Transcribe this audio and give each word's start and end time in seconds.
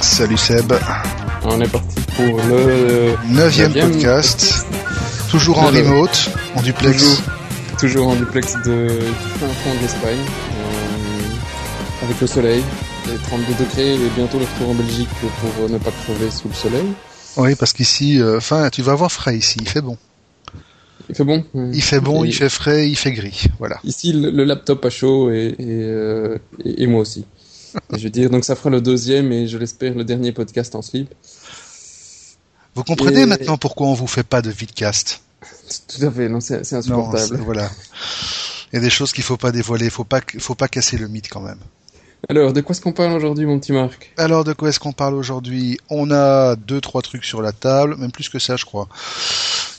Salut 0.00 0.36
Seb. 0.36 0.72
On 1.44 1.60
est 1.60 1.70
parti 1.70 2.00
pour 2.16 2.36
le 2.48 3.14
neuvième 3.28 3.72
podcast. 3.72 4.66
Toujours 5.30 5.58
en 5.58 5.66
remote, 5.66 6.30
en 6.56 6.62
duplex. 6.62 7.22
Toujours, 7.78 8.08
en 8.08 8.16
duplex 8.16 8.54
de, 8.64 8.88
du 8.88 9.38
fin 9.38 9.46
fond 9.46 9.74
de 9.74 9.82
l'Espagne. 9.82 10.18
Euh, 10.18 12.04
avec 12.04 12.20
le 12.20 12.26
soleil, 12.26 12.62
les 13.06 13.16
32 13.18 13.64
degrés 13.64 13.94
et 13.94 14.08
bientôt 14.16 14.38
le 14.38 14.46
retour 14.46 14.70
en 14.70 14.74
Belgique 14.74 15.08
pour 15.20 15.68
ne 15.68 15.78
pas 15.78 15.92
crever 15.92 16.30
sous 16.30 16.48
le 16.48 16.54
soleil. 16.54 16.86
Oui, 17.36 17.54
parce 17.54 17.72
qu'ici, 17.72 18.20
euh, 18.20 18.38
enfin, 18.38 18.68
tu 18.70 18.82
vas 18.82 18.92
avoir 18.92 19.12
frais 19.12 19.36
ici, 19.36 19.58
il 19.60 19.68
fait 19.68 19.82
bon. 19.82 19.96
Il 21.08 21.14
fait 21.14 21.24
bon. 21.24 21.44
Il 21.54 21.82
fait 21.82 22.00
bon, 22.00 22.24
il 22.24 22.34
fait 22.34 22.48
frais, 22.48 22.88
il 22.88 22.96
fait 22.96 23.12
gris, 23.12 23.44
voilà. 23.60 23.78
Ici, 23.84 24.12
le, 24.12 24.42
laptop 24.42 24.84
a 24.84 24.90
chaud 24.90 25.30
et, 25.30 25.54
et, 25.56 25.56
euh, 25.60 26.38
et 26.64 26.88
moi 26.88 27.02
aussi 27.02 27.24
je 27.96 28.02
veux 28.02 28.10
dire, 28.10 28.30
donc 28.30 28.44
ça 28.44 28.56
fera 28.56 28.70
le 28.70 28.80
deuxième 28.80 29.32
et 29.32 29.46
je 29.46 29.58
l'espère 29.58 29.94
le 29.94 30.04
dernier 30.04 30.32
podcast 30.32 30.74
en 30.74 30.82
slip. 30.82 31.14
Vous 32.74 32.84
comprenez 32.84 33.26
maintenant 33.26 33.56
pourquoi 33.56 33.86
on 33.86 33.94
vous 33.94 34.06
fait 34.06 34.22
pas 34.22 34.42
de 34.42 34.50
vidcast? 34.50 35.22
Tout 35.88 36.04
à 36.04 36.10
fait, 36.10 36.28
non, 36.28 36.40
c'est 36.40 36.72
insupportable. 36.72 37.36
voilà. 37.38 37.70
Il 38.72 38.76
y 38.76 38.78
a 38.78 38.82
des 38.82 38.90
choses 38.90 39.12
qu'il 39.12 39.24
faut 39.24 39.36
pas 39.36 39.52
dévoiler, 39.52 39.88
faut 39.90 40.04
pas, 40.04 40.20
faut 40.38 40.54
pas 40.54 40.68
casser 40.68 40.98
le 40.98 41.08
mythe 41.08 41.28
quand 41.28 41.40
même. 41.40 41.58
Alors, 42.28 42.52
de 42.52 42.60
quoi 42.60 42.72
est-ce 42.72 42.80
qu'on 42.80 42.92
parle 42.92 43.12
aujourd'hui, 43.12 43.46
mon 43.46 43.58
petit 43.58 43.72
Marc? 43.72 44.12
Alors, 44.16 44.44
de 44.44 44.52
quoi 44.52 44.68
est-ce 44.68 44.80
qu'on 44.80 44.92
parle 44.92 45.14
aujourd'hui? 45.14 45.78
On 45.90 46.10
a 46.10 46.56
deux, 46.56 46.80
trois 46.80 47.02
trucs 47.02 47.24
sur 47.24 47.40
la 47.40 47.52
table, 47.52 47.96
même 47.98 48.10
plus 48.10 48.28
que 48.28 48.38
ça, 48.38 48.56
je 48.56 48.64
crois 48.64 48.88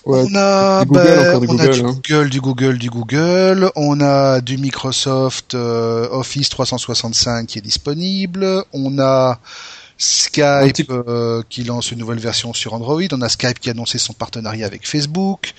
on 0.07 0.35
a, 0.35 0.85
du 0.85 0.91
Google, 0.91 1.72
du, 1.72 1.81
Google, 1.81 2.30
du 2.30 2.39
Google, 2.39 2.77
du 2.77 2.89
Google. 2.89 3.72
On 3.75 3.99
a 3.99 4.41
du 4.41 4.57
Microsoft 4.57 5.53
euh, 5.53 6.07
Office 6.11 6.49
365 6.49 7.47
qui 7.47 7.59
est 7.59 7.61
disponible. 7.61 8.63
On 8.73 9.00
a 9.00 9.39
Skype 9.97 10.89
euh, 10.89 11.41
qui 11.50 11.63
lance 11.63 11.91
une 11.91 12.00
nouvelle 12.00 12.19
version 12.19 12.53
sur 12.53 12.73
Android. 12.73 13.02
On 13.11 13.22
a 13.22 13.29
Skype 13.29 13.59
qui 13.59 13.69
a 13.69 13.73
annoncé 13.73 13.97
son 13.97 14.13
partenariat 14.13 14.66
avec 14.66 14.88
Facebook. 14.88 15.53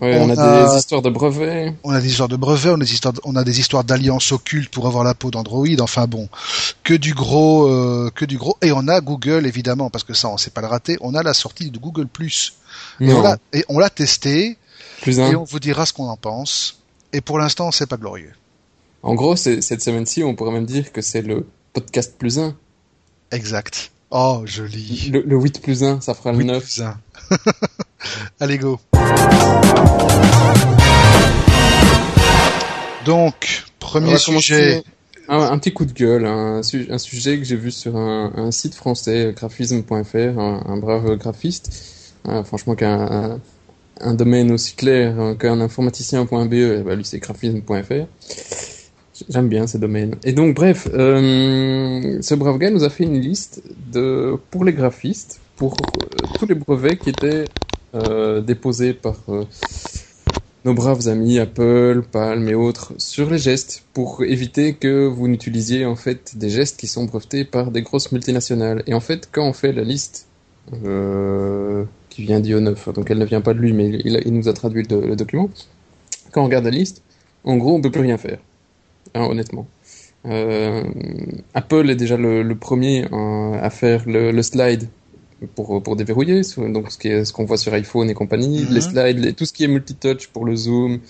On, 0.00 0.30
a, 0.30 0.68
des 0.72 0.78
histoires 0.78 1.02
de 1.02 1.10
brevets. 1.10 1.74
On 1.84 1.90
a 1.90 2.00
des 2.00 2.08
histoires 2.08 2.28
de 2.28 2.36
brevets, 2.36 2.72
on 2.72 2.80
a 2.80 2.84
des 2.84 2.92
histoires, 2.92 3.14
on 3.24 3.36
a 3.36 3.44
des 3.44 3.60
histoires 3.60 3.84
d'alliances 3.84 4.32
occultes 4.32 4.70
pour 4.70 4.86
avoir 4.86 5.04
la 5.04 5.14
peau 5.14 5.30
d'Android. 5.30 5.80
Enfin 5.80 6.06
bon, 6.06 6.28
que 6.84 6.94
du 6.94 7.14
gros, 7.14 7.66
euh, 7.66 8.10
que 8.14 8.24
du 8.24 8.38
gros. 8.38 8.56
Et 8.62 8.72
on 8.72 8.88
a 8.88 9.00
Google 9.00 9.46
évidemment 9.46 9.90
parce 9.90 10.04
que 10.04 10.14
ça 10.14 10.28
on 10.28 10.36
sait 10.36 10.50
pas 10.50 10.60
le 10.60 10.68
rater. 10.68 10.96
On 11.00 11.14
a 11.14 11.22
la 11.22 11.34
sortie 11.34 11.70
de 11.70 11.78
Google 11.78 12.06
Plus 12.06 12.54
et 13.00 13.64
on 13.68 13.78
l'a 13.78 13.90
testé. 13.90 14.56
et 15.06 15.36
on 15.36 15.44
vous 15.44 15.60
dira 15.60 15.86
ce 15.86 15.92
qu'on 15.92 16.08
en 16.08 16.16
pense. 16.16 16.82
Et 17.12 17.20
pour 17.20 17.38
l'instant, 17.38 17.70
c'est 17.70 17.86
pas 17.86 17.96
glorieux. 17.96 18.32
En 19.02 19.14
gros, 19.14 19.34
cette 19.36 19.82
semaine-ci, 19.82 20.22
on 20.22 20.34
pourrait 20.34 20.52
même 20.52 20.66
dire 20.66 20.92
que 20.92 21.00
c'est 21.00 21.22
le 21.22 21.46
podcast 21.72 22.14
plus 22.18 22.38
1. 22.38 22.54
Exact. 23.32 23.90
Oh, 24.10 24.42
joli. 24.44 25.10
Le, 25.12 25.22
le 25.22 25.36
8 25.36 25.62
plus 25.62 25.84
1, 25.84 26.00
ça 26.00 26.14
fera 26.14 26.32
le 26.32 26.42
9. 26.42 26.62
Plus 26.62 26.82
1. 26.82 26.98
Allez, 28.42 28.56
go. 28.56 28.80
Donc, 33.04 33.64
premier 33.78 34.16
sujet. 34.16 34.82
Un, 35.28 35.58
petit 35.58 35.74
coup 35.74 35.84
de 35.84 35.92
gueule, 35.92 36.24
un, 36.24 36.60
un 36.60 36.98
sujet 36.98 37.38
que 37.38 37.44
j'ai 37.44 37.56
vu 37.56 37.70
sur 37.70 37.96
un, 37.96 38.50
site 38.50 38.74
français, 38.74 39.34
graphisme.fr, 39.36 40.38
un, 40.40 40.76
brave 40.78 41.16
graphiste, 41.16 42.14
ah, 42.26 42.42
franchement, 42.42 42.74
qu'un 42.74 43.38
un, 44.00 44.14
domaine 44.14 44.50
aussi 44.50 44.74
clair 44.74 45.20
hein, 45.20 45.36
qu'un 45.38 45.60
informaticien.be, 45.60 46.52
eh 46.52 46.82
ben, 46.82 46.96
lui 46.96 47.04
c'est 47.04 47.18
graphisme.fr. 47.18 48.06
J'aime 49.28 49.48
bien 49.48 49.66
ces 49.66 49.78
domaines. 49.78 50.16
Et 50.24 50.32
donc, 50.32 50.56
bref, 50.56 50.88
euh, 50.94 52.18
ce 52.22 52.34
brave 52.34 52.56
gars 52.58 52.70
nous 52.70 52.84
a 52.84 52.90
fait 52.90 53.04
une 53.04 53.20
liste 53.20 53.62
de 53.92 54.36
pour 54.50 54.64
les 54.64 54.72
graphistes, 54.72 55.40
pour 55.56 55.74
euh, 55.74 56.26
tous 56.38 56.46
les 56.46 56.54
brevets 56.54 56.96
qui 56.96 57.10
étaient 57.10 57.44
déposés 57.92 58.94
par 58.94 59.16
nos 60.64 60.74
braves 60.74 61.08
amis 61.08 61.38
Apple, 61.38 62.02
Palm 62.10 62.48
et 62.48 62.54
autres 62.54 62.92
sur 62.98 63.30
les 63.30 63.38
gestes, 63.38 63.84
pour 63.92 64.22
éviter 64.22 64.74
que 64.74 65.06
vous 65.06 65.26
n'utilisiez 65.26 65.86
en 65.86 65.96
fait 65.96 66.36
des 66.36 66.50
gestes 66.50 66.78
qui 66.78 66.86
sont 66.86 67.04
brevetés 67.04 67.44
par 67.44 67.70
des 67.70 67.82
grosses 67.82 68.12
multinationales. 68.12 68.82
Et 68.86 68.94
en 68.94 69.00
fait, 69.00 69.28
quand 69.32 69.46
on 69.46 69.52
fait 69.52 69.72
la 69.72 69.82
liste 69.82 70.28
qui 72.10 72.22
vient 72.22 72.40
d'IO9, 72.40 72.92
donc 72.92 73.10
elle 73.10 73.18
ne 73.18 73.24
vient 73.24 73.40
pas 73.40 73.54
de 73.54 73.58
lui, 73.58 73.72
mais 73.72 73.88
il, 73.88 74.34
nous 74.34 74.48
a 74.48 74.52
traduit 74.52 74.86
le, 74.88 75.16
document. 75.16 75.50
Quand 76.32 76.42
on 76.42 76.44
regarde 76.44 76.64
la 76.64 76.70
liste, 76.70 77.02
en 77.44 77.56
gros, 77.56 77.74
on 77.74 77.80
peut 77.80 77.90
plus 77.90 78.02
rien 78.02 78.18
faire, 78.18 78.38
hein, 79.14 79.26
honnêtement. 79.30 79.66
Euh, 80.26 80.84
Apple 81.54 81.88
est 81.88 81.96
déjà 81.96 82.16
le, 82.16 82.54
premier 82.54 83.06
euh, 83.10 83.58
à 83.60 83.70
faire 83.70 84.04
le, 84.06 84.42
slide 84.42 84.88
pour, 85.54 85.82
pour 85.82 85.96
déverrouiller, 85.96 86.42
donc 86.56 86.90
ce 86.90 87.32
qu'on 87.32 87.44
ce 87.44 87.46
voit 87.46 87.56
sur 87.56 87.72
iPhone 87.72 88.10
et 88.10 88.14
compagnie, 88.14 88.64
les 88.70 88.80
mhm. 88.80 88.80
slides, 88.80 89.36
tout 89.36 89.44
ce 89.44 89.52
qui 89.52 89.64
est 89.64 89.68
multitouch 89.68 90.28
pour 90.28 90.44
le 90.44 90.56
zoom, 90.56 91.00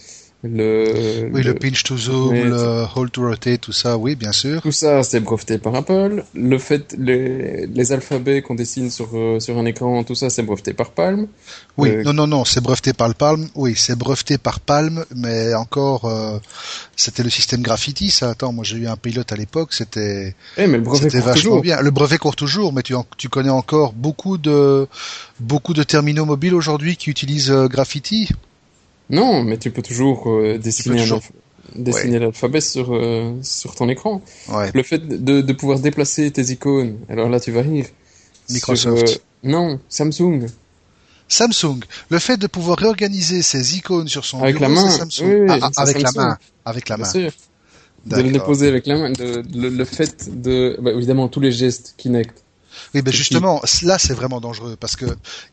le, 0.42 1.28
oui, 1.34 1.42
le, 1.42 1.54
pinch 1.54 1.82
to 1.82 1.98
zoom, 1.98 2.32
le 2.32 2.86
hold 2.94 3.12
to 3.12 3.28
rotate, 3.28 3.60
tout 3.60 3.72
ça, 3.72 3.98
oui, 3.98 4.14
bien 4.14 4.32
sûr. 4.32 4.62
Tout 4.62 4.72
ça, 4.72 5.02
c'est 5.02 5.20
breveté 5.20 5.58
par 5.58 5.74
Apple. 5.74 6.24
Le 6.32 6.58
fait, 6.58 6.96
les, 6.98 7.66
les 7.66 7.92
alphabets 7.92 8.40
qu'on 8.40 8.54
dessine 8.54 8.90
sur, 8.90 9.10
euh, 9.12 9.38
sur 9.38 9.58
un 9.58 9.66
écran, 9.66 10.02
tout 10.02 10.14
ça, 10.14 10.30
c'est 10.30 10.42
breveté 10.42 10.72
par 10.72 10.92
Palm. 10.92 11.26
Oui, 11.76 11.90
euh, 11.90 12.04
non, 12.04 12.14
non, 12.14 12.26
non, 12.26 12.44
c'est 12.46 12.62
breveté 12.62 12.94
par 12.94 13.08
le 13.08 13.14
Palm. 13.14 13.48
Oui, 13.54 13.74
c'est 13.76 13.96
breveté 13.96 14.38
par 14.38 14.60
Palm, 14.60 15.04
mais 15.14 15.52
encore, 15.52 16.06
euh, 16.06 16.38
c'était 16.96 17.22
le 17.22 17.30
système 17.30 17.60
Graffiti, 17.60 18.10
ça. 18.10 18.30
Attends, 18.30 18.54
moi 18.54 18.64
j'ai 18.64 18.78
eu 18.78 18.86
un 18.86 18.96
pilote 18.96 19.30
à 19.32 19.36
l'époque, 19.36 19.74
c'était, 19.74 20.34
eh, 20.56 20.66
mais 20.66 20.78
le 20.78 20.82
brevet 20.82 21.02
c'était 21.02 21.20
vachement 21.20 21.34
toujours. 21.34 21.60
bien. 21.60 21.82
Le 21.82 21.90
brevet 21.90 22.16
court 22.16 22.36
toujours, 22.36 22.72
mais 22.72 22.82
tu, 22.82 22.94
tu 23.18 23.28
connais 23.28 23.50
encore 23.50 23.92
beaucoup 23.92 24.38
de, 24.38 24.88
beaucoup 25.38 25.74
de 25.74 25.82
terminaux 25.82 26.24
mobiles 26.24 26.54
aujourd'hui 26.54 26.96
qui 26.96 27.10
utilisent 27.10 27.50
Graffiti. 27.50 28.30
Non, 29.10 29.42
mais 29.42 29.58
tu 29.58 29.70
peux 29.70 29.82
toujours 29.82 30.30
euh, 30.30 30.58
dessiner, 30.58 31.04
dessiner 31.74 32.18
l'alphabet 32.18 32.60
sur, 32.60 32.94
euh, 32.94 33.34
sur 33.42 33.74
ton 33.74 33.88
écran. 33.88 34.22
Le 34.72 34.82
fait 34.82 34.98
de, 35.06 35.40
de 35.40 35.52
pouvoir 35.52 35.80
déplacer 35.80 36.30
tes 36.30 36.50
icônes, 36.50 36.98
alors 37.08 37.28
là 37.28 37.40
tu 37.40 37.50
vas 37.50 37.62
rire. 37.62 37.86
Microsoft. 38.50 39.08
Euh, 39.08 39.14
non, 39.42 39.80
Samsung. 39.88 40.46
Samsung. 41.28 41.80
Le 42.08 42.18
fait 42.18 42.36
de 42.36 42.46
pouvoir 42.46 42.78
réorganiser 42.78 43.42
ses 43.42 43.76
icônes 43.76 44.08
sur 44.08 44.24
son 44.24 44.42
avec 44.42 44.58
bureau, 44.58 44.74
la 44.74 44.80
main. 44.82 44.90
Samsung. 44.90 45.46
Ah, 45.48 45.70
avec 45.76 46.02
la 46.02 46.10
main. 46.12 46.38
Avec 46.64 46.88
la 46.88 46.96
main. 46.96 47.04
Sûr. 47.04 47.30
De 48.06 48.22
le 48.22 48.30
déposer 48.30 48.66
avec 48.68 48.86
la 48.86 48.96
main. 48.96 49.10
De, 49.10 49.42
le, 49.54 49.84
fait 49.84 50.40
de, 50.40 50.78
bah, 50.80 50.90
évidemment, 50.92 51.28
tous 51.28 51.40
les 51.40 51.52
gestes 51.52 51.94
Kinect 51.98 52.42
oui, 52.94 53.02
ben 53.02 53.12
justement, 53.12 53.62
là 53.82 53.98
c'est 53.98 54.14
vraiment 54.14 54.40
dangereux 54.40 54.76
parce 54.78 54.96
que 54.96 55.06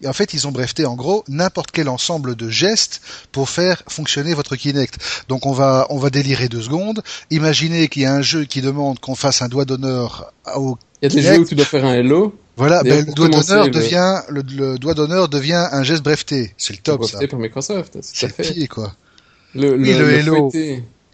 en 0.05 0.13
fait 0.13 0.33
ils 0.33 0.47
ont 0.47 0.51
breveté 0.51 0.85
en 0.85 0.95
gros 0.95 1.23
n'importe 1.28 1.72
quel 1.72 1.89
ensemble 1.89 2.35
de 2.35 2.50
gestes 2.50 3.01
pour 3.31 3.50
faire 3.50 3.83
fonctionner 3.88 4.33
votre 4.33 4.55
Kinect. 4.55 4.97
Donc 5.27 5.45
on 5.45 5.51
va 5.51 5.88
on 5.89 5.97
va 5.97 6.09
délirer 6.09 6.50
deux 6.50 6.61
secondes. 6.61 7.01
Imaginez 7.31 7.88
qu'il 7.88 8.03
y 8.03 8.06
a 8.06 8.13
un 8.13 8.22
jeu 8.22 8.45
qui 8.45 8.61
demande 8.61 9.00
qu'on 9.00 9.16
fasse 9.16 9.41
un 9.41 9.47
doigt 9.47 9.66
d'honneur 9.66 10.33
au. 10.56 10.77
Il 11.01 11.11
y 11.11 11.11
a 11.11 11.16
des 11.16 11.22
jeux 11.22 11.39
où 11.39 11.45
tu 11.45 11.56
dois 11.56 11.66
faire 11.66 11.85
un 11.85 11.94
hello. 11.94 12.35
Voilà, 12.56 12.81
ben, 12.81 13.06
le 13.06 13.13
doigt 13.13 13.29
d'honneur 13.29 13.69
devient 13.69 14.22
le, 14.29 14.77
doigt 14.77 14.95
d'honneur 14.95 15.29
devient 15.29 15.67
un 15.72 15.83
geste 15.83 16.03
breveté. 16.03 16.53
C'est 16.57 16.73
le 16.73 16.79
top 16.79 17.01
breveté 17.01 17.27
par 17.27 17.39
Microsoft. 17.39 17.97
C'est 18.01 18.38
le 18.38 18.44
pied 18.44 18.67
quoi. 18.67 18.95
Le, 19.53 19.77
le, 19.77 19.83
le, 19.83 20.13
hello. 20.13 20.51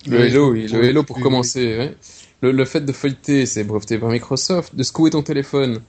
Le, 0.05 0.19
hello, 0.19 0.51
oui, 0.51 0.67
le 0.67 0.83
hello 0.83 1.03
pour 1.03 1.19
commencer. 1.19 1.77
Ouais. 1.77 1.95
Le, 2.43 2.51
le 2.51 2.65
fait 2.65 2.81
de 2.81 2.91
feuilleter, 2.91 3.45
c'est 3.45 3.63
breveté 3.63 3.97
par 3.97 4.09
Microsoft. 4.09 4.75
De 4.75 4.83
secouer 4.83 5.09
ton 5.09 5.23
téléphone, 5.23 5.81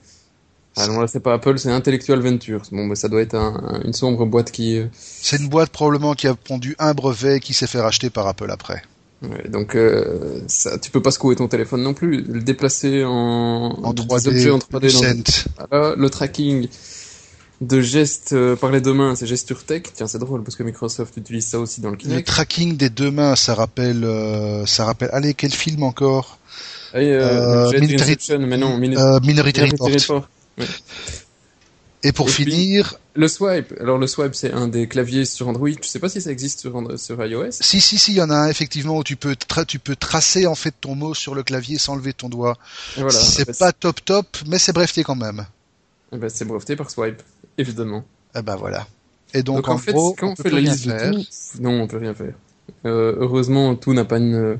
ah 0.77 0.87
non, 0.87 0.99
là 0.99 1.07
c'est 1.07 1.21
pas 1.21 1.33
Apple, 1.33 1.57
c'est 1.57 1.71
Intellectual 1.71 2.19
Ventures. 2.19 2.63
Bon, 2.71 2.87
bah, 2.87 2.95
ça 2.95 3.07
doit 3.07 3.21
être 3.21 3.35
une 3.85 3.93
sombre 3.93 4.25
boîte 4.25 4.51
qui. 4.51 4.77
Euh, 4.77 4.87
c'est 4.93 5.37
une 5.37 5.47
boîte 5.47 5.69
probablement 5.69 6.13
qui 6.13 6.27
a 6.27 6.35
pondu 6.35 6.75
un 6.79 6.93
brevet 6.93 7.39
qui 7.39 7.53
s'est 7.53 7.67
fait 7.67 7.79
racheter 7.79 8.09
par 8.09 8.27
Apple 8.27 8.49
après. 8.49 8.81
Ouais, 9.21 9.47
donc 9.47 9.75
euh, 9.75 10.41
ça, 10.47 10.77
tu 10.77 10.91
peux 10.91 11.01
pas 11.01 11.11
secouer 11.11 11.37
ton 11.37 11.47
téléphone 11.47 11.81
non 11.81 11.93
plus, 11.93 12.21
le 12.21 12.41
déplacer 12.41 13.05
en, 13.05 13.11
en 13.11 13.93
3D, 13.93 14.51
en 14.51 14.57
3D 14.59 15.45
voilà, 15.69 15.95
le 15.95 16.09
tracking 16.09 16.67
de 17.61 17.81
gestes 17.81 18.33
euh, 18.33 18.55
par 18.55 18.71
les 18.71 18.81
deux 18.81 18.93
mains, 18.93 19.15
c'est 19.15 19.27
gesture 19.27 19.63
tech. 19.63 19.83
Tiens, 19.93 20.07
c'est 20.07 20.19
drôle 20.19 20.43
parce 20.43 20.55
que 20.55 20.63
Microsoft 20.63 21.15
utilise 21.17 21.45
ça 21.45 21.59
aussi 21.59 21.81
dans 21.81 21.89
le 21.89 21.97
Kinect. 21.97 22.19
Le 22.19 22.23
tracking 22.23 22.77
des 22.77 22.89
deux 22.89 23.11
mains, 23.11 23.35
ça 23.35 23.55
rappelle, 23.55 24.03
euh, 24.03 24.65
ça 24.65 24.85
rappelle. 24.85 25.09
Allez, 25.13 25.33
quel 25.33 25.53
film 25.53 25.83
encore? 25.83 26.39
Euh, 26.93 27.71
Minority, 27.79 28.37
mais 28.37 28.57
non, 28.57 28.77
Minority, 28.77 29.61
Report. 29.61 30.27
Et 32.03 32.11
pour 32.11 32.29
finir, 32.29 32.99
le 33.15 33.27
swipe. 33.27 33.73
Alors 33.79 33.97
le 33.97 34.05
swipe, 34.05 34.35
c'est 34.35 34.51
un 34.51 34.67
des 34.67 34.87
claviers 34.87 35.25
sur 35.25 35.47
Android. 35.47 35.69
Je 35.81 35.87
sais 35.87 35.97
pas 35.97 36.07
si 36.07 36.21
ça 36.21 36.31
existe 36.31 36.59
sur, 36.59 36.99
sur 36.99 37.25
iOS? 37.25 37.47
Si 37.49 37.81
si 37.81 37.97
si, 37.97 38.11
il 38.11 38.17
y 38.17 38.21
en 38.21 38.29
a 38.29 38.35
un 38.35 38.47
effectivement 38.47 38.97
où 38.97 39.03
tu 39.03 39.15
peux 39.15 39.35
tu 39.67 39.79
peux 39.79 39.95
tracer 39.95 40.45
en 40.45 40.53
fait 40.53 40.73
ton 40.79 40.93
mot 40.93 41.15
sur 41.15 41.33
le 41.33 41.41
clavier 41.41 41.79
sans 41.79 41.95
lever 41.95 42.13
ton 42.13 42.29
doigt. 42.29 42.57
Voilà, 42.95 43.09
c'est 43.09 43.57
pas 43.57 43.71
top 43.71 44.05
top, 44.05 44.27
mais 44.45 44.59
c'est 44.59 44.71
breveté 44.71 45.03
quand 45.03 45.15
même. 45.15 45.47
Eh 46.13 46.17
ben, 46.17 46.29
c'est 46.29 46.45
breveté 46.45 46.75
par 46.75 46.91
swipe, 46.91 47.23
évidemment. 47.57 48.03
Eh 48.37 48.41
ben 48.41 48.55
voilà. 48.55 48.87
Et 49.33 49.43
donc, 49.43 49.67
en, 49.67 49.77
fait, 49.77 49.93
quand 49.93 50.31
on, 50.31 50.35
fait 50.35 50.49
la 50.49 50.61
liste 50.61 50.87
de 50.87 51.11
tout, 51.11 51.61
non, 51.61 51.81
on 51.81 51.87
peut 51.87 51.97
rien 51.97 52.13
faire. 52.13 52.33
Euh, 52.85 53.15
heureusement, 53.19 53.75
tout 53.75 53.93
n'a 53.93 54.05
pas 54.05 54.17
une 54.17 54.57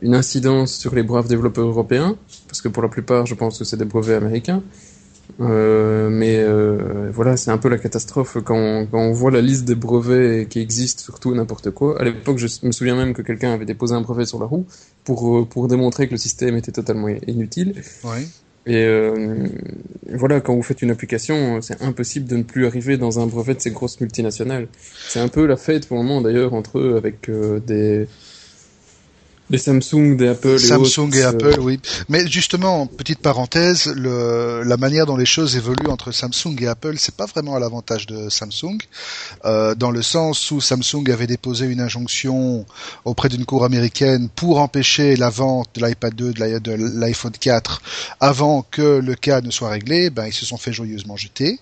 une 0.00 0.14
incidence 0.14 0.72
sur 0.72 0.94
les 0.94 1.02
braves 1.02 1.28
développeurs 1.28 1.66
européens, 1.66 2.16
parce 2.48 2.62
que 2.62 2.68
pour 2.68 2.82
la 2.82 2.88
plupart, 2.88 3.26
je 3.26 3.34
pense 3.34 3.58
que 3.58 3.64
c'est 3.64 3.76
des 3.76 3.84
brevets 3.84 4.16
américains. 4.16 4.62
Euh, 5.40 6.08
mais 6.08 6.38
euh, 6.38 7.10
voilà, 7.12 7.36
c'est 7.36 7.50
un 7.50 7.58
peu 7.58 7.68
la 7.68 7.78
catastrophe 7.78 8.38
quand 8.44 8.56
on, 8.56 8.86
quand 8.86 8.98
on, 8.98 9.12
voit 9.12 9.30
la 9.30 9.40
liste 9.40 9.64
des 9.64 9.74
brevets 9.74 10.48
qui 10.48 10.60
existent 10.60 11.02
sur 11.02 11.20
tout 11.20 11.34
n'importe 11.34 11.70
quoi. 11.70 12.00
À 12.00 12.04
l'époque, 12.04 12.38
je 12.38 12.46
me 12.62 12.72
souviens 12.72 12.96
même 12.96 13.12
que 13.12 13.22
quelqu'un 13.22 13.52
avait 13.52 13.64
déposé 13.64 13.94
un 13.94 14.00
brevet 14.00 14.24
sur 14.24 14.38
la 14.38 14.46
roue 14.46 14.64
pour, 15.04 15.38
euh, 15.38 15.44
pour 15.44 15.68
démontrer 15.68 16.06
que 16.06 16.12
le 16.12 16.18
système 16.18 16.56
était 16.56 16.72
totalement 16.72 17.08
inutile. 17.08 17.74
Ouais. 18.04 18.26
Et 18.66 18.84
euh, 18.84 19.46
voilà, 20.12 20.40
quand 20.40 20.54
vous 20.54 20.62
faites 20.62 20.82
une 20.82 20.90
application, 20.90 21.60
c'est 21.62 21.80
impossible 21.82 22.26
de 22.26 22.36
ne 22.36 22.42
plus 22.42 22.66
arriver 22.66 22.96
dans 22.96 23.20
un 23.20 23.26
brevet 23.26 23.54
de 23.54 23.60
ces 23.60 23.70
grosses 23.70 24.00
multinationales. 24.00 24.66
C'est 25.08 25.20
un 25.20 25.28
peu 25.28 25.46
la 25.46 25.56
fête 25.56 25.86
pour 25.86 25.96
le 25.96 26.02
moment 26.02 26.20
d'ailleurs 26.20 26.52
entre 26.52 26.78
eux 26.78 26.96
avec 26.96 27.30
des 27.66 28.08
Samsung, 29.54 30.16
des 30.16 30.28
Apple. 30.28 30.58
Samsung 30.58 31.10
et, 31.14 31.22
Apple, 31.22 31.60
oui. 31.60 31.80
Mais 32.08 32.26
justement, 32.26 32.86
petite 32.86 33.20
parenthèse, 33.20 33.86
le, 33.86 34.62
la 34.64 34.76
manière 34.76 35.06
dont 35.06 35.16
les 35.16 35.26
choses 35.26 35.56
évoluent 35.56 35.88
entre 35.88 36.10
Samsung 36.10 36.56
et 36.60 36.66
Apple, 36.66 36.94
c'est 36.98 37.14
pas 37.14 37.26
vraiment 37.26 37.54
à 37.54 37.60
l'avantage 37.60 38.06
de 38.06 38.28
Samsung, 38.28 38.78
euh, 39.44 39.74
dans 39.74 39.90
le 39.92 40.02
sens 40.02 40.50
où 40.50 40.60
Samsung 40.60 41.08
avait 41.12 41.28
déposé 41.28 41.66
une 41.66 41.80
injonction 41.80 42.66
auprès 43.04 43.28
d'une 43.28 43.44
cour 43.44 43.64
américaine 43.64 44.28
pour 44.34 44.58
empêcher 44.58 45.14
la 45.14 45.30
vente 45.30 45.68
de 45.74 45.86
l'iPad 45.86 46.14
2, 46.14 46.32
de 46.32 46.72
l'iPhone 46.98 47.32
4, 47.38 47.82
avant 48.20 48.66
que 48.68 48.98
le 48.98 49.14
cas 49.14 49.40
ne 49.40 49.50
soit 49.50 49.70
réglé. 49.70 50.10
Ben, 50.10 50.26
ils 50.26 50.34
se 50.34 50.44
sont 50.44 50.56
fait 50.56 50.72
joyeusement 50.72 51.16
jeter. 51.16 51.60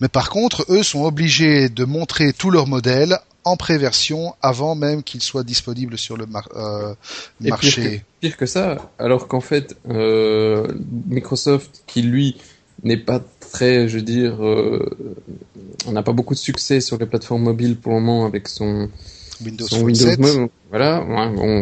Mais 0.00 0.08
par 0.08 0.28
contre, 0.28 0.66
eux 0.68 0.82
sont 0.82 1.04
obligés 1.04 1.70
de 1.70 1.84
montrer 1.84 2.34
tous 2.34 2.50
leurs 2.50 2.66
modèles 2.66 3.18
en 3.46 3.56
préversion 3.56 4.34
avant 4.42 4.74
même 4.74 5.04
qu'il 5.04 5.22
soit 5.22 5.44
disponible 5.44 5.96
sur 5.96 6.16
le 6.16 6.26
euh, 6.56 6.94
marché. 7.40 8.02
Pire 8.20 8.36
que, 8.36 8.44
ça, 8.44 8.90
alors 8.98 9.28
qu'en 9.28 9.40
fait, 9.40 9.76
euh, 9.88 10.66
Microsoft, 11.06 11.84
qui 11.86 12.02
lui 12.02 12.38
n'est 12.82 12.96
pas 12.96 13.20
très, 13.38 13.88
je 13.88 13.98
veux 13.98 14.02
dire, 14.02 14.44
euh, 14.44 14.84
on 15.86 15.92
n'a 15.92 16.02
pas 16.02 16.12
beaucoup 16.12 16.34
de 16.34 16.40
succès 16.40 16.80
sur 16.80 16.98
les 16.98 17.06
plateformes 17.06 17.44
mobiles 17.44 17.76
pour 17.76 17.92
le 17.92 18.00
moment 18.00 18.26
avec 18.26 18.48
son 18.48 18.90
Windows, 19.40 19.68
son 19.68 19.82
Windows 19.82 20.16
Mobile, 20.18 20.48
voilà, 20.70 21.06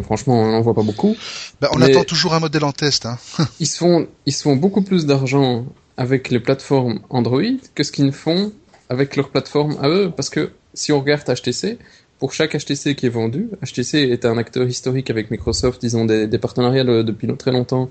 franchement, 0.04 0.40
on 0.40 0.52
n'en 0.52 0.62
voit 0.62 0.74
pas 0.74 0.82
beaucoup. 0.82 1.14
Ben, 1.60 1.68
on 1.72 1.82
attend 1.82 2.04
toujours 2.04 2.32
un 2.32 2.40
modèle 2.40 2.64
en 2.64 2.72
test. 2.72 3.04
Hein. 3.04 3.18
ils 3.60 3.66
se 3.66 3.76
font, 3.76 4.08
ils 4.24 4.32
se 4.32 4.42
font 4.42 4.56
beaucoup 4.56 4.80
plus 4.80 5.04
d'argent 5.04 5.66
avec 5.98 6.30
les 6.30 6.40
plateformes 6.40 7.00
Android 7.10 7.42
que 7.74 7.82
ce 7.82 7.92
qu'ils 7.92 8.12
font 8.12 8.52
avec 8.88 9.16
leur 9.16 9.28
plateforme 9.28 9.76
à 9.82 9.88
eux, 9.88 10.10
parce 10.16 10.30
que 10.30 10.50
si 10.74 10.92
on 10.92 11.00
regarde 11.00 11.22
HTC, 11.28 11.78
pour 12.18 12.32
chaque 12.32 12.56
HTC 12.56 12.94
qui 12.94 13.06
est 13.06 13.10
vendu, 13.10 13.48
HTC 13.62 13.98
est 13.98 14.24
un 14.24 14.38
acteur 14.38 14.66
historique 14.66 15.10
avec 15.10 15.30
Microsoft, 15.30 15.82
ils 15.82 15.96
ont 15.96 16.04
des, 16.04 16.38
partenariats 16.38 16.84
depuis 16.84 17.28
très 17.36 17.52
longtemps 17.52 17.90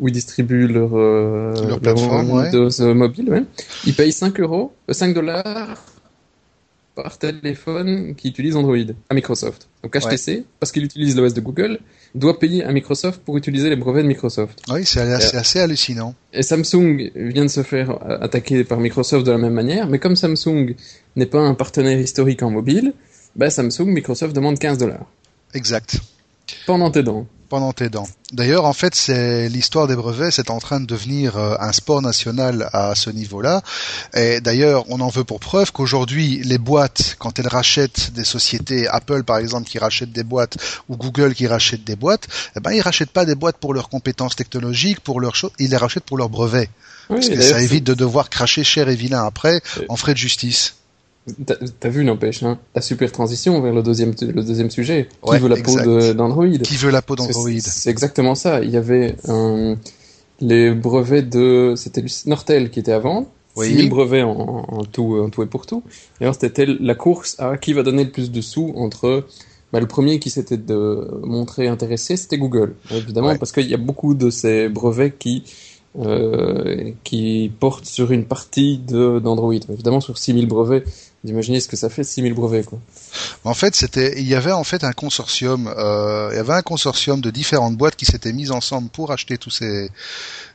où 0.00 0.08
ils 0.08 0.12
distribuent 0.12 0.66
leur, 0.66 0.96
euh, 0.96 1.54
leur 1.66 1.80
plateforme 1.80 2.30
Windows 2.30 2.80
euh, 2.80 2.94
mobile. 2.94 3.44
Ils 3.86 3.94
payent 3.94 4.12
5 4.12 4.40
euros, 4.40 4.72
5 4.88 5.10
euh, 5.10 5.14
dollars 5.14 5.84
par 6.94 7.18
téléphone 7.18 8.14
qui 8.14 8.28
utilise 8.28 8.56
Android 8.56 8.76
à 9.08 9.14
Microsoft. 9.14 9.68
Donc 9.82 9.96
HTC, 9.96 10.44
parce 10.60 10.72
qu'il 10.72 10.84
utilise 10.84 11.16
l'OS 11.16 11.34
de 11.34 11.40
Google, 11.40 11.80
doit 12.14 12.38
payer 12.38 12.64
à 12.64 12.72
Microsoft 12.72 13.22
pour 13.24 13.36
utiliser 13.36 13.70
les 13.70 13.76
brevets 13.76 14.02
de 14.02 14.08
Microsoft. 14.08 14.62
Oui, 14.70 14.84
c'est 14.84 15.00
assez, 15.00 15.36
assez, 15.36 15.60
hallucinant. 15.60 16.14
Et 16.32 16.42
Samsung 16.42 17.10
vient 17.14 17.44
de 17.44 17.50
se 17.50 17.62
faire 17.62 17.98
attaquer 18.22 18.64
par 18.64 18.80
Microsoft 18.80 19.26
de 19.26 19.32
la 19.32 19.38
même 19.38 19.54
manière, 19.54 19.88
mais 19.88 19.98
comme 19.98 20.16
Samsung 20.16 20.74
n'est 21.16 21.26
pas 21.26 21.40
un 21.40 21.54
partenaire 21.54 21.98
historique 21.98 22.42
en 22.42 22.50
mobile, 22.50 22.92
bah 23.36 23.50
Samsung, 23.50 23.86
Microsoft 23.86 24.34
demande 24.34 24.58
15 24.58 24.78
dollars. 24.78 25.06
Exact. 25.54 26.00
Pendant 26.66 26.90
tes 26.90 27.02
dents 27.02 27.26
pendant 27.52 27.74
tes 27.74 27.90
dents. 27.90 28.08
D'ailleurs, 28.32 28.64
en 28.64 28.72
fait, 28.72 28.94
c'est 28.94 29.50
l'histoire 29.50 29.86
des 29.86 29.94
brevets, 29.94 30.30
c'est 30.30 30.48
en 30.48 30.58
train 30.58 30.80
de 30.80 30.86
devenir 30.86 31.36
euh, 31.36 31.54
un 31.60 31.72
sport 31.72 32.00
national 32.00 32.70
à 32.72 32.94
ce 32.94 33.10
niveau-là. 33.10 33.60
Et 34.14 34.40
d'ailleurs, 34.40 34.86
on 34.88 35.00
en 35.00 35.10
veut 35.10 35.22
pour 35.22 35.38
preuve 35.38 35.70
qu'aujourd'hui, 35.70 36.40
les 36.42 36.56
boîtes, 36.56 37.16
quand 37.18 37.38
elles 37.38 37.52
rachètent 37.60 38.14
des 38.14 38.24
sociétés, 38.24 38.88
Apple 38.88 39.24
par 39.24 39.36
exemple, 39.36 39.68
qui 39.68 39.78
rachète 39.78 40.12
des 40.12 40.22
boîtes, 40.22 40.56
ou 40.88 40.96
Google 40.96 41.34
qui 41.34 41.46
rachète 41.46 41.84
des 41.84 41.94
boîtes, 41.94 42.26
eh 42.56 42.60
ben, 42.60 42.72
ils 42.72 42.80
rachètent 42.80 43.10
pas 43.10 43.26
des 43.26 43.34
boîtes 43.34 43.58
pour 43.58 43.74
leurs 43.74 43.90
compétences 43.90 44.34
technologiques, 44.34 45.00
pour 45.00 45.20
leurs 45.20 45.36
choses, 45.36 45.52
ils 45.58 45.68
les 45.68 45.76
rachètent 45.76 46.04
pour 46.06 46.16
leurs 46.16 46.30
brevets. 46.30 46.70
parce 47.08 47.28
que 47.28 47.42
ça 47.42 47.60
évite 47.60 47.84
de 47.84 47.92
devoir 47.92 48.30
cracher 48.30 48.64
cher 48.64 48.88
et 48.88 48.96
vilain 48.96 49.26
après 49.26 49.60
en 49.90 49.96
frais 49.96 50.14
de 50.14 50.18
justice. 50.18 50.76
T'as 51.78 51.88
vu, 51.88 52.04
n'empêche, 52.04 52.42
hein, 52.42 52.58
la 52.74 52.82
super 52.82 53.12
transition 53.12 53.60
vers 53.60 53.72
le 53.72 53.82
deuxième, 53.82 54.12
le 54.20 54.42
deuxième 54.42 54.70
sujet. 54.70 55.08
Qui 55.24 55.38
veut 55.38 55.48
la 55.48 55.56
peau 55.56 56.14
d'Android 56.14 56.48
Qui 56.48 56.76
veut 56.76 56.90
la 56.90 57.02
peau 57.02 57.14
d'Android 57.14 57.50
C'est 57.60 57.90
exactement 57.90 58.34
ça. 58.34 58.62
Il 58.62 58.70
y 58.70 58.76
avait 58.76 59.16
les 60.40 60.74
brevets 60.74 61.28
de... 61.28 61.74
C'était 61.76 62.04
Nortel 62.26 62.70
qui 62.70 62.80
était 62.80 62.92
avant. 62.92 63.28
Oui. 63.54 63.66
6000 63.66 63.90
brevets 63.90 64.22
en, 64.22 64.84
tout, 64.90 65.18
en 65.22 65.28
tout 65.28 65.42
et 65.42 65.46
pour 65.46 65.66
tout. 65.66 65.82
Et 66.20 66.24
alors 66.24 66.34
c'était 66.40 66.66
la 66.66 66.94
course 66.94 67.36
à 67.38 67.58
qui 67.58 67.74
va 67.74 67.82
donner 67.82 68.04
le 68.04 68.10
plus 68.10 68.30
de 68.30 68.40
sous 68.40 68.72
entre... 68.76 69.26
Bah, 69.72 69.80
le 69.80 69.86
premier 69.86 70.18
qui 70.18 70.28
s'était 70.28 70.58
de 70.58 71.20
montrer 71.22 71.66
intéressé, 71.66 72.18
c'était 72.18 72.36
Google, 72.36 72.74
évidemment, 72.90 73.34
parce 73.36 73.52
qu'il 73.52 73.70
y 73.70 73.72
a 73.72 73.78
beaucoup 73.78 74.12
de 74.12 74.28
ces 74.28 74.68
brevets 74.68 75.16
qui 75.18 75.44
euh, 75.98 76.92
qui 77.04 77.52
portent 77.60 77.84
sur 77.84 78.12
une 78.12 78.24
partie 78.24 78.78
d'Android. 78.78 79.52
Évidemment, 79.52 80.00
sur 80.00 80.16
6000 80.16 80.46
brevets, 80.46 80.84
d'imaginer 81.24 81.60
ce 81.60 81.68
que 81.68 81.76
ça 81.76 81.88
fait 81.88 82.04
6000 82.04 82.34
brevets 82.34 82.64
quoi. 82.64 82.80
En 83.44 83.54
fait, 83.54 83.74
c'était 83.76 84.20
il 84.20 84.26
y 84.26 84.34
avait 84.34 84.52
en 84.52 84.64
fait 84.64 84.82
un 84.84 84.92
consortium 84.92 85.72
euh, 85.76 86.30
il 86.32 86.36
y 86.36 86.40
avait 86.40 86.54
un 86.54 86.62
consortium 86.62 87.20
de 87.20 87.30
différentes 87.30 87.76
boîtes 87.76 87.96
qui 87.96 88.04
s'étaient 88.04 88.32
mises 88.32 88.50
ensemble 88.50 88.88
pour 88.88 89.12
acheter 89.12 89.38
tous 89.38 89.50
ces 89.50 89.90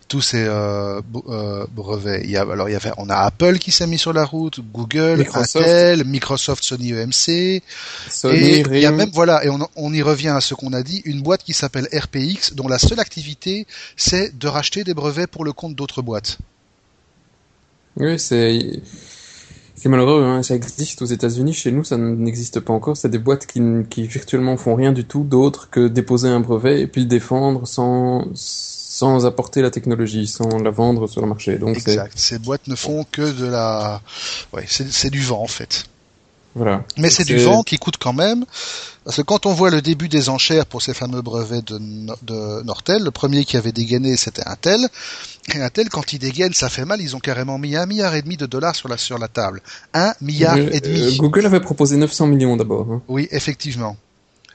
tous 0.08 0.22
ces 0.22 0.46
euh, 0.46 1.02
euh, 1.28 1.66
brevets. 1.70 2.22
Il 2.24 2.32
y 2.32 2.38
a, 2.38 2.42
alors 2.42 2.70
il 2.70 2.72
y 2.72 2.76
avait, 2.76 2.92
on 2.98 3.10
a 3.10 3.16
Apple 3.16 3.60
qui 3.60 3.72
s'est 3.72 3.88
mis 3.88 3.98
sur 3.98 4.14
la 4.14 4.24
route, 4.24 4.62
Google, 4.74 5.18
Microsoft. 5.18 5.58
Intel, 5.58 6.06
Microsoft, 6.06 6.64
Sony 6.64 6.94
EMC, 6.94 7.62
Sony, 8.10 8.38
et 8.38 8.60
il 8.62 8.80
y 8.80 8.86
a 8.86 8.92
même 8.92 9.10
voilà, 9.14 9.44
et 9.44 9.50
on, 9.50 9.60
on 9.76 9.94
y 9.94 10.02
revient 10.02 10.30
à 10.30 10.42
ce 10.42 10.54
qu'on 10.54 10.74
a 10.74 10.82
dit, 10.82 11.02
une 11.06 11.22
boîte 11.22 11.44
qui 11.44 11.54
s'appelle 11.54 11.88
RPX, 11.94 12.54
dont 12.54 12.68
la 12.68 12.80
seule 12.80 13.00
activité 13.00 13.68
c'est 13.96 14.38
de 14.38 14.48
racheter 14.48 14.84
des 14.84 14.94
brevets 14.94 15.28
pour 15.28 15.44
le 15.44 15.52
compte 15.52 15.76
d'autres 15.76 16.02
boîtes. 16.02 16.38
Oui, 17.98 18.18
c'est 18.20 18.82
c'est 19.78 19.90
malheureux, 19.90 20.24
hein, 20.24 20.42
ça 20.42 20.56
existe 20.56 21.02
aux 21.02 21.06
États-Unis. 21.06 21.54
Chez 21.54 21.72
nous, 21.72 21.84
ça 21.84 21.98
n'existe 21.98 22.60
pas 22.60 22.74
encore. 22.74 22.98
C'est 22.98 23.10
des 23.10 23.20
boîtes 23.20 23.46
qui, 23.46 23.62
qui 23.90 24.08
virtuellement 24.08 24.58
font 24.58 24.76
rien 24.76 24.92
du 24.92 25.06
tout 25.06 25.24
d'autre 25.24 25.70
que 25.70 25.88
déposer 25.88 26.30
un 26.30 26.40
brevet 26.40 26.82
et 26.82 26.88
puis 26.88 27.02
le 27.02 27.08
défendre 27.08 27.68
sans 27.68 28.28
sans 28.34 29.28
apporter 29.28 29.62
la 29.62 29.70
technologie, 29.70 30.26
sans 30.26 30.58
la 30.58 30.72
vendre 30.72 31.06
sur 31.06 31.22
le 31.22 31.28
marché. 31.28 31.60
Donc 31.60 31.78
exact. 31.78 32.14
Ces 32.18 32.40
boîtes 32.40 32.68
ne 32.68 32.76
font 32.76 33.06
que 33.12 33.32
de 33.32 33.46
la, 33.46 34.02
ouais, 34.54 34.66
c'est 34.68 35.12
du 35.12 35.22
vent 35.22 35.44
en 35.44 35.48
fait. 35.48 35.86
Voilà. 36.58 36.84
Mais 36.98 37.12
c'est 37.12 37.24
du 37.24 37.38
vent 37.38 37.62
qui 37.62 37.78
coûte 37.78 37.98
quand 37.98 38.14
même, 38.14 38.44
parce 39.06 39.18
que 39.18 39.22
quand 39.22 39.46
on 39.46 39.54
voit 39.54 39.70
le 39.70 39.82
début 39.82 40.10
des 40.10 40.28
enchères 40.28 40.66
pour 40.66 40.82
ces 40.82 40.96
fameux 40.96 41.22
brevets 41.22 41.64
de, 41.64 41.78
de 42.24 42.64
Nortel, 42.64 43.04
le 43.04 43.12
premier 43.12 43.46
qui 43.46 43.58
avait 43.58 43.72
dégainé 43.72 44.18
c'était 44.18 44.46
Intel, 44.48 44.80
et 45.54 45.62
Intel 45.62 45.90
quand 45.90 46.14
il 46.14 46.20
dégaine 46.20 46.54
ça 46.54 46.70
fait 46.70 46.84
mal, 46.84 47.00
ils 47.00 47.16
ont 47.16 47.20
carrément 47.20 47.60
mis 47.60 47.76
un 47.76 47.86
milliard 47.86 48.16
et 48.16 48.24
demi 48.24 48.38
de 48.38 48.48
dollars 48.48 48.76
sur 48.76 48.90
la 48.90 48.98
sur 48.98 49.20
la 49.20 49.28
table, 49.28 49.62
un 49.94 50.14
milliard 50.20 50.58
et 50.58 50.80
demi. 50.80 51.02
Euh, 51.02 51.18
Google 51.20 51.46
avait 51.46 51.60
proposé 51.60 51.96
900 51.96 52.28
millions 52.28 52.58
d'abord. 52.58 52.92
Hein. 52.92 53.02
Oui, 53.08 53.28
effectivement. 53.32 53.96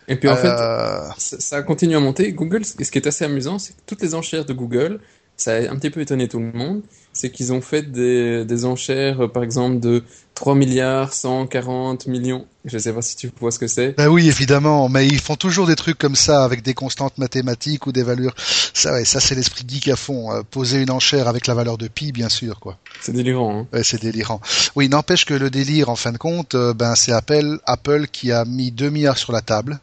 Et 0.08 0.16
puis 0.16 0.28
en 0.28 0.36
fait, 0.36 0.48
euh, 0.48 1.08
ça, 1.16 1.62
continue 1.62 1.96
à 1.96 2.00
monter. 2.00 2.32
Google, 2.32 2.64
ce 2.64 2.74
qui 2.74 2.98
est 2.98 3.06
assez 3.06 3.24
amusant, 3.24 3.60
c'est 3.60 3.74
que 3.74 3.80
toutes 3.86 4.02
les 4.02 4.16
enchères 4.16 4.44
de 4.44 4.52
Google, 4.52 4.98
ça 5.42 5.56
a 5.56 5.70
un 5.70 5.76
petit 5.76 5.90
peu 5.90 6.00
étonné 6.00 6.28
tout 6.28 6.38
le 6.38 6.52
monde, 6.52 6.82
c'est 7.12 7.30
qu'ils 7.30 7.52
ont 7.52 7.60
fait 7.60 7.90
des, 7.90 8.44
des 8.44 8.64
enchères, 8.64 9.24
euh, 9.24 9.28
par 9.28 9.42
exemple, 9.42 9.80
de 9.80 10.04
3 10.34 10.54
milliards 10.54 11.12
140 11.12 12.06
millions. 12.06 12.46
Je 12.64 12.78
sais 12.78 12.92
pas 12.92 13.02
si 13.02 13.16
tu 13.16 13.30
vois 13.40 13.50
ce 13.50 13.58
que 13.58 13.66
c'est. 13.66 13.96
Ben 13.96 14.08
oui, 14.08 14.28
évidemment, 14.28 14.88
mais 14.88 15.06
ils 15.06 15.20
font 15.20 15.34
toujours 15.34 15.66
des 15.66 15.74
trucs 15.74 15.98
comme 15.98 16.14
ça 16.14 16.44
avec 16.44 16.62
des 16.62 16.74
constantes 16.74 17.18
mathématiques 17.18 17.86
ou 17.88 17.92
des 17.92 18.04
valeurs. 18.04 18.34
Ça, 18.72 18.92
ouais, 18.92 19.04
ça 19.04 19.18
c'est 19.18 19.34
l'esprit 19.34 19.64
geek 19.66 19.88
à 19.88 19.96
fond. 19.96 20.32
Euh, 20.32 20.42
poser 20.48 20.80
une 20.80 20.90
enchère 20.90 21.26
avec 21.26 21.48
la 21.48 21.54
valeur 21.54 21.76
de 21.76 21.88
pi, 21.88 22.12
bien 22.12 22.28
sûr, 22.28 22.60
quoi. 22.60 22.78
C'est 23.00 23.12
délirant. 23.12 23.60
Hein. 23.60 23.66
Ouais, 23.72 23.82
c'est 23.82 24.00
délirant. 24.00 24.40
Oui, 24.76 24.88
n'empêche 24.88 25.24
que 25.24 25.34
le 25.34 25.50
délire, 25.50 25.88
en 25.88 25.96
fin 25.96 26.12
de 26.12 26.18
compte, 26.18 26.54
ben 26.54 26.94
c'est 26.94 27.12
Apple, 27.12 27.58
Apple 27.66 28.06
qui 28.06 28.30
a 28.30 28.44
mis 28.44 28.70
2 28.70 28.90
milliards 28.90 29.18
sur 29.18 29.32
la 29.32 29.40
table 29.40 29.80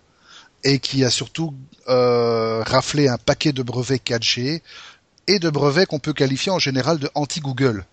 et 0.64 0.80
qui 0.80 1.04
a 1.04 1.10
surtout 1.10 1.54
euh, 1.88 2.62
raflé 2.64 3.08
un 3.08 3.18
paquet 3.18 3.52
de 3.52 3.64
brevets 3.64 4.02
4G 4.06 4.62
et 5.30 5.40
de 5.40 5.50
brevets 5.50 5.86
qu'on 5.86 6.00
peut 6.00 6.14
qualifier 6.14 6.52
en 6.52 6.60
général 6.60 7.00
de 7.00 7.10
anti-Google. 7.16 7.86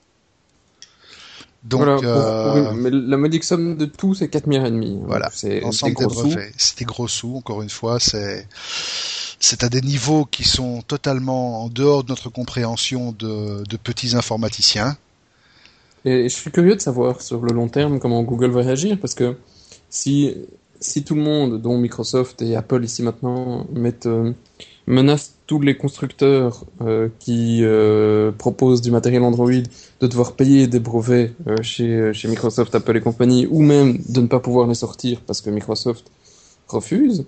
Donc, 1.65 2.05
euh, 2.05 2.73
mais 2.75 2.91
la 2.91 3.17
modique 3.17 3.43
somme 3.43 3.77
de 3.77 3.87
tout, 3.87 4.15
c'est 4.15 4.29
4 4.29 4.47
milliards 4.47 4.67
et 4.67 4.71
demi. 4.71 5.01
Voilà, 5.05 5.31
c'est 5.33 5.61
des 5.61 5.93
gros. 5.93 6.29
C'est 6.57 6.79
des 6.79 6.85
gros 6.85 7.09
sous, 7.09 7.37
encore 7.37 7.63
une 7.63 7.71
fois, 7.71 7.99
c'est 7.99 8.47
c'est 9.41 9.65
à 9.65 9.69
des 9.69 9.81
niveaux 9.81 10.25
qui 10.25 10.45
sont 10.45 10.81
totalement 10.83 11.65
en 11.65 11.69
dehors 11.69 12.05
de 12.05 12.11
notre 12.11 12.31
compréhension 12.31 13.13
de, 13.13 13.65
de 13.65 13.77
petits 13.77 14.17
informaticiens. 14.17 14.97
Et 16.05 16.29
je 16.29 16.35
suis 16.35 16.53
curieux 16.53 16.77
de 16.77 16.81
savoir 16.81 17.21
sur 17.21 17.43
le 17.43 17.53
long 17.53 17.69
terme 17.69 17.99
comment 17.99 18.23
Google 18.23 18.51
va 18.51 18.63
réagir, 18.63 18.99
parce 19.01 19.15
que 19.15 19.37
si 19.91 20.35
si 20.81 21.05
tout 21.05 21.15
le 21.15 21.23
monde, 21.23 21.61
dont 21.61 21.79
Microsoft 21.79 22.43
et 22.43 22.57
Apple 22.57 22.85
ici 22.85 23.03
maintenant, 23.03 23.67
mettent, 23.73 24.07
euh, 24.07 24.33
menacent 24.87 25.36
tous 25.47 25.61
les 25.61 25.77
constructeurs 25.77 26.65
euh, 26.81 27.09
qui 27.19 27.61
euh, 27.63 28.33
proposent 28.33 28.83
du 28.83 28.91
matériel 28.91 29.23
Android 29.23 29.51
de 30.01 30.07
devoir 30.07 30.33
payer 30.33 30.67
des 30.67 30.81
brevets 30.81 31.33
chez, 31.63 32.13
chez 32.13 32.29
Microsoft, 32.29 32.75
Apple 32.75 32.97
et 32.97 33.01
compagnie, 33.01 33.47
ou 33.51 33.63
même 33.63 33.99
de 34.09 34.21
ne 34.21 34.27
pas 34.27 34.41
pouvoir 34.41 34.67
les 34.67 34.75
sortir 34.75 35.21
parce 35.27 35.41
que 35.41 35.51
Microsoft 35.51 36.07
refuse, 36.69 37.25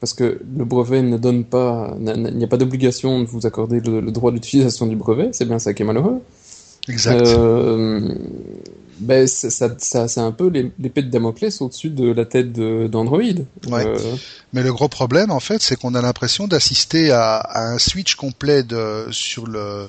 parce 0.00 0.12
que 0.12 0.40
le 0.56 0.64
brevet 0.64 1.02
ne 1.02 1.16
donne 1.16 1.44
pas, 1.44 1.96
il 1.98 2.36
n'y 2.36 2.44
a 2.44 2.48
pas 2.48 2.58
d'obligation 2.58 3.20
de 3.20 3.26
vous 3.26 3.46
accorder 3.46 3.80
le, 3.80 4.00
le 4.00 4.12
droit 4.12 4.30
d'utilisation 4.30 4.86
du 4.86 4.96
brevet, 4.96 5.30
c'est 5.32 5.46
bien 5.46 5.58
ça 5.58 5.72
qui 5.72 5.82
est 5.82 5.86
malheureux. 5.86 6.20
Exact. 6.88 7.26
Ben, 8.98 9.26
ça, 9.26 9.50
ça, 9.78 10.08
c'est 10.08 10.20
un 10.20 10.32
peu 10.32 10.48
l'épée 10.48 11.02
de 11.02 11.10
Damoclès 11.10 11.60
au-dessus 11.60 11.90
de 11.90 12.12
la 12.12 12.24
tête 12.24 12.52
d'Android. 12.52 13.18
ouais. 13.20 13.44
Euh, 13.68 14.16
Mais 14.52 14.62
le 14.62 14.72
gros 14.72 14.88
problème, 14.88 15.30
en 15.30 15.40
fait, 15.40 15.62
c'est 15.62 15.76
qu'on 15.76 15.94
a 15.94 16.02
l'impression 16.02 16.46
d'assister 16.46 17.10
à, 17.10 17.36
à, 17.36 17.72
un 17.72 17.78
switch 17.78 18.14
complet 18.14 18.62
de, 18.62 19.06
sur 19.10 19.46
le 19.46 19.88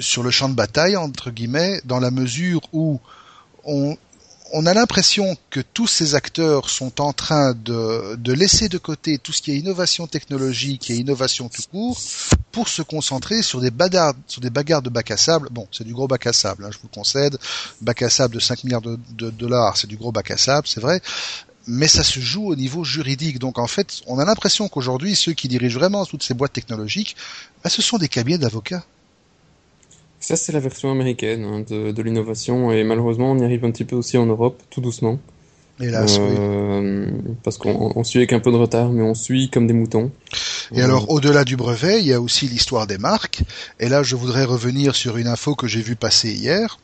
sur 0.00 0.22
le 0.22 0.30
champ 0.30 0.48
de 0.48 0.54
bataille 0.54 0.96
entre 0.96 1.30
guillemets, 1.30 1.80
dans 1.84 1.98
la 1.98 2.10
mesure 2.10 2.60
où 2.72 3.00
on, 3.64 3.96
on 4.52 4.66
a 4.66 4.74
l'impression 4.74 5.36
que 5.50 5.60
tous 5.60 5.86
ces 5.86 6.14
acteurs 6.14 6.68
sont 6.68 7.00
en 7.00 7.12
train 7.12 7.54
de, 7.54 8.32
laisser 8.32 8.68
de 8.68 8.78
côté 8.78 9.18
tout 9.18 9.32
ce 9.32 9.42
qui 9.42 9.52
est 9.52 9.56
innovation 9.56 10.06
technologique 10.06 10.90
et 10.90 10.96
innovation 10.96 11.48
tout 11.48 11.62
court 11.70 12.00
pour 12.52 12.68
se 12.68 12.82
concentrer 12.82 13.42
sur 13.42 13.60
des 13.60 13.70
bagarres, 13.70 14.14
sur 14.26 14.40
des 14.40 14.50
bagarres 14.50 14.82
de 14.82 14.90
bac 14.90 15.10
à 15.10 15.16
sable. 15.16 15.48
Bon, 15.50 15.66
c'est 15.72 15.84
du 15.84 15.94
gros 15.94 16.06
bac 16.06 16.26
à 16.26 16.32
sable, 16.32 16.64
hein, 16.64 16.70
je 16.70 16.78
vous 16.78 16.88
le 16.90 16.94
concède. 16.94 17.38
Bac 17.80 18.02
à 18.02 18.10
sable 18.10 18.34
de 18.34 18.40
5 18.40 18.64
milliards 18.64 18.82
de, 18.82 19.30
dollars, 19.30 19.76
c'est 19.76 19.86
du 19.86 19.96
gros 19.96 20.12
bac 20.12 20.30
à 20.30 20.36
sable, 20.36 20.68
c'est 20.68 20.80
vrai. 20.80 21.00
Mais 21.66 21.88
ça 21.88 22.04
se 22.04 22.20
joue 22.20 22.46
au 22.46 22.56
niveau 22.56 22.84
juridique. 22.84 23.38
Donc 23.38 23.58
en 23.58 23.66
fait, 23.66 24.02
on 24.06 24.18
a 24.18 24.24
l'impression 24.24 24.68
qu'aujourd'hui, 24.68 25.16
ceux 25.16 25.32
qui 25.32 25.48
dirigent 25.48 25.78
vraiment 25.78 26.04
toutes 26.04 26.22
ces 26.22 26.34
boîtes 26.34 26.52
technologiques, 26.52 27.16
bah, 27.62 27.70
ce 27.70 27.80
sont 27.80 27.96
des 27.96 28.08
cabinets 28.08 28.38
d'avocats. 28.38 28.84
Ça, 30.24 30.36
c'est 30.36 30.52
la 30.52 30.60
version 30.60 30.90
américaine 30.90 31.44
hein, 31.44 31.64
de, 31.68 32.00
l'innovation, 32.02 32.72
et 32.72 32.82
malheureusement, 32.82 33.32
on 33.32 33.38
y 33.38 33.44
arrive 33.44 33.62
un 33.66 33.70
petit 33.70 33.84
peu 33.84 33.94
aussi 33.94 34.16
en 34.16 34.24
Europe, 34.24 34.62
tout 34.70 34.80
doucement. 34.80 35.18
Hélas, 35.78 36.16
euh, 36.18 37.10
Parce 37.42 37.58
qu'on 37.58 38.02
suit 38.04 38.20
avec 38.20 38.32
un 38.32 38.40
peu 38.40 38.50
de 38.50 38.56
retard, 38.56 38.88
mais 38.88 39.02
on 39.02 39.12
suit 39.12 39.50
comme 39.50 39.66
des 39.66 39.74
moutons. 39.74 40.10
Et 40.72 40.80
alors, 40.80 41.10
au-delà 41.10 41.44
du 41.44 41.56
brevet, 41.56 42.00
il 42.00 42.06
y 42.06 42.14
a 42.14 42.22
aussi 42.22 42.46
l'histoire 42.46 42.86
des 42.86 42.96
marques. 42.96 43.42
Et 43.80 43.90
là, 43.90 44.02
je 44.02 44.16
voudrais 44.16 44.44
revenir 44.44 44.94
sur 44.94 45.18
une 45.18 45.26
info 45.26 45.54
que 45.54 45.66
j'ai 45.66 45.82
vue 45.82 45.94
passer 45.94 46.32
hier. 46.32 46.78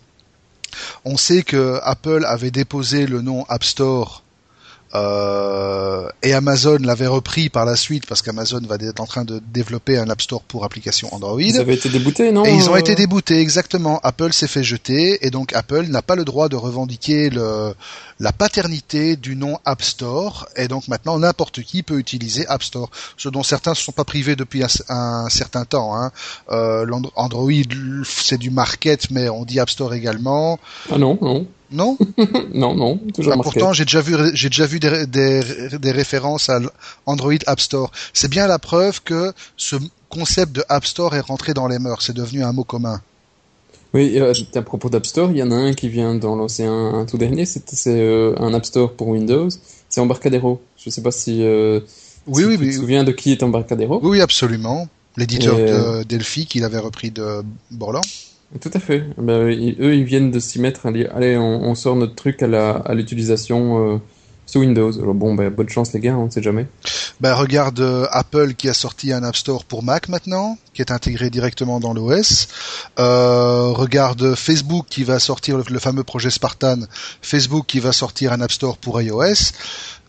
On 1.06 1.16
sait 1.16 1.42
que 1.42 1.80
Apple 1.82 2.26
avait 2.26 2.50
déposé 2.50 3.06
le 3.06 3.22
nom 3.22 3.46
App 3.48 3.64
Store 3.64 4.22
euh, 4.92 6.08
et 6.22 6.34
Amazon 6.34 6.78
l'avait 6.80 7.06
repris 7.06 7.48
par 7.48 7.64
la 7.64 7.76
suite 7.76 8.06
parce 8.06 8.22
qu'Amazon 8.22 8.60
va 8.66 8.76
être 8.80 9.00
en 9.00 9.06
train 9.06 9.24
de 9.24 9.40
développer 9.52 9.96
un 9.98 10.10
App 10.10 10.20
Store 10.20 10.42
pour 10.42 10.64
application 10.64 11.14
Android. 11.14 11.40
Ils 11.40 11.60
avaient 11.60 11.74
été 11.74 11.88
déboutés, 11.88 12.32
non 12.32 12.44
Et 12.44 12.52
ils 12.52 12.68
ont 12.68 12.76
été 12.76 12.94
déboutés, 12.96 13.38
exactement. 13.38 14.00
Apple 14.02 14.32
s'est 14.32 14.48
fait 14.48 14.64
jeter 14.64 15.24
et 15.24 15.30
donc 15.30 15.52
Apple 15.54 15.86
n'a 15.86 16.02
pas 16.02 16.16
le 16.16 16.24
droit 16.24 16.48
de 16.48 16.56
revendiquer 16.56 17.30
le, 17.30 17.72
la 18.18 18.32
paternité 18.32 19.16
du 19.16 19.36
nom 19.36 19.58
App 19.64 19.82
Store 19.82 20.48
et 20.56 20.66
donc 20.66 20.88
maintenant 20.88 21.18
n'importe 21.18 21.62
qui 21.62 21.84
peut 21.84 21.98
utiliser 21.98 22.46
App 22.48 22.64
Store. 22.64 22.90
Ce 23.16 23.28
dont 23.28 23.44
certains 23.44 23.72
ne 23.72 23.76
se 23.76 23.84
sont 23.84 23.92
pas 23.92 24.04
privés 24.04 24.34
depuis 24.34 24.62
un, 24.88 25.28
certain 25.28 25.64
temps. 25.64 25.94
Hein. 25.94 26.10
Euh, 26.50 26.84
Android, 27.14 27.50
c'est 28.04 28.38
du 28.38 28.50
market, 28.50 29.10
mais 29.10 29.28
on 29.28 29.44
dit 29.44 29.60
App 29.60 29.70
Store 29.70 29.94
également. 29.94 30.58
Ah 30.90 30.98
non, 30.98 31.16
non. 31.20 31.46
Non 31.70 31.96
Non, 32.54 32.74
non, 32.74 32.98
toujours 33.14 33.36
bah, 33.36 33.42
Pourtant, 33.42 33.72
j'ai 33.72 33.84
déjà 33.84 34.00
vu, 34.00 34.16
j'ai 34.34 34.48
déjà 34.48 34.66
vu 34.66 34.80
des, 34.80 35.06
des, 35.06 35.40
des, 35.78 35.90
références 35.90 36.48
à 36.48 36.60
Android 37.06 37.32
App 37.46 37.60
Store. 37.60 37.90
C'est 38.12 38.28
bien 38.28 38.46
la 38.46 38.58
preuve 38.58 39.02
que 39.02 39.32
ce 39.56 39.76
concept 40.08 40.52
de 40.52 40.64
App 40.68 40.84
Store 40.84 41.14
est 41.14 41.20
rentré 41.20 41.54
dans 41.54 41.68
les 41.68 41.78
mœurs. 41.78 42.02
C'est 42.04 42.16
devenu 42.16 42.42
un 42.42 42.52
mot 42.52 42.64
commun. 42.64 43.00
Oui, 43.92 44.18
euh, 44.18 44.32
à 44.54 44.62
propos 44.62 44.88
d'App 44.88 45.06
Store, 45.06 45.30
il 45.30 45.38
y 45.38 45.42
en 45.42 45.50
a 45.50 45.56
un 45.56 45.72
qui 45.72 45.88
vient 45.88 46.14
dans 46.14 46.36
l'océan 46.36 46.94
un 46.94 47.06
tout 47.06 47.18
dernier. 47.18 47.44
C'est 47.44 47.64
euh, 47.88 48.34
un 48.38 48.54
App 48.54 48.64
Store 48.64 48.92
pour 48.92 49.08
Windows. 49.08 49.48
C'est 49.88 50.00
Embarcadero. 50.00 50.62
Je 50.76 50.88
ne 50.88 50.92
sais 50.92 51.02
pas 51.02 51.10
si, 51.10 51.42
euh, 51.42 51.80
oui, 52.26 52.44
oui, 52.44 52.58
tu 52.58 52.68
te 52.68 52.74
souviens 52.74 53.02
de 53.02 53.10
qui 53.10 53.32
est 53.32 53.42
Embarcadero. 53.42 54.00
Oui, 54.02 54.20
absolument. 54.20 54.88
L'éditeur 55.16 55.56
de 55.56 56.04
Delphi 56.04 56.46
qu'il 56.46 56.64
avait 56.64 56.78
repris 56.78 57.10
de 57.10 57.42
Borland. 57.72 58.02
Tout 58.58 58.70
à 58.74 58.80
fait. 58.80 59.04
Ben, 59.16 59.48
eux, 59.48 59.94
ils 59.94 60.04
viennent 60.04 60.32
de 60.32 60.40
s'y 60.40 60.58
mettre. 60.58 60.86
Allez, 60.86 61.38
on, 61.38 61.74
sort 61.76 61.94
notre 61.94 62.16
truc 62.16 62.42
à 62.42 62.94
l'utilisation 62.94 63.94
euh, 63.94 63.98
sous 64.44 64.58
Windows. 64.60 64.90
Bon, 65.14 65.34
ben, 65.34 65.50
bonne 65.50 65.68
chance 65.68 65.92
les 65.92 66.00
gars, 66.00 66.16
on 66.16 66.24
ne 66.26 66.30
sait 66.30 66.42
jamais. 66.42 66.66
Ben, 67.20 67.34
regarde 67.34 67.78
euh, 67.78 68.06
Apple 68.10 68.54
qui 68.54 68.68
a 68.68 68.74
sorti 68.74 69.12
un 69.12 69.22
App 69.22 69.36
Store 69.36 69.64
pour 69.64 69.84
Mac 69.84 70.08
maintenant, 70.08 70.58
qui 70.74 70.82
est 70.82 70.90
intégré 70.90 71.30
directement 71.30 71.78
dans 71.78 71.94
l'OS. 71.94 72.48
Euh, 72.98 73.70
regarde 73.70 74.34
Facebook 74.34 74.86
qui 74.90 75.04
va 75.04 75.20
sortir 75.20 75.56
le, 75.56 75.78
fameux 75.78 76.02
projet 76.02 76.30
Spartan. 76.30 76.78
Facebook 77.22 77.66
qui 77.68 77.78
va 77.78 77.92
sortir 77.92 78.32
un 78.32 78.40
App 78.40 78.50
Store 78.50 78.78
pour 78.78 79.00
iOS. 79.00 79.52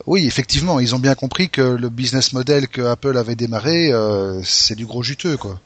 Oui, 0.08 0.26
effectivement, 0.26 0.80
ils 0.80 0.96
ont 0.96 1.00
bien 1.00 1.14
compris 1.14 1.52
que 1.52 1.62
le 1.62 1.90
business 1.90 2.34
model 2.34 2.68
que 2.68 2.82
Apple 2.82 3.18
avait 3.18 3.36
démarré, 3.36 3.92
c'est 4.44 4.74
du 4.74 4.88
gros 4.88 5.04
juteux, 5.04 5.38
quoi. 5.38 5.60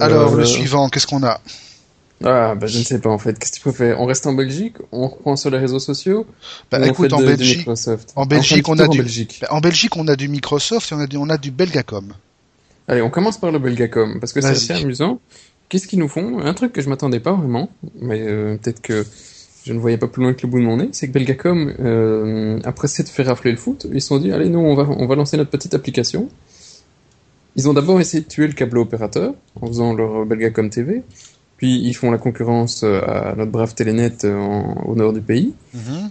Alors, 0.00 0.34
le 0.34 0.42
euh, 0.42 0.46
suivant, 0.46 0.88
qu'est-ce 0.88 1.06
qu'on 1.06 1.22
a 1.22 1.40
ah, 2.22 2.54
bah, 2.54 2.66
je 2.66 2.78
ne 2.78 2.84
sais 2.84 3.00
pas 3.00 3.10
en 3.10 3.18
fait. 3.18 3.38
Qu'est-ce 3.38 3.52
que 3.52 3.56
tu 3.56 3.60
préfères? 3.60 4.00
On 4.00 4.06
reste 4.06 4.26
en 4.26 4.32
Belgique? 4.32 4.76
On 4.92 5.08
reprend 5.08 5.36
sur 5.36 5.50
les 5.50 5.58
réseaux 5.58 5.80
sociaux? 5.80 6.26
Bah 6.70 6.78
écoute, 6.86 7.12
en, 7.12 7.20
Belgique, 7.20 7.68
en 8.16 8.24
Belgique, 8.24 8.68
on 8.68 8.78
a 8.78 8.88
du, 8.88 9.02
bah, 9.40 9.48
en 9.50 9.60
Belgique, 9.60 9.96
on 9.96 10.08
a 10.08 10.16
du 10.16 10.28
Microsoft 10.28 10.90
et 10.90 10.94
on 10.94 11.00
a 11.00 11.06
du, 11.06 11.16
on 11.18 11.28
a 11.28 11.36
du 11.36 11.50
Belgacom. 11.50 12.14
Allez, 12.88 13.02
on 13.02 13.10
commence 13.10 13.38
par 13.38 13.50
le 13.50 13.58
Belgacom 13.58 14.20
parce 14.20 14.32
que 14.32 14.40
c'est 14.40 14.48
assez 14.48 14.72
amusant. 14.72 15.20
Qu'est-ce 15.68 15.86
qu'ils 15.86 15.98
nous 15.98 16.08
font? 16.08 16.38
Un 16.38 16.54
truc 16.54 16.72
que 16.72 16.80
je 16.80 16.88
m'attendais 16.88 17.20
pas 17.20 17.32
vraiment, 17.32 17.68
mais 18.00 18.20
euh, 18.20 18.56
peut-être 18.56 18.80
que 18.80 19.04
je 19.64 19.72
ne 19.72 19.78
voyais 19.78 19.98
pas 19.98 20.06
plus 20.06 20.22
loin 20.22 20.34
que 20.34 20.42
le 20.42 20.48
bout 20.48 20.60
de 20.60 20.64
mon 20.64 20.76
nez, 20.76 20.88
c'est 20.92 21.08
que 21.08 21.12
Belgacom, 21.12 21.74
euh, 21.80 22.58
après 22.64 22.88
s'être 22.88 23.08
fait 23.08 23.22
rafler 23.24 23.50
le 23.50 23.56
foot, 23.56 23.86
ils 23.92 24.00
se 24.00 24.08
sont 24.08 24.18
dit 24.18 24.30
allez, 24.32 24.48
nous 24.48 24.60
on 24.60 24.74
va, 24.74 24.84
on 24.84 25.06
va 25.06 25.14
lancer 25.14 25.36
notre 25.36 25.50
petite 25.50 25.74
application 25.74 26.28
ils 27.56 27.68
ont 27.68 27.72
d'abord 27.72 28.00
essayé 28.00 28.22
de 28.22 28.28
tuer 28.28 28.46
le 28.46 28.52
câble 28.52 28.78
opérateur 28.78 29.34
en 29.60 29.66
faisant 29.66 29.94
leur 29.94 30.26
Belgacom 30.26 30.70
TV, 30.70 31.02
puis 31.56 31.80
ils 31.80 31.94
font 31.94 32.10
la 32.10 32.18
concurrence 32.18 32.82
euh, 32.82 33.00
à 33.06 33.34
notre 33.36 33.52
brave 33.52 33.74
Telenet 33.74 34.24
euh, 34.24 34.62
au 34.84 34.94
nord 34.96 35.12
du 35.12 35.20
pays. 35.20 35.54
Mhm. 35.72 36.10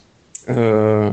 Euh, 0.49 1.11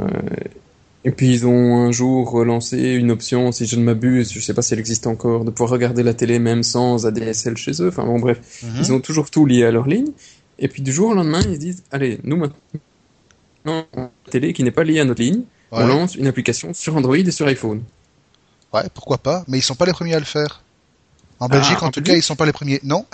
et 1.04 1.12
puis 1.12 1.30
ils 1.32 1.46
ont 1.46 1.78
un 1.78 1.92
jour 1.92 2.30
relancé 2.30 2.92
une 2.92 3.10
option, 3.10 3.52
si 3.52 3.66
je 3.66 3.76
ne 3.76 3.82
m'abuse, 3.82 4.32
je 4.32 4.38
ne 4.38 4.42
sais 4.42 4.54
pas 4.54 4.62
si 4.62 4.74
elle 4.74 4.80
existe 4.80 5.06
encore, 5.06 5.44
de 5.44 5.50
pouvoir 5.50 5.70
regarder 5.70 6.02
la 6.02 6.14
télé 6.14 6.38
même 6.38 6.62
sans 6.62 7.06
ADSL 7.06 7.56
chez 7.56 7.82
eux. 7.82 7.88
Enfin 7.88 8.04
bon 8.04 8.18
bref, 8.18 8.62
mhm. 8.62 8.70
ils 8.78 8.92
ont 8.92 9.00
toujours 9.00 9.30
tout 9.30 9.46
lié 9.46 9.64
à 9.64 9.70
leur 9.70 9.86
ligne. 9.86 10.12
Et 10.58 10.68
puis 10.68 10.82
du 10.82 10.92
jour 10.92 11.10
au 11.10 11.14
lendemain, 11.14 11.40
ils 11.40 11.54
se 11.54 11.60
disent, 11.60 11.82
allez, 11.90 12.20
nous 12.22 12.36
maintenant, 12.36 13.86
la 13.94 14.10
télé 14.30 14.52
qui 14.52 14.62
n'est 14.62 14.70
pas 14.70 14.84
liée 14.84 15.00
à 15.00 15.04
notre 15.04 15.22
ligne, 15.22 15.42
on 15.72 15.86
lance 15.86 16.16
une 16.16 16.26
application 16.26 16.74
sur 16.74 16.96
Android 16.96 17.16
et 17.16 17.30
sur 17.30 17.46
iPhone. 17.46 17.82
Ouais, 18.72 18.84
pourquoi 18.94 19.18
pas, 19.18 19.44
mais 19.48 19.58
ils 19.58 19.62
sont 19.62 19.74
pas 19.74 19.86
les 19.86 19.92
premiers 19.92 20.14
à 20.14 20.18
le 20.18 20.24
faire. 20.24 20.62
En 21.40 21.48
Belgique, 21.48 21.78
ah, 21.80 21.86
en, 21.86 21.90
tout 21.90 22.02
cas, 22.02 22.12
ils 22.12 22.22
sont 22.22 22.36
pas 22.36 22.44
les 22.44 22.52
premiers. 22.52 22.80
Non, 22.82 23.06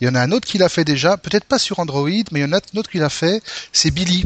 il 0.00 0.06
y 0.06 0.10
en 0.10 0.14
a 0.14 0.20
un 0.20 0.32
autre 0.32 0.46
qui 0.46 0.56
l'a 0.56 0.70
fait 0.70 0.84
déjà, 0.84 1.18
peut-être 1.18 1.44
pas 1.44 1.58
sur 1.58 1.78
Android, 1.80 2.08
mais 2.08 2.40
il 2.40 2.42
y 2.42 2.44
en 2.44 2.52
a 2.52 2.56
un 2.56 2.78
autre 2.78 2.90
qui 2.90 2.98
l'a 2.98 3.10
fait, 3.10 3.42
c'est 3.72 3.90
Billy. 3.90 4.24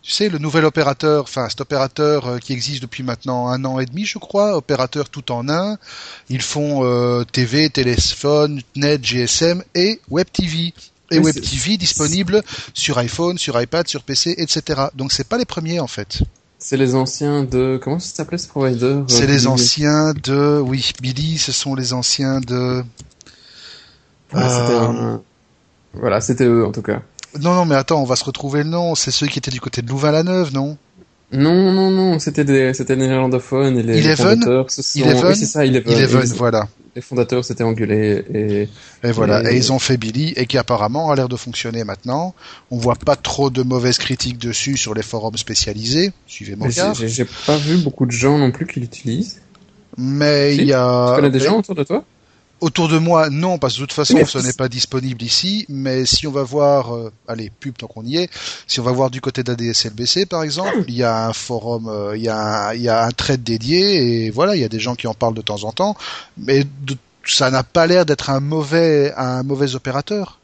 Tu 0.00 0.12
sais, 0.12 0.30
le 0.30 0.38
nouvel 0.38 0.64
opérateur, 0.64 1.24
enfin 1.24 1.50
cet 1.50 1.60
opérateur 1.60 2.26
euh, 2.26 2.38
qui 2.38 2.54
existe 2.54 2.80
depuis 2.80 3.02
maintenant 3.02 3.48
un 3.48 3.62
an 3.66 3.78
et 3.78 3.84
demi, 3.84 4.06
je 4.06 4.16
crois, 4.16 4.56
opérateur 4.56 5.10
tout 5.10 5.30
en 5.32 5.50
un. 5.50 5.76
Ils 6.30 6.40
font 6.40 6.82
euh, 6.82 7.24
TV, 7.24 7.68
téléphone, 7.68 8.62
net, 8.74 9.04
GSM 9.04 9.62
et 9.74 10.00
Web 10.08 10.28
TV. 10.32 10.72
Et 11.10 11.18
Web 11.18 11.34
TV 11.34 11.76
disponible 11.76 12.42
sur 12.72 12.96
iPhone, 12.96 13.36
sur 13.36 13.60
iPad, 13.60 13.86
sur 13.86 14.02
PC, 14.02 14.34
etc. 14.38 14.84
Donc 14.94 15.12
c'est 15.12 15.28
pas 15.28 15.36
les 15.36 15.44
premiers 15.44 15.80
en 15.80 15.88
fait. 15.88 16.22
C'est 16.58 16.76
les 16.76 16.94
anciens 16.94 17.44
de... 17.44 17.78
Comment 17.82 17.98
ça 18.00 18.14
s'appelait 18.16 18.38
ce 18.38 18.48
provider 18.48 18.84
euh, 18.84 19.04
C'est 19.06 19.26
les 19.26 19.46
anciens 19.46 20.12
de... 20.12 20.60
Oui, 20.60 20.92
Billy, 21.00 21.38
ce 21.38 21.52
sont 21.52 21.74
les 21.74 21.92
anciens 21.92 22.40
de... 22.40 22.82
Euh, 24.34 25.18
voilà, 25.94 26.20
c'était 26.20 26.44
eux 26.44 26.66
en 26.66 26.72
tout 26.72 26.82
cas. 26.82 27.00
Non, 27.40 27.54
non, 27.54 27.64
mais 27.64 27.76
attends, 27.76 28.02
on 28.02 28.04
va 28.04 28.16
se 28.16 28.24
retrouver 28.24 28.62
le 28.62 28.70
nom. 28.70 28.94
C'est 28.94 29.10
ceux 29.10 29.26
qui 29.26 29.38
étaient 29.38 29.50
du 29.50 29.60
côté 29.60 29.82
de 29.82 29.88
Louvain-la-Neuve, 29.88 30.52
non? 30.52 30.76
Non, 31.30 31.72
non, 31.72 31.90
non, 31.90 32.18
c'était 32.18 32.44
des, 32.44 32.72
c'était 32.72 32.96
des 32.96 33.06
néerlandophones 33.06 33.78
et 33.78 33.82
les 33.82 33.98
Eleven 33.98 34.16
fondateurs. 34.16 34.66
Eleven, 34.96 35.26
oui, 35.26 35.36
c'est 35.36 35.46
ça, 35.46 35.64
Eleven. 35.64 35.92
Eleven, 35.92 36.24
voilà 36.36 36.68
les 36.98 37.02
fondateurs 37.02 37.44
s'étaient 37.44 37.62
engueulés 37.62 38.24
et, 38.34 38.68
et 39.06 39.12
voilà 39.12 39.52
et... 39.52 39.56
ils 39.56 39.72
ont 39.72 39.78
fait 39.78 39.96
Billy 39.96 40.32
et 40.34 40.46
qui 40.46 40.58
apparemment 40.58 41.12
a 41.12 41.14
l'air 41.14 41.28
de 41.28 41.36
fonctionner 41.36 41.84
maintenant. 41.84 42.34
On 42.72 42.76
voit 42.76 42.96
pas 42.96 43.14
trop 43.14 43.50
de 43.50 43.62
mauvaises 43.62 43.98
critiques 43.98 44.38
dessus 44.38 44.76
sur 44.76 44.94
les 44.94 45.02
forums 45.02 45.36
spécialisés. 45.36 46.10
Suivez 46.26 46.56
mon 46.56 46.68
cas. 46.68 46.94
J'ai 46.94 47.26
pas 47.46 47.56
vu 47.56 47.76
beaucoup 47.76 48.04
de 48.04 48.10
gens 48.10 48.36
non 48.36 48.50
plus 48.50 48.66
qui 48.66 48.80
l'utilisent. 48.80 49.40
Mais 49.96 50.56
il 50.56 50.64
y 50.64 50.72
a. 50.72 51.10
Tu 51.10 51.20
connais 51.20 51.30
des 51.30 51.38
gens 51.38 51.58
autour 51.58 51.76
de 51.76 51.84
toi? 51.84 52.04
Autour 52.60 52.88
de 52.88 52.98
moi, 52.98 53.30
non, 53.30 53.58
parce 53.58 53.74
que 53.74 53.80
de 53.80 53.86
toute 53.86 53.92
façon, 53.92 54.24
ce 54.26 54.38
n'est 54.38 54.52
pas 54.52 54.68
disponible 54.68 55.22
ici. 55.22 55.64
Mais 55.68 56.04
si 56.04 56.26
on 56.26 56.32
va 56.32 56.42
voir, 56.42 56.94
euh, 56.94 57.12
allez, 57.28 57.50
pub 57.60 57.76
tant 57.76 57.86
qu'on 57.86 58.04
y 58.04 58.16
est, 58.16 58.30
si 58.66 58.80
on 58.80 58.82
va 58.82 58.90
voir 58.90 59.10
du 59.10 59.20
côté 59.20 59.44
d'ADSLBC, 59.44 60.26
par 60.26 60.42
exemple, 60.42 60.84
il 60.88 60.96
y 60.96 61.04
a 61.04 61.28
un 61.28 61.32
forum, 61.32 61.88
euh, 61.88 62.16
il 62.16 62.22
y 62.22 62.28
a 62.28 62.68
un, 62.68 62.74
il 62.74 62.82
y 62.82 62.88
a 62.88 63.04
un 63.04 63.10
trade 63.10 63.44
dédié, 63.44 64.26
et 64.26 64.30
voilà, 64.30 64.56
il 64.56 64.60
y 64.60 64.64
a 64.64 64.68
des 64.68 64.80
gens 64.80 64.96
qui 64.96 65.06
en 65.06 65.14
parlent 65.14 65.34
de 65.34 65.42
temps 65.42 65.62
en 65.64 65.72
temps. 65.72 65.96
Mais 66.36 66.64
ça 67.24 67.50
n'a 67.50 67.62
pas 67.62 67.86
l'air 67.86 68.04
d'être 68.04 68.30
un 68.30 68.40
mauvais, 68.40 69.12
un 69.16 69.44
mauvais 69.44 69.76
opérateur. 69.76 70.40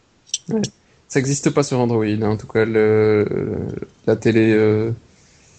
Ça 1.09 1.19
n'existe 1.19 1.51
pas 1.51 1.63
sur 1.65 1.81
Android, 1.81 2.05
hein, 2.05 2.23
en 2.23 2.37
tout 2.37 2.47
cas, 2.47 2.65
le, 2.65 3.27
la 4.07 4.15
télé. 4.15 4.53
Euh, 4.53 4.93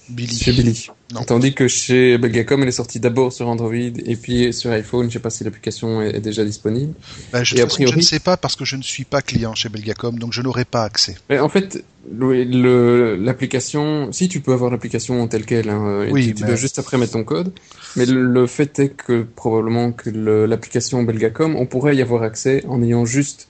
Billy. 0.09 0.35
Chez 0.35 0.51
Billy. 0.51 0.87
Tandis 1.27 1.53
que 1.53 1.67
chez 1.67 2.17
Belgacom, 2.17 2.61
elle 2.61 2.67
est 2.67 2.71
sortie 2.71 2.99
d'abord 2.99 3.31
sur 3.31 3.47
Android 3.47 3.73
et 3.73 4.15
puis 4.15 4.53
sur 4.53 4.71
iPhone. 4.71 5.03
Je 5.03 5.07
ne 5.07 5.11
sais 5.13 5.19
pas 5.19 5.29
si 5.29 5.43
l'application 5.43 6.01
est, 6.01 6.19
déjà 6.19 6.43
disponible. 6.43 6.93
Bah, 7.31 7.43
je, 7.43 7.55
je 7.55 7.95
ne 7.95 8.01
sais 8.01 8.19
pas 8.19 8.37
parce 8.37 8.55
que 8.55 8.65
je 8.65 8.75
ne 8.75 8.81
suis 8.81 9.03
pas 9.03 9.21
client 9.21 9.55
chez 9.55 9.69
Belgacom, 9.69 10.17
donc 10.17 10.33
je 10.33 10.41
n'aurai 10.41 10.65
pas 10.65 10.83
accès. 10.83 11.15
Mais 11.29 11.39
en 11.39 11.49
fait, 11.49 11.83
l'application, 12.11 14.11
si 14.11 14.27
tu 14.27 14.41
peux 14.41 14.53
avoir 14.53 14.71
l'application 14.71 15.27
telle 15.27 15.45
qu'elle, 15.45 15.69
hein, 15.69 16.07
oui, 16.11 16.33
tu, 16.33 16.43
dois 16.43 16.55
juste 16.55 16.79
après 16.79 16.97
mettre 16.97 17.13
ton 17.13 17.23
code. 17.23 17.53
Mais 17.95 18.05
le, 18.05 18.47
fait 18.47 18.79
est 18.79 18.89
que 18.89 19.23
probablement 19.23 19.91
que 19.91 20.09
l'application 20.09 21.03
Belgacom, 21.03 21.55
on 21.55 21.65
pourrait 21.65 21.95
y 21.95 22.01
avoir 22.01 22.23
accès 22.23 22.63
en 22.67 22.81
ayant 22.83 23.05
juste 23.05 23.47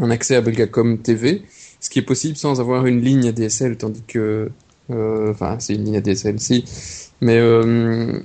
un 0.00 0.10
accès 0.10 0.36
à 0.36 0.40
Belgacom 0.40 0.98
TV, 0.98 1.42
ce 1.80 1.90
qui 1.90 1.98
est 1.98 2.02
possible 2.02 2.36
sans 2.36 2.60
avoir 2.60 2.86
une 2.86 3.02
ligne 3.02 3.28
ADSL, 3.28 3.76
tandis 3.76 4.02
que 4.06 4.50
enfin, 4.90 5.56
c'est 5.58 5.74
une 5.74 5.84
ligne 5.84 5.96
ADSL, 5.96 6.40
si. 6.40 6.64
Mais 7.20 7.38
euh, 7.38 8.20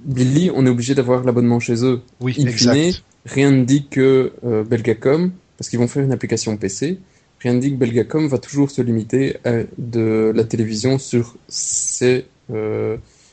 Billy, 0.00 0.50
on 0.54 0.66
est 0.66 0.70
obligé 0.70 0.94
d'avoir 0.94 1.24
l'abonnement 1.24 1.60
chez 1.60 1.84
eux. 1.84 2.00
Oui, 2.20 2.34
exact. 2.38 3.02
rien 3.24 3.50
ne 3.50 3.64
dit 3.64 3.86
que 3.88 4.32
euh, 4.44 4.64
Belgacom, 4.64 5.32
parce 5.58 5.68
qu'ils 5.70 5.78
vont 5.78 5.88
faire 5.88 6.04
une 6.04 6.12
application 6.12 6.56
PC, 6.56 6.98
rien 7.40 7.54
ne 7.54 7.60
dit 7.60 7.70
que 7.70 7.76
Belgacom 7.76 8.26
va 8.26 8.38
toujours 8.38 8.70
se 8.70 8.82
limiter 8.82 9.36
à 9.44 9.62
de 9.78 10.32
la 10.34 10.44
télévision 10.44 10.98
sur 10.98 11.36
ses 11.48 12.26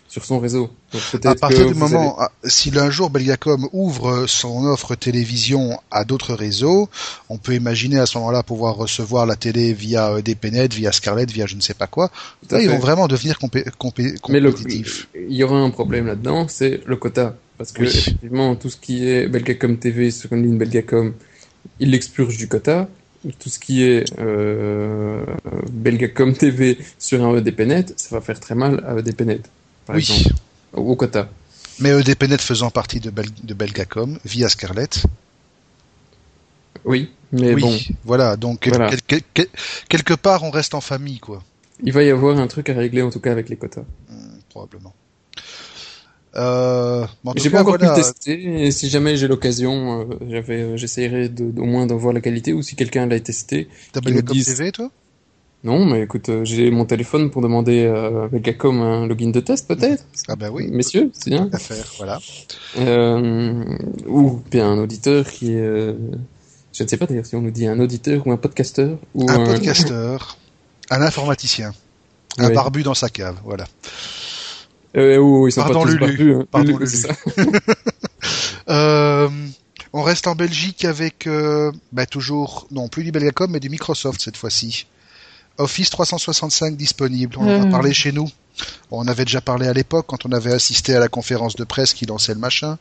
sur 0.10 0.26
son 0.26 0.40
réseau. 0.40 0.72
à 1.24 1.36
partir 1.36 1.68
du 1.68 1.76
moment, 1.76 2.16
ah, 2.20 2.32
si 2.44 2.72
un 2.76 2.90
jour 2.90 3.12
Belgacom 3.12 3.70
ouvre 3.72 4.26
son 4.28 4.66
offre 4.66 4.96
télévision 4.96 5.80
à 5.92 6.04
d'autres 6.04 6.34
réseaux, 6.34 6.90
on 7.30 7.38
peut 7.38 7.54
imaginer 7.54 8.00
à 8.00 8.08
ce 8.08 8.18
moment-là 8.18 8.42
pouvoir 8.42 8.76
recevoir 8.76 9.28
la 9.28 9.36
télé 9.36 9.72
via 9.72 10.12
euh, 10.12 10.22
DPNet, 10.22 10.70
via 10.74 10.92
Scarlett, 10.92 11.32
via 11.32 11.46
je 11.46 11.56
ne 11.56 11.62
sais 11.62 11.76
pas 11.76 11.86
quoi. 11.86 12.10
Là, 12.50 12.60
ils 12.60 12.70
vont 12.70 12.80
vraiment 12.80 13.08
devenir 13.08 13.38
compé 13.38 13.64
compétitifs. 13.78 15.08
Mais 15.14 15.26
il 15.30 15.36
y 15.36 15.44
aura 15.44 15.60
un 15.60 15.70
problème 15.70 16.08
là-dedans, 16.08 16.48
c'est 16.48 16.82
le 16.86 16.96
quota. 16.96 17.38
Parce 17.60 17.72
que 17.72 17.84
effectivement, 17.84 18.56
tout 18.56 18.70
ce 18.70 18.78
qui 18.78 19.08
est 19.08 19.28
Belgacom 19.28 19.78
TV 19.78 20.10
sur 20.10 20.34
une 20.34 20.44
ligne 20.44 20.58
Belgacom, 20.58 21.14
il 21.80 21.92
l'expurge 21.92 22.38
du 22.38 22.48
quota 22.48 22.88
tout 23.38 23.50
ce 23.50 23.60
qui 23.60 23.84
est 23.84 24.06
euh, 24.18 25.26
Belgacom 25.74 26.34
TV 26.34 26.78
sur 26.98 27.22
un 27.22 27.36
EDPNet, 27.36 27.88
ça 27.98 28.16
va 28.16 28.22
faire 28.22 28.40
très 28.40 28.56
mal 28.56 28.82
à 28.88 28.98
EDPNet 28.98 29.42
oui. 29.94 30.26
au 30.74 30.96
quota. 30.96 31.30
Mais 31.80 31.90
EDPNet 31.90 32.38
faisant 32.38 32.70
partie 32.70 33.00
de, 33.00 33.12
de 33.44 33.54
Belgacom 33.54 34.20
via 34.26 34.50
Scarlett. 34.50 35.04
Oui, 36.86 37.12
mais 37.32 37.56
bon. 37.56 37.78
Voilà, 38.04 38.36
donc 38.38 38.70
quelque 39.90 40.14
part 40.14 40.44
on 40.44 40.50
reste 40.50 40.74
en 40.74 40.82
famille, 40.82 41.20
quoi. 41.20 41.44
Il 41.84 41.94
va 41.94 42.04
y 42.04 42.10
avoir 42.10 42.38
un 42.38 42.48
truc 42.48 42.70
à 42.70 42.74
régler 42.74 43.02
en 43.02 43.10
tout 43.10 43.20
cas 43.20 43.32
avec 43.32 43.50
les 43.50 43.56
quotas. 43.56 43.86
Hmm, 44.10 44.40
probablement. 44.50 44.94
Euh, 46.36 47.08
j'ai 47.38 47.50
pas 47.50 47.62
encore 47.62 47.78
pu 47.78 47.88
tester. 47.96 48.66
Et 48.66 48.72
si 48.72 48.90
jamais 48.90 49.18
j'ai 49.18 49.28
l'occasion, 49.28 50.08
euh, 50.22 50.76
j'essaierai 50.78 51.32
au 51.58 51.66
moins 51.66 51.88
d'en 51.88 51.98
voir 51.98 52.14
la 52.14 52.22
qualité 52.22 52.54
ou 52.54 52.62
si 52.62 52.76
quelqu'un 52.76 53.08
l'a 53.08 53.20
testé. 53.20 53.68
T'as 53.94 54.02
Belgacom 54.02 54.38
TV, 54.38 54.72
toi? 54.72 54.92
Non, 55.64 55.86
mais 55.86 56.04
écoute, 56.04 56.30
euh, 56.30 56.46
j'ai 56.46 56.72
mon 56.72 56.86
téléphone 56.86 57.30
pour 57.30 57.42
demander 57.42 57.84
euh, 57.84 58.24
avec 58.24 58.44
Gacom 58.44 58.82
un 58.82 59.06
login 59.08 59.30
de 59.32 59.42
test 59.42 59.68
peut-être. 59.68 60.06
Ah 60.30 60.38
bah 60.38 60.50
oui. 60.52 60.70
Messieurs, 60.72 61.12
c'est 61.14 61.32
bien. 61.32 61.50
À 61.52 61.60
faire, 61.60 61.86
voilà. 61.98 62.20
Euh, 62.78 63.66
ou 64.08 64.42
bien 64.50 64.72
un 64.72 64.78
auditeur 64.78 65.28
qui 65.28 65.54
est... 65.54 65.62
Euh, 65.62 65.94
je 66.72 66.84
ne 66.84 66.88
sais 66.88 66.96
pas 66.96 67.08
d'ailleurs 67.08 67.26
si 67.26 67.36
on 67.36 67.42
nous 67.42 67.52
dit 67.52 67.68
un 67.68 67.78
auditeur 67.82 68.26
ou 68.26 68.32
un 68.32 68.38
podcasteur. 68.38 68.98
Ou 69.16 69.30
un, 69.30 69.44
podcasteur, 69.44 70.38
un 70.92 71.02
informaticien, 71.02 71.74
un 72.38 72.52
barbu 72.52 72.84
dans 72.84 72.94
sa 72.94 73.10
cave, 73.10 73.36
voilà. 73.44 73.66
Ou 74.96 75.48
ils 75.48 75.52
sont 75.52 75.62
Pardon, 75.62 75.84
pas 75.84 75.92
tous 75.92 76.00
barbus. 76.00 76.36
Hein. 76.36 76.46
Pardon, 76.50 76.78
Lulu. 76.78 76.88
euh, 78.70 79.30
on 79.92 80.04
reste 80.04 80.28
en 80.28 80.36
Belgique 80.36 80.86
avec, 80.86 81.28
bah, 81.92 82.06
toujours, 82.06 82.66
non 82.72 82.88
plus 82.88 83.04
du 83.04 83.12
Belgacom, 83.12 83.52
mais 83.52 83.60
du 83.60 83.70
Microsoft 83.70 84.22
cette 84.22 84.38
fois-ci. 84.38 84.86
Office 85.60 85.90
365 85.90 86.76
disponible. 86.76 87.36
On 87.38 87.44
en 87.44 87.62
a 87.62 87.66
hmm. 87.66 87.72
parlé 87.72 87.94
chez 87.94 88.12
nous. 88.12 88.30
On 88.92 89.08
avait 89.08 89.26
déjà 89.26 89.42
parlé 89.42 89.68
à 89.68 89.74
l'époque 89.74 90.06
quand 90.08 90.26
on 90.26 90.32
avait 90.32 90.54
assisté 90.54 90.96
à 90.96 91.00
la 91.00 91.08
conférence 91.08 91.56
de 91.56 91.64
presse 91.64 91.94
qui 91.94 92.06
lançait 92.06 92.34
le 92.34 92.40
machin. 92.40 92.78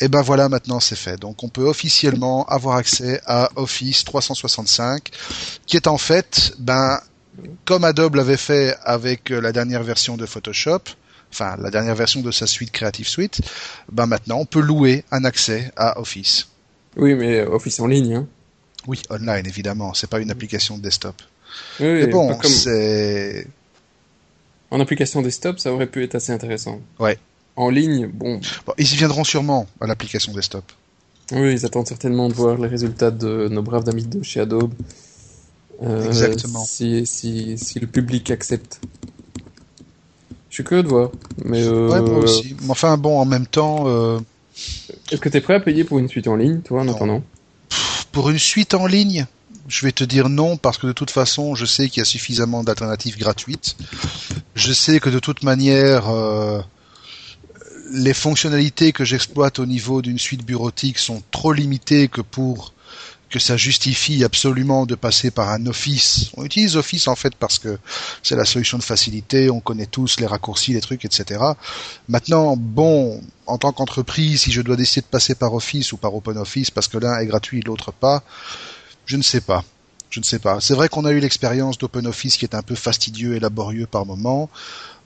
Et 0.00 0.08
ben 0.08 0.22
voilà, 0.22 0.48
maintenant 0.48 0.80
c'est 0.80 0.96
fait. 0.96 1.18
Donc 1.18 1.42
on 1.42 1.48
peut 1.48 1.64
officiellement 1.64 2.46
avoir 2.46 2.76
accès 2.76 3.20
à 3.26 3.50
Office 3.56 4.04
365, 4.04 5.10
qui 5.66 5.76
est 5.76 5.88
en 5.88 5.98
fait, 5.98 6.54
ben, 6.58 7.00
comme 7.64 7.84
Adobe 7.84 8.14
l'avait 8.14 8.36
fait 8.36 8.76
avec 8.84 9.30
la 9.30 9.50
dernière 9.50 9.82
version 9.82 10.16
de 10.16 10.24
Photoshop, 10.24 10.82
enfin 11.32 11.56
la 11.58 11.70
dernière 11.70 11.96
version 11.96 12.20
de 12.20 12.30
sa 12.30 12.46
suite 12.46 12.70
Creative 12.70 13.08
Suite, 13.08 13.40
ben 13.90 14.06
maintenant 14.06 14.38
on 14.38 14.46
peut 14.46 14.60
louer 14.60 15.04
un 15.10 15.24
accès 15.24 15.72
à 15.76 15.98
Office. 15.98 16.48
Oui, 16.96 17.14
mais 17.14 17.42
Office 17.42 17.80
en 17.80 17.86
ligne. 17.86 18.14
Hein. 18.14 18.26
Oui, 18.86 19.02
online 19.10 19.46
évidemment. 19.46 19.94
C'est 19.94 20.08
pas 20.08 20.20
une 20.20 20.30
application 20.30 20.78
de 20.78 20.82
desktop. 20.82 21.20
Oui, 21.80 22.06
bon, 22.06 22.38
c'est. 22.42 23.46
En 24.70 24.80
application 24.80 25.22
desktop, 25.22 25.58
ça 25.58 25.72
aurait 25.72 25.86
pu 25.86 26.04
être 26.04 26.14
assez 26.14 26.32
intéressant. 26.32 26.80
Ouais. 26.98 27.18
En 27.56 27.70
ligne, 27.70 28.06
bon. 28.06 28.40
ils 28.76 28.92
y 28.92 28.96
viendront 28.96 29.24
sûrement 29.24 29.66
à 29.80 29.86
l'application 29.86 30.32
desktop. 30.32 30.64
Oui, 31.32 31.52
ils 31.52 31.66
attendent 31.66 31.88
certainement 31.88 32.28
de 32.28 32.34
voir 32.34 32.56
les 32.58 32.68
résultats 32.68 33.10
de 33.10 33.48
nos 33.48 33.62
braves 33.62 33.88
amis 33.88 34.04
de 34.04 34.22
chez 34.22 34.40
Adobe. 34.40 34.72
Euh, 35.82 36.06
Exactement. 36.06 36.64
Si, 36.64 37.06
si, 37.06 37.58
si 37.58 37.80
le 37.80 37.86
public 37.86 38.30
accepte. 38.30 38.80
Je 40.50 40.54
suis 40.54 40.64
curieux 40.64 40.82
de 40.82 40.88
voir. 40.88 41.10
Mais 41.44 41.62
euh... 41.62 41.88
Ouais, 41.88 42.00
moi 42.00 42.18
aussi. 42.20 42.56
Mais 42.62 42.70
enfin, 42.70 42.96
bon, 42.96 43.18
en 43.18 43.24
même 43.24 43.46
temps. 43.46 43.84
Euh... 43.86 44.18
Est-ce 45.10 45.20
que 45.20 45.28
tu 45.28 45.36
es 45.36 45.40
prêt 45.40 45.54
à 45.54 45.60
payer 45.60 45.84
pour 45.84 45.98
une 45.98 46.08
suite 46.08 46.26
en 46.26 46.36
ligne, 46.36 46.60
toi, 46.60 46.80
en 46.80 46.88
attendant? 46.88 47.22
Pour 48.12 48.30
une 48.30 48.38
suite 48.38 48.74
en 48.74 48.86
ligne? 48.86 49.26
Je 49.68 49.84
vais 49.84 49.92
te 49.92 50.02
dire 50.02 50.28
non 50.28 50.56
parce 50.56 50.78
que 50.78 50.86
de 50.86 50.92
toute 50.92 51.10
façon, 51.10 51.54
je 51.54 51.66
sais 51.66 51.88
qu'il 51.88 52.00
y 52.00 52.02
a 52.02 52.06
suffisamment 52.06 52.64
d'alternatives 52.64 53.18
gratuites. 53.18 53.76
Je 54.54 54.72
sais 54.72 54.98
que 54.98 55.10
de 55.10 55.18
toute 55.18 55.42
manière, 55.42 56.08
euh, 56.08 56.60
les 57.92 58.14
fonctionnalités 58.14 58.92
que 58.92 59.04
j'exploite 59.04 59.58
au 59.58 59.66
niveau 59.66 60.02
d'une 60.02 60.18
suite 60.18 60.44
bureautique 60.44 60.98
sont 60.98 61.22
trop 61.30 61.52
limitées 61.52 62.08
que 62.08 62.22
pour 62.22 62.72
que 63.30 63.38
ça 63.38 63.58
justifie 63.58 64.24
absolument 64.24 64.86
de 64.86 64.94
passer 64.94 65.30
par 65.30 65.50
un 65.50 65.66
Office. 65.66 66.30
On 66.38 66.44
utilise 66.44 66.76
Office 66.76 67.08
en 67.08 67.14
fait 67.14 67.34
parce 67.34 67.58
que 67.58 67.78
c'est 68.22 68.36
la 68.36 68.46
solution 68.46 68.78
de 68.78 68.82
facilité, 68.82 69.50
on 69.50 69.60
connaît 69.60 69.84
tous 69.84 70.18
les 70.18 70.26
raccourcis, 70.26 70.72
les 70.72 70.80
trucs, 70.80 71.04
etc. 71.04 71.40
Maintenant, 72.08 72.56
bon, 72.56 73.20
en 73.46 73.58
tant 73.58 73.72
qu'entreprise, 73.72 74.42
si 74.42 74.52
je 74.52 74.62
dois 74.62 74.76
décider 74.76 75.02
de 75.02 75.10
passer 75.10 75.34
par 75.34 75.52
Office 75.52 75.92
ou 75.92 75.98
par 75.98 76.14
OpenOffice 76.14 76.70
parce 76.70 76.88
que 76.88 76.96
l'un 76.96 77.18
est 77.18 77.26
gratuit 77.26 77.58
et 77.58 77.62
l'autre 77.62 77.92
pas, 77.92 78.22
je 79.08 79.16
ne 79.16 79.22
sais 79.22 79.40
pas. 79.40 79.64
Je 80.10 80.20
ne 80.20 80.24
sais 80.24 80.38
pas. 80.38 80.60
C'est 80.60 80.74
vrai 80.74 80.88
qu'on 80.88 81.04
a 81.04 81.10
eu 81.12 81.18
l'expérience 81.18 81.76
d'OpenOffice 81.78 82.36
qui 82.36 82.44
est 82.44 82.54
un 82.54 82.62
peu 82.62 82.74
fastidieux 82.74 83.34
et 83.34 83.40
laborieux 83.40 83.86
par 83.86 84.06
moment. 84.06 84.48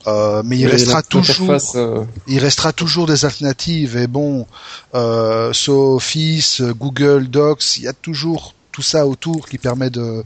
Euh, 0.06 0.42
mais 0.44 0.58
il 0.58 0.66
restera 0.66 1.02
toujours, 1.02 1.50
euh, 1.76 2.04
il 2.26 2.40
restera 2.40 2.72
toujours 2.72 3.06
des 3.06 3.24
alternatives. 3.24 3.96
Et 3.96 4.06
bon, 4.06 4.46
euh, 4.94 5.52
so 5.52 5.96
Office, 5.96 6.60
Google 6.60 7.28
Docs, 7.28 7.78
il 7.78 7.84
y 7.84 7.88
a 7.88 7.92
toujours 7.92 8.54
tout 8.72 8.82
ça 8.82 9.06
autour 9.06 9.48
qui 9.48 9.58
permet 9.58 9.90
de 9.90 10.24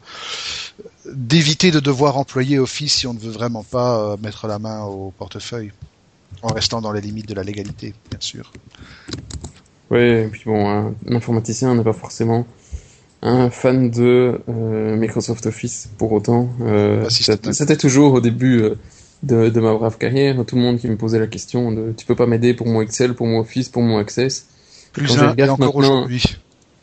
d'éviter 1.12 1.70
de 1.70 1.80
devoir 1.80 2.16
employer 2.16 2.58
Office 2.58 2.94
si 2.94 3.06
on 3.06 3.14
ne 3.14 3.18
veut 3.18 3.30
vraiment 3.30 3.62
pas 3.62 3.98
euh, 3.98 4.16
mettre 4.22 4.46
la 4.46 4.58
main 4.58 4.82
au 4.84 5.12
portefeuille, 5.16 5.72
en 6.42 6.48
restant 6.48 6.80
dans 6.80 6.92
les 6.92 7.00
limites 7.00 7.28
de 7.28 7.34
la 7.34 7.42
légalité, 7.42 7.94
bien 8.10 8.20
sûr. 8.20 8.52
Oui, 9.90 10.00
et 10.00 10.26
puis 10.26 10.42
bon, 10.46 10.68
un 10.68 10.94
informaticien 11.14 11.74
n'a 11.74 11.84
pas 11.84 11.92
forcément 11.92 12.46
un 13.22 13.50
fan 13.50 13.90
de 13.90 14.40
euh, 14.48 14.96
Microsoft 14.96 15.46
Office 15.46 15.88
pour 15.98 16.12
autant. 16.12 16.50
Euh, 16.60 17.04
ah, 17.06 17.52
c'était 17.52 17.76
toujours 17.76 18.14
au 18.14 18.20
début 18.20 18.62
euh, 18.62 18.74
de, 19.22 19.48
de, 19.48 19.60
ma 19.60 19.74
brave 19.74 19.98
carrière, 19.98 20.44
tout 20.46 20.56
le 20.56 20.62
monde 20.62 20.78
qui 20.78 20.88
me 20.88 20.96
posait 20.96 21.18
la 21.18 21.26
question 21.26 21.72
de 21.72 21.92
tu 21.96 22.06
peux 22.06 22.14
pas 22.14 22.26
m'aider 22.26 22.54
pour 22.54 22.66
mon 22.66 22.80
Excel, 22.80 23.14
pour 23.14 23.26
mon 23.26 23.40
Office, 23.40 23.68
pour 23.68 23.82
mon 23.82 23.98
Access? 23.98 24.46
Plus 24.92 25.06
quand 25.08 25.38
un, 25.38 25.48
encore 25.48 25.76
aujourd'hui. 25.76 26.36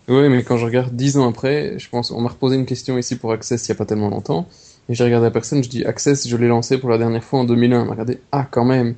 Oui, 0.09 0.27
mais 0.27 0.43
quand 0.43 0.57
je 0.57 0.65
regarde 0.65 0.93
dix 0.93 1.17
ans 1.17 1.29
après, 1.29 1.75
je 1.77 1.87
pense 1.89 2.11
on 2.11 2.19
m'a 2.19 2.29
reposé 2.29 2.55
une 2.55 2.65
question 2.65 2.97
ici 2.97 3.15
pour 3.15 3.31
Access 3.31 3.65
il 3.65 3.69
y 3.69 3.71
a 3.71 3.75
pas 3.75 3.85
tellement 3.85 4.09
longtemps. 4.09 4.47
Et 4.89 4.95
j'ai 4.95 5.03
regardé 5.05 5.27
la 5.27 5.31
personne, 5.31 5.63
je 5.63 5.69
dis 5.69 5.85
Access, 5.85 6.27
je 6.27 6.35
l'ai 6.35 6.49
lancé 6.49 6.77
pour 6.77 6.89
la 6.89 6.97
dernière 6.97 7.23
fois 7.23 7.39
en 7.39 7.43
2001. 7.45 7.81
Elle 7.81 7.85
m'a 7.85 7.91
regardé, 7.91 8.19
ah 8.31 8.45
quand 8.49 8.65
même. 8.65 8.95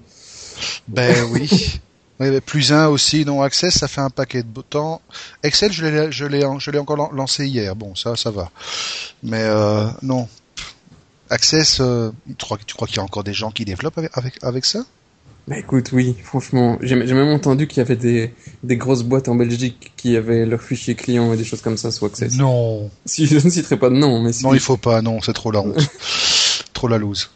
Ben 0.88 1.13
oui. 1.32 1.80
Oui, 2.19 2.39
plus 2.41 2.71
un 2.71 2.88
aussi, 2.88 3.25
non 3.25 3.41
Access, 3.41 3.78
ça 3.78 3.88
fait 3.88 4.01
un 4.01 4.10
paquet 4.10 4.43
de 4.43 4.62
temps. 4.62 5.01
Excel, 5.43 5.71
je 5.71 5.86
l'ai, 5.86 6.12
je 6.12 6.25
l'ai, 6.25 6.47
je 6.60 6.71
l'ai 6.71 6.80
encore 6.80 7.13
lancé 7.13 7.45
hier. 7.45 7.75
Bon, 7.75 7.93
ça, 7.95 8.15
ça 8.15 8.32
va. 8.32 8.51
Mais 9.21 9.41
euh, 9.41 9.86
non, 10.01 10.28
Access, 11.30 11.80
euh, 11.82 12.12
tu 12.38 12.45
crois, 12.45 12.88
qu'il 12.88 12.97
y 12.97 12.99
a 12.99 13.04
encore 13.04 13.23
des 13.23 13.34
gens 13.34 13.51
qui 13.51 13.65
développent 13.65 13.97
avec, 13.97 14.12
avec, 14.17 14.43
avec 14.43 14.65
ça? 14.65 14.86
Bah 15.47 15.60
écoute, 15.60 15.91
oui, 15.93 16.15
franchement, 16.23 16.80
j'ai 16.82 16.95
même 16.95 17.28
entendu 17.28 17.67
qu'il 17.67 17.78
y 17.78 17.82
avait 17.82 17.95
des, 17.95 18.34
des 18.63 18.78
grosses 18.78 19.04
boîtes 19.04 19.28
en 19.28 19.36
Belgique 19.36 19.91
qui 19.95 20.17
avaient 20.17 20.43
leurs 20.45 20.62
fichiers 20.62 20.95
clients 20.95 21.34
et 21.34 21.38
des 21.38 21.43
choses 21.43 21.62
comme 21.62 21.78
ça 21.78 21.91
sous 21.91 22.06
Access. 22.06 22.34
Non. 22.38 22.89
Si 23.06 23.28
je 23.28 23.36
ne 23.36 23.49
citerai 23.51 23.78
pas 23.78 23.89
de 23.89 23.95
nom, 23.95 24.21
mais 24.21 24.34
si. 24.34 24.43
Non, 24.43 24.56
il 24.56 24.60
faut 24.60 24.78
pas, 24.78 25.04
non, 25.04 25.21
c'est 25.21 25.34
trop 25.34 25.51
la 25.51 25.62
honte. 25.62 25.78
trop 26.73 26.88
la 26.88 26.97
loose. 26.97 27.30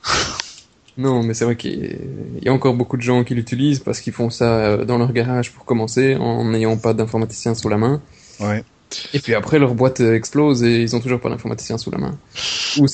Non, 0.99 1.23
mais 1.23 1.33
c'est 1.33 1.45
vrai 1.45 1.55
qu'il 1.55 1.97
y 2.41 2.49
a 2.49 2.53
encore 2.53 2.73
beaucoup 2.73 2.97
de 2.97 3.01
gens 3.01 3.23
qui 3.23 3.33
l'utilisent 3.33 3.79
parce 3.79 4.01
qu'ils 4.01 4.11
font 4.11 4.29
ça 4.29 4.57
euh, 4.57 4.83
dans 4.83 4.97
leur 4.97 5.13
garage 5.13 5.53
pour 5.53 5.63
commencer, 5.63 6.17
en 6.17 6.43
n'ayant 6.43 6.75
pas 6.75 6.93
d'informaticien 6.93 7.55
sous 7.55 7.69
la 7.69 7.77
main. 7.77 8.01
Ouais. 8.41 8.65
Et 9.13 9.19
puis 9.19 9.33
après, 9.33 9.59
leur 9.59 9.75
boîte 9.75 10.01
explose 10.01 10.61
et 10.63 10.81
ils 10.81 10.97
ont 10.97 10.99
toujours 10.99 11.21
pas 11.21 11.29
d'informaticien 11.29 11.77
sous 11.77 11.89
la 11.89 11.99
main. 11.99 12.17
Ou 12.77 12.85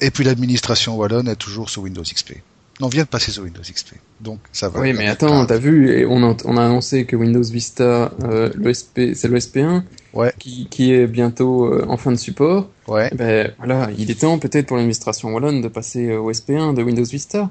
et 0.00 0.10
puis 0.10 0.24
l'administration 0.24 0.96
wallonne 0.96 1.28
est 1.28 1.36
toujours 1.36 1.70
sous 1.70 1.80
Windows 1.80 2.02
XP. 2.02 2.34
On 2.82 2.88
vient 2.88 3.04
de 3.04 3.08
passer 3.08 3.30
sur 3.30 3.44
Windows 3.44 3.60
XP, 3.60 3.94
donc 4.20 4.38
ça 4.52 4.68
va. 4.68 4.80
Oui, 4.80 4.92
mais 4.92 5.06
attends, 5.06 5.44
t'as 5.44 5.58
vu, 5.58 6.06
on 6.06 6.22
a, 6.22 6.34
on 6.44 6.56
a 6.56 6.64
annoncé 6.64 7.04
que 7.04 7.14
Windows 7.14 7.42
Vista, 7.42 8.12
euh, 8.24 8.50
c'est 8.72 9.28
l'ESP1, 9.28 9.82
ouais. 10.14 10.32
qui, 10.38 10.66
qui 10.70 10.92
est 10.92 11.06
bientôt 11.06 11.66
euh, 11.66 11.84
en 11.88 11.98
fin 11.98 12.10
de 12.10 12.16
support. 12.16 12.70
Ouais. 12.90 13.08
Ben 13.14 13.52
voilà, 13.58 13.88
il 13.96 14.10
est 14.10 14.20
temps 14.20 14.38
peut-être 14.40 14.66
pour 14.66 14.76
l'administration 14.76 15.32
Wallon 15.32 15.60
de 15.60 15.68
passer 15.68 16.16
au 16.16 16.32
SP1 16.32 16.74
de 16.74 16.82
Windows 16.82 17.04
Vista. 17.04 17.48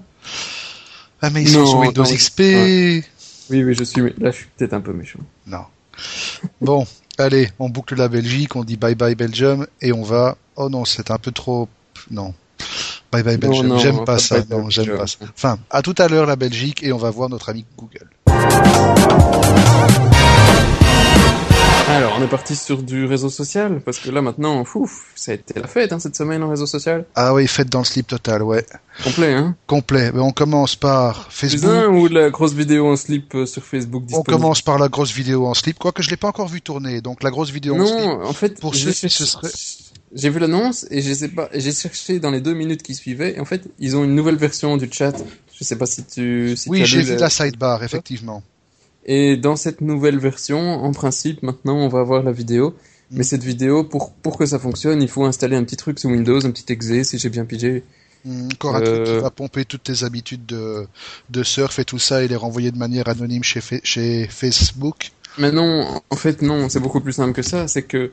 Ah 1.22 1.30
mais 1.30 1.44
ils 1.44 1.50
sont 1.50 1.66
sur 1.66 1.80
Windows 1.80 2.04
XP. 2.04 2.40
Oui, 3.50 3.64
oui, 3.64 3.74
je 3.74 3.86
suis. 3.86 4.02
Là, 4.18 4.32
je 4.32 4.36
suis 4.36 4.48
peut-être 4.58 4.74
un 4.74 4.82
peu 4.82 4.92
méchant. 4.92 5.20
Non. 5.48 5.64
bon, 6.62 6.86
allez, 7.18 7.50
on 7.58 7.70
boucle 7.70 7.96
la 7.96 8.10
Belgique, 8.10 8.58
on 8.58 8.66
dit 8.66 8.76
bye 8.76 8.96
bye 8.96 9.16
Belgium 9.16 9.66
et 9.82 9.94
on 9.94 10.04
va. 10.04 10.36
Oh 10.58 10.68
non, 10.68 10.84
c'est 10.84 11.10
un 11.10 11.18
peu 11.18 11.32
trop. 11.32 11.70
Non. 12.12 12.34
Bye 13.10 13.24
bye 13.24 13.38
Belgium. 13.38 13.80
J'aime 13.80 14.04
pas 14.04 14.18
ça. 14.18 14.44
Non, 14.50 14.70
j'aime 14.70 14.98
pas 14.98 15.08
ça. 15.08 15.20
Enfin, 15.34 15.58
à 15.70 15.82
tout 15.82 15.96
à 16.00 16.10
l'heure 16.10 16.26
la 16.26 16.36
Belgique 16.36 16.84
et 16.84 16.92
on 16.92 16.98
va 16.98 17.12
voir 17.12 17.30
notre 17.30 17.48
ami 17.48 17.66
Google. 17.78 18.10
Alors, 21.90 22.18
on 22.20 22.24
est 22.24 22.28
parti 22.28 22.56
sur 22.56 22.84
du 22.84 23.06
réseau 23.06 23.30
social, 23.30 23.82
parce 23.84 23.98
que 23.98 24.12
là 24.12 24.22
maintenant, 24.22 24.64
fouf, 24.64 25.12
ça 25.16 25.32
a 25.32 25.36
été 25.36 25.60
la 25.60 25.68
fête 25.68 25.92
hein, 25.92 25.98
cette 25.98 26.16
semaine 26.16 26.44
en 26.44 26.50
réseau 26.50 26.68
social. 26.68 27.06
Ah 27.16 27.34
oui, 27.34 27.48
fête 27.48 27.68
dans 27.68 27.80
le 27.80 27.86
slip 27.86 28.06
total, 28.06 28.44
ouais. 28.44 28.64
Complet, 29.04 29.34
hein 29.34 29.56
Complet. 29.66 30.12
Mais 30.14 30.20
on 30.20 30.32
commence 30.32 30.76
par 30.76 31.32
Facebook. 31.32 31.68
Un 31.68 31.88
ou 31.88 32.08
la 32.08 32.30
grosse 32.30 32.54
vidéo 32.54 32.92
en 32.92 32.96
slip 32.96 33.34
euh, 33.34 33.48
sur 33.48 33.64
Facebook 33.64 34.06
disponible. 34.06 34.32
On 34.32 34.38
commence 34.38 34.62
par 34.62 34.78
la 34.78 34.88
grosse 34.88 35.12
vidéo 35.12 35.48
en 35.48 35.56
slip, 35.56 35.80
quoique 35.80 36.04
je 36.04 36.12
l'ai 36.12 36.18
pas 36.18 36.28
encore 36.28 36.48
vu 36.48 36.62
tourner. 36.62 37.02
Donc 37.02 37.24
la 37.24 37.32
grosse 37.32 37.50
vidéo 37.50 37.76
en 37.76 37.86
slip. 37.86 38.00
Non, 38.00 38.24
en 38.24 38.34
fait, 38.34 38.60
pour 38.60 38.76
ceux 38.76 38.92
ce 38.92 39.08
serait 39.08 39.50
j'ai 40.14 40.30
vu 40.30 40.40
l'annonce 40.40 40.88
et 40.90 41.02
je 41.02 41.14
sais 41.14 41.28
pas, 41.28 41.50
j'ai 41.54 41.72
cherché 41.72 42.20
dans 42.20 42.32
les 42.32 42.42
deux 42.42 42.54
minutes 42.54 42.82
qui 42.84 42.96
suivaient. 42.96 43.36
Et 43.36 43.40
en 43.40 43.46
fait, 43.46 43.68
ils 43.80 43.96
ont 43.96 44.04
une 44.04 44.16
nouvelle 44.16 44.38
version 44.38 44.78
du 44.78 44.90
chat. 44.92 45.14
Je 45.58 45.64
sais 45.64 45.76
pas 45.76 45.86
si 45.86 46.04
tu. 46.04 46.56
Si 46.56 46.70
oui, 46.70 46.86
j'ai 46.86 47.02
vu 47.02 47.16
la 47.16 47.30
sidebar, 47.30 47.84
effectivement. 47.84 48.44
Et 49.12 49.38
dans 49.38 49.56
cette 49.56 49.82
nouvelle 49.82 50.20
version, 50.20 50.60
en 50.60 50.92
principe, 50.92 51.42
maintenant, 51.42 51.78
on 51.78 51.88
va 51.88 52.00
avoir 52.00 52.22
la 52.22 52.32
vidéo. 52.32 52.76
Mm. 53.10 53.18
Mais 53.18 53.24
cette 53.24 53.44
vidéo, 53.44 53.84
pour 53.84 54.14
pour 54.14 54.38
que 54.38 54.46
ça 54.46 54.60
fonctionne, 54.60 55.02
il 55.02 55.10
faut 55.10 55.26
installer 55.26 55.56
un 55.56 55.64
petit 55.64 55.78
truc 55.78 55.98
sous 55.98 56.10
Windows, 56.10 56.46
un 56.46 56.52
petit 56.52 56.72
exe, 56.72 57.10
si 57.10 57.18
j'ai 57.18 57.30
bien 57.30 57.44
pigé. 57.44 57.84
Mm, 58.24 58.50
encore 58.54 58.76
un 58.76 58.82
truc 58.82 59.04
qui 59.06 59.12
euh, 59.12 59.20
va 59.20 59.32
pomper 59.32 59.66
toutes 59.66 59.84
tes 59.84 60.04
habitudes 60.04 60.46
de, 60.46 60.86
de 61.32 61.42
surf 61.42 61.80
et 61.80 61.86
tout 61.86 61.98
ça 61.98 62.24
et 62.24 62.28
les 62.28 62.36
renvoyer 62.36 62.70
de 62.70 62.78
manière 62.78 63.10
anonyme 63.10 63.44
chez, 63.44 63.62
chez 63.82 64.28
Facebook? 64.28 65.12
Mais 65.40 65.52
non, 65.52 66.02
en 66.12 66.16
fait 66.16 66.44
non, 66.44 66.70
c'est 66.70 66.80
beaucoup 66.80 67.02
plus 67.02 67.14
simple 67.14 67.34
que 67.34 67.42
ça. 67.42 67.68
C'est 67.68 67.84
que 67.84 68.12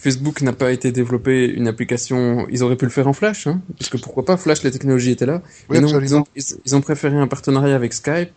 Facebook 0.00 0.42
n'a 0.42 0.52
pas 0.52 0.70
été 0.70 0.92
développé 0.92 1.46
une 1.48 1.66
application. 1.66 2.46
Ils 2.50 2.62
auraient 2.62 2.76
pu 2.76 2.84
le 2.84 2.92
faire 2.92 3.08
en 3.08 3.14
Flash, 3.14 3.48
hein, 3.48 3.60
parce 3.76 3.90
que 3.90 3.96
pourquoi 3.96 4.24
pas? 4.24 4.36
Flash, 4.36 4.62
la 4.62 4.70
technologie 4.70 5.10
était 5.10 5.26
là. 5.26 5.42
Oui, 5.68 5.80
non, 5.80 5.88
ils, 6.00 6.14
ont, 6.14 6.24
ils, 6.36 6.76
ont, 6.76 6.80
préféré 6.80 7.16
un 7.16 7.26
partenariat 7.26 7.74
avec 7.74 7.94
Skype. 7.94 8.30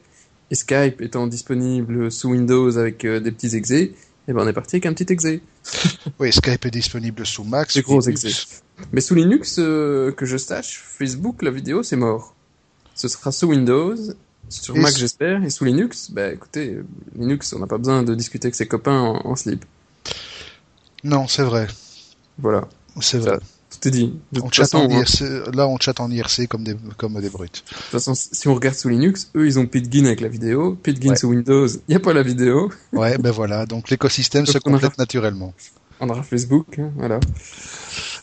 Et 0.51 0.55
Skype 0.55 1.01
étant 1.01 1.27
disponible 1.27 2.11
sous 2.11 2.29
Windows 2.29 2.77
avec 2.77 3.05
euh, 3.05 3.19
des 3.19 3.31
petits 3.31 3.55
exés, 3.55 3.83
et 3.83 3.95
eh 4.29 4.33
ben 4.33 4.43
on 4.43 4.47
est 4.47 4.53
parti 4.53 4.75
avec 4.75 4.85
un 4.85 4.93
petit 4.93 5.11
exé. 5.11 5.41
oui, 6.19 6.31
Skype 6.31 6.65
est 6.65 6.71
disponible 6.71 7.25
sous 7.25 7.43
Mac. 7.43 7.71
C'est 7.71 7.81
gros 7.81 8.01
exé. 8.01 8.31
Mais 8.91 9.01
sous 9.01 9.15
Linux, 9.15 9.57
euh, 9.59 10.11
que 10.11 10.25
je 10.25 10.37
sache, 10.37 10.83
Facebook, 10.85 11.41
la 11.41 11.51
vidéo, 11.51 11.83
c'est 11.83 11.95
mort. 11.95 12.35
Ce 12.95 13.07
sera 13.07 13.31
sous 13.31 13.47
Windows, 13.47 13.95
sur 14.49 14.75
Mac 14.75 14.95
j'espère, 14.95 15.43
et 15.43 15.49
sous 15.49 15.65
Linux, 15.65 16.11
bah 16.11 16.31
écoutez, 16.31 16.77
Linux, 17.17 17.53
on 17.53 17.59
n'a 17.59 17.67
pas 17.67 17.77
besoin 17.77 18.03
de 18.03 18.13
discuter 18.13 18.47
avec 18.47 18.55
ses 18.55 18.67
copains 18.67 18.99
en 18.99 19.35
slip. 19.35 19.65
Non, 21.03 21.27
c'est 21.27 21.43
vrai. 21.43 21.67
Voilà. 22.37 22.67
C'est 23.01 23.17
vrai. 23.17 23.39
Est 23.87 23.91
dit. 23.91 24.13
on 24.41 24.49
façon, 24.49 24.87
hein. 24.89 25.51
Là, 25.53 25.67
on 25.67 25.77
chatte 25.77 25.99
en 25.99 26.09
IRC 26.09 26.47
comme 26.47 26.63
des, 26.63 26.75
comme 26.97 27.19
des 27.19 27.29
brutes. 27.29 27.63
De 27.67 27.75
toute 27.75 27.85
façon, 27.85 28.13
si 28.15 28.47
on 28.47 28.55
regarde 28.55 28.75
sous 28.75 28.89
Linux, 28.89 29.31
eux, 29.35 29.45
ils 29.45 29.59
ont 29.59 29.65
Pidgin 29.65 30.05
avec 30.05 30.21
la 30.21 30.27
vidéo. 30.27 30.77
Pidgin 30.81 31.15
sous 31.15 31.29
Windows, 31.29 31.67
il 31.67 31.81
n'y 31.89 31.95
a 31.95 31.99
pas 31.99 32.13
la 32.13 32.23
vidéo. 32.23 32.71
Ouais, 32.91 33.17
ben 33.17 33.31
voilà. 33.31 33.65
Donc 33.65 33.89
l'écosystème 33.89 34.45
se 34.45 34.57
complète 34.59 34.97
naturellement. 34.97 35.53
On 35.99 36.09
aura 36.09 36.23
Facebook, 36.23 36.79
hein, 36.79 36.91
voilà. 36.95 37.19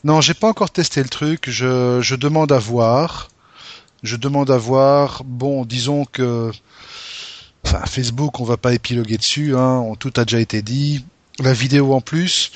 Non, 0.04 0.20
j'ai 0.20 0.34
pas 0.34 0.48
encore 0.48 0.70
testé 0.70 1.02
le 1.02 1.08
truc. 1.08 1.48
Je, 1.48 2.00
je 2.00 2.14
demande 2.14 2.52
à 2.52 2.58
voir. 2.58 3.28
Je 4.02 4.16
demande 4.16 4.50
à 4.50 4.58
voir. 4.58 5.22
Bon, 5.24 5.64
disons 5.64 6.04
que, 6.04 6.50
enfin, 7.64 7.84
Facebook, 7.86 8.40
on 8.40 8.44
va 8.44 8.56
pas 8.56 8.72
épiloguer 8.72 9.18
dessus. 9.18 9.56
Hein. 9.56 9.84
Tout 9.98 10.12
a 10.16 10.24
déjà 10.24 10.40
été 10.40 10.62
dit 10.62 11.04
la 11.38 11.52
vidéo 11.52 11.92
en 11.94 12.00
plus. 12.00 12.52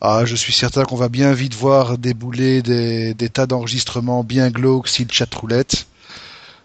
Ah, 0.00 0.24
je 0.24 0.36
suis 0.36 0.52
certain 0.52 0.84
qu'on 0.84 0.96
va 0.96 1.08
bien 1.08 1.32
vite 1.32 1.54
voir 1.54 1.98
débouler 1.98 2.62
des, 2.62 3.14
des 3.14 3.28
tas 3.28 3.46
d'enregistrements 3.46 4.22
bien 4.22 4.50
glauques 4.50 4.88
le 4.98 5.06
chat 5.10 5.32
roulette. 5.34 5.86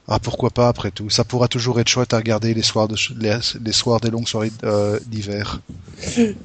Ah, 0.07 0.19
pourquoi 0.19 0.49
pas 0.49 0.67
après 0.67 0.91
tout. 0.91 1.09
Ça 1.09 1.23
pourra 1.23 1.47
toujours 1.47 1.79
être 1.79 1.87
chouette 1.87 2.13
à 2.13 2.17
regarder 2.17 2.53
les 2.53 2.61
soirs, 2.61 2.89
de, 2.89 2.95
les, 3.19 3.71
soirs 3.71 4.01
des 4.01 4.09
longues 4.09 4.27
soirées 4.27 4.51
euh, 4.63 4.99
d'hiver. 5.05 5.61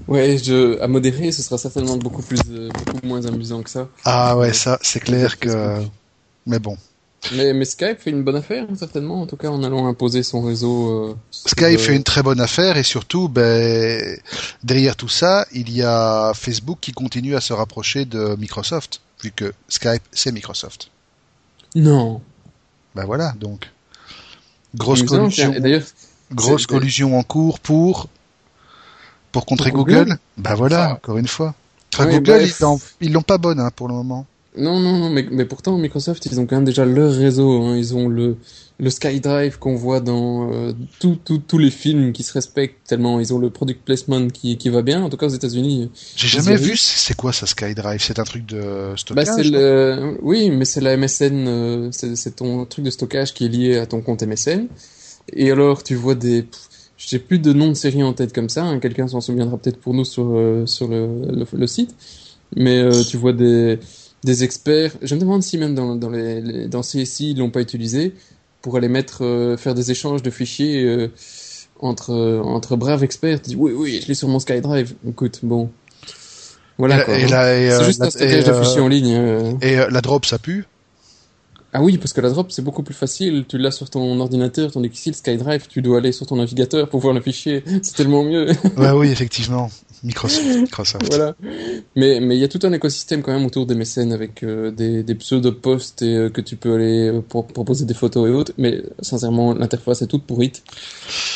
Ouais, 0.07 0.39
je, 0.39 0.81
à 0.81 0.87
modérer, 0.87 1.33
ce 1.33 1.43
sera 1.43 1.59
certainement 1.59 1.97
beaucoup 1.97 2.23
plus, 2.23 2.41
euh, 2.49 2.69
beaucoup 2.87 3.07
moins 3.07 3.27
amusant 3.27 3.63
que 3.63 3.69
ça. 3.69 3.89
Ah 4.05 4.37
ouais, 4.37 4.53
ça, 4.53 4.79
c'est 4.83 5.01
clair 5.01 5.39
que. 5.39 5.83
Mais 6.47 6.61
bon. 6.61 6.77
Mais, 7.33 7.65
Skype 7.65 7.99
fait 7.99 8.11
une 8.11 8.23
bonne 8.23 8.37
affaire, 8.37 8.67
certainement, 8.77 9.23
en 9.23 9.27
tout 9.27 9.37
cas 9.37 9.49
en 9.49 9.63
allant 9.63 9.87
imposer 9.87 10.23
son 10.23 10.41
réseau. 10.41 11.11
Euh, 11.11 11.17
Skype 11.31 11.81
fait 11.81 11.97
une 11.97 12.05
très 12.05 12.23
bonne 12.23 12.41
affaire 12.41 12.77
et 12.77 12.83
surtout, 12.83 13.29
ben, 13.29 14.19
derrière 14.63 14.97
tout 14.97 15.09
ça, 15.09 15.47
il 15.53 15.71
y 15.71 15.83
a 15.83 16.33
Facebook 16.35 16.79
qui 16.81 16.93
continue 16.93 17.35
à 17.35 17.41
se 17.41 17.53
rapprocher 17.53 18.05
de 18.05 18.37
Microsoft, 18.39 19.01
vu 19.23 19.33
que 19.33 19.53
Skype, 19.69 20.03
c'est 20.13 20.33
Microsoft. 20.33 20.91
Non. 21.75 22.23
Ben 22.95 23.05
voilà, 23.05 23.35
donc. 23.39 23.69
Grosse 24.75 25.03
collusion. 25.03 25.55
Grosse 26.33 26.67
collusion 26.67 27.19
en 27.19 27.23
cours 27.23 27.59
pour 27.59 28.09
pour 29.33 29.45
contrer 29.47 29.71
Google. 29.71 30.19
Ben 30.37 30.55
voilà, 30.55 30.95
encore 30.95 31.19
une 31.19 31.29
fois. 31.29 31.55
Google, 31.99 32.47
ils 33.01 33.13
l'ont 33.13 33.23
pas 33.23 33.39
bonne 33.39 33.61
hein, 33.61 33.71
pour 33.75 33.89
le 33.89 33.95
moment. 33.95 34.27
Non, 34.59 34.81
non, 34.81 34.99
non, 34.99 35.11
mais, 35.11 35.27
mais 35.31 35.45
pourtant 35.45 35.79
Microsoft, 35.79 36.27
ils 36.27 36.41
ont 36.41 36.47
quand 36.47 36.57
même 36.57 36.65
déjà 36.65 36.85
leur 36.85 37.13
réseau. 37.13 37.63
Hein. 37.63 37.77
Ils 37.77 37.95
ont 37.95 38.09
le, 38.09 38.37
le 38.81 38.91
SkyDrive 38.91 39.59
qu'on 39.59 39.75
voit 39.75 40.01
dans 40.01 40.53
euh, 40.53 40.73
tous 40.99 41.59
les 41.59 41.71
films 41.71 42.13
qui 42.13 42.23
se 42.23 42.33
respectent 42.33 42.87
tellement. 42.87 43.19
Ils 43.19 43.35
ont 43.35 43.39
le 43.39 43.51
product 43.51 43.83
placement 43.85 44.29
qui, 44.29 44.57
qui 44.57 44.69
va 44.69 44.83
bien. 44.83 45.03
En 45.03 45.11
tout 45.11 45.17
cas 45.17 45.27
aux 45.27 45.31
États-Unis. 45.31 45.91
J'ai 46.17 46.29
jamais 46.29 46.57
vu. 46.57 46.77
C'est 46.77 47.17
quoi 47.17 47.33
ça 47.33 47.47
SkyDrive? 47.47 48.01
C'est 48.01 48.19
un 48.19 48.25
truc 48.25 48.47
de 48.47 48.93
stockage. 48.97 49.27
Bah, 49.27 49.43
le, 49.43 50.19
oui, 50.23 50.51
mais 50.51 50.65
c'est 50.65 50.81
la 50.81 50.97
MSN. 50.97 51.49
Euh, 51.49 51.89
c'est 51.93 52.37
ton 52.37 52.65
truc 52.67 52.85
de 52.85 52.91
stockage 52.91 53.35
qui 53.35 53.47
est 53.47 53.49
lié 53.49 53.79
à 53.79 53.87
ton 53.87 54.01
compte 54.01 54.23
MSN. 54.23 54.67
Et 55.33 55.51
alors 55.51 55.83
tu 55.83 55.95
vois 55.95 56.15
des 56.15 56.47
je 56.97 57.07
sais 57.07 57.19
plus 57.19 57.39
de 57.39 57.53
nom 57.53 57.69
de 57.69 57.75
série 57.75 58.03
en 58.03 58.13
tête 58.13 58.33
comme 58.33 58.49
ça. 58.49 58.65
Hein. 58.65 58.79
Quelqu'un 58.81 59.07
s'en 59.09 59.21
souviendra 59.21 59.57
peut-être 59.57 59.79
pour 59.79 59.95
nous 59.95 60.05
sur 60.05 60.25
euh, 60.31 60.67
sur 60.67 60.89
le, 60.89 61.47
le, 61.53 61.67
site. 61.67 61.95
Mais 62.57 62.89
tu 63.09 63.17
vois 63.17 63.33
des 63.33 63.79
des 64.25 64.45
experts. 64.45 64.93
Je 65.03 65.15
me 65.15 65.21
demande 65.21 65.43
si 65.43 65.59
même 65.59 65.75
dans, 65.75 65.97
dans, 65.97 66.11
les, 66.11 66.67
dans 66.67 66.81
CSI, 66.81 67.31
ils 67.31 67.39
l'ont 67.39 67.51
pas 67.51 67.61
utilisé 67.61 68.15
pour 68.63 68.77
aller 68.77 68.89
mettre, 68.89 69.25
euh, 69.25 69.57
faire 69.57 69.75
des 69.75 69.91
échanges 69.91 70.23
de 70.23 70.31
fichiers 70.31 70.85
euh, 70.85 71.09
entre, 71.79 72.41
entre 72.45 72.77
braves 72.77 73.05
experts. 73.05 73.43
Tu 73.43 73.51
dis, 73.51 73.57
oui, 73.57 73.73
oui, 73.75 74.01
je 74.03 74.09
l'ai 74.09 74.15
sur 74.15 74.29
mon 74.29 74.39
SkyDrive. 74.39 74.95
Écoute, 75.09 75.41
bon. 75.43 75.71
Voilà, 76.79 77.03
quoi. 77.03 77.17
Et, 77.17 77.27
C'est 77.29 77.85
juste 77.85 78.03
un 78.03 78.07
de 78.07 78.65
fichiers 78.65 78.81
en 78.81 78.89
ligne. 78.89 79.57
Et 79.63 79.77
la 79.77 80.01
drop, 80.01 80.27
ça 80.27 80.39
pue 80.39 80.65
Ah 81.73 81.83
oui, 81.83 81.99
parce 81.99 82.15
que 82.15 82.21
la 82.21 82.31
drop, 82.31 82.51
c'est 82.51 82.63
beaucoup 82.63 82.83
plus 82.83 82.95
facile. 82.95 83.45
Tu 83.47 83.59
l'as 83.59 83.71
sur 83.71 83.91
ton 83.91 84.19
ordinateur, 84.21 84.73
qu'ici, 84.73 85.11
le 85.11 85.15
SkyDrive, 85.15 85.67
tu 85.69 85.83
dois 85.83 85.99
aller 85.99 86.13
sur 86.13 86.27
ton 86.27 86.37
navigateur 86.37 86.89
pour 86.89 87.01
voir 87.01 87.13
le 87.13 87.21
fichier. 87.21 87.63
C'est 87.83 87.95
tellement 87.95 88.25
mieux. 88.25 88.49
ouais, 88.77 88.91
oui, 88.93 89.11
effectivement. 89.11 89.71
Microsoft. 90.05 91.07
voilà. 91.09 91.35
Mais 91.97 92.21
mais 92.21 92.37
il 92.37 92.41
y 92.41 92.45
a 92.45 92.49
tout 92.49 92.61
un 92.63 92.73
écosystème 92.73 93.23
quand 93.23 93.33
même 93.33 93.45
autour 93.45 93.67
des 93.67 93.75
mécènes 93.75 94.13
avec 94.13 94.43
euh, 94.43 94.71
des, 94.71 95.03
des 95.03 95.15
pseudo-posts 95.15 96.03
et 96.03 96.15
euh, 96.15 96.31
que 96.31 96.41
tu 96.41 96.57
peux 96.57 96.75
aller 96.75 97.09
euh, 97.09 97.21
pour, 97.21 97.47
proposer 97.47 97.85
des 97.85 97.95
photos 97.95 98.29
et 98.29 98.33
autres. 98.33 98.53
Mais 98.59 98.83
sincèrement, 99.01 99.55
l'interface 99.55 100.03
est 100.03 100.07
toute 100.07 100.25
pourrite. 100.25 100.63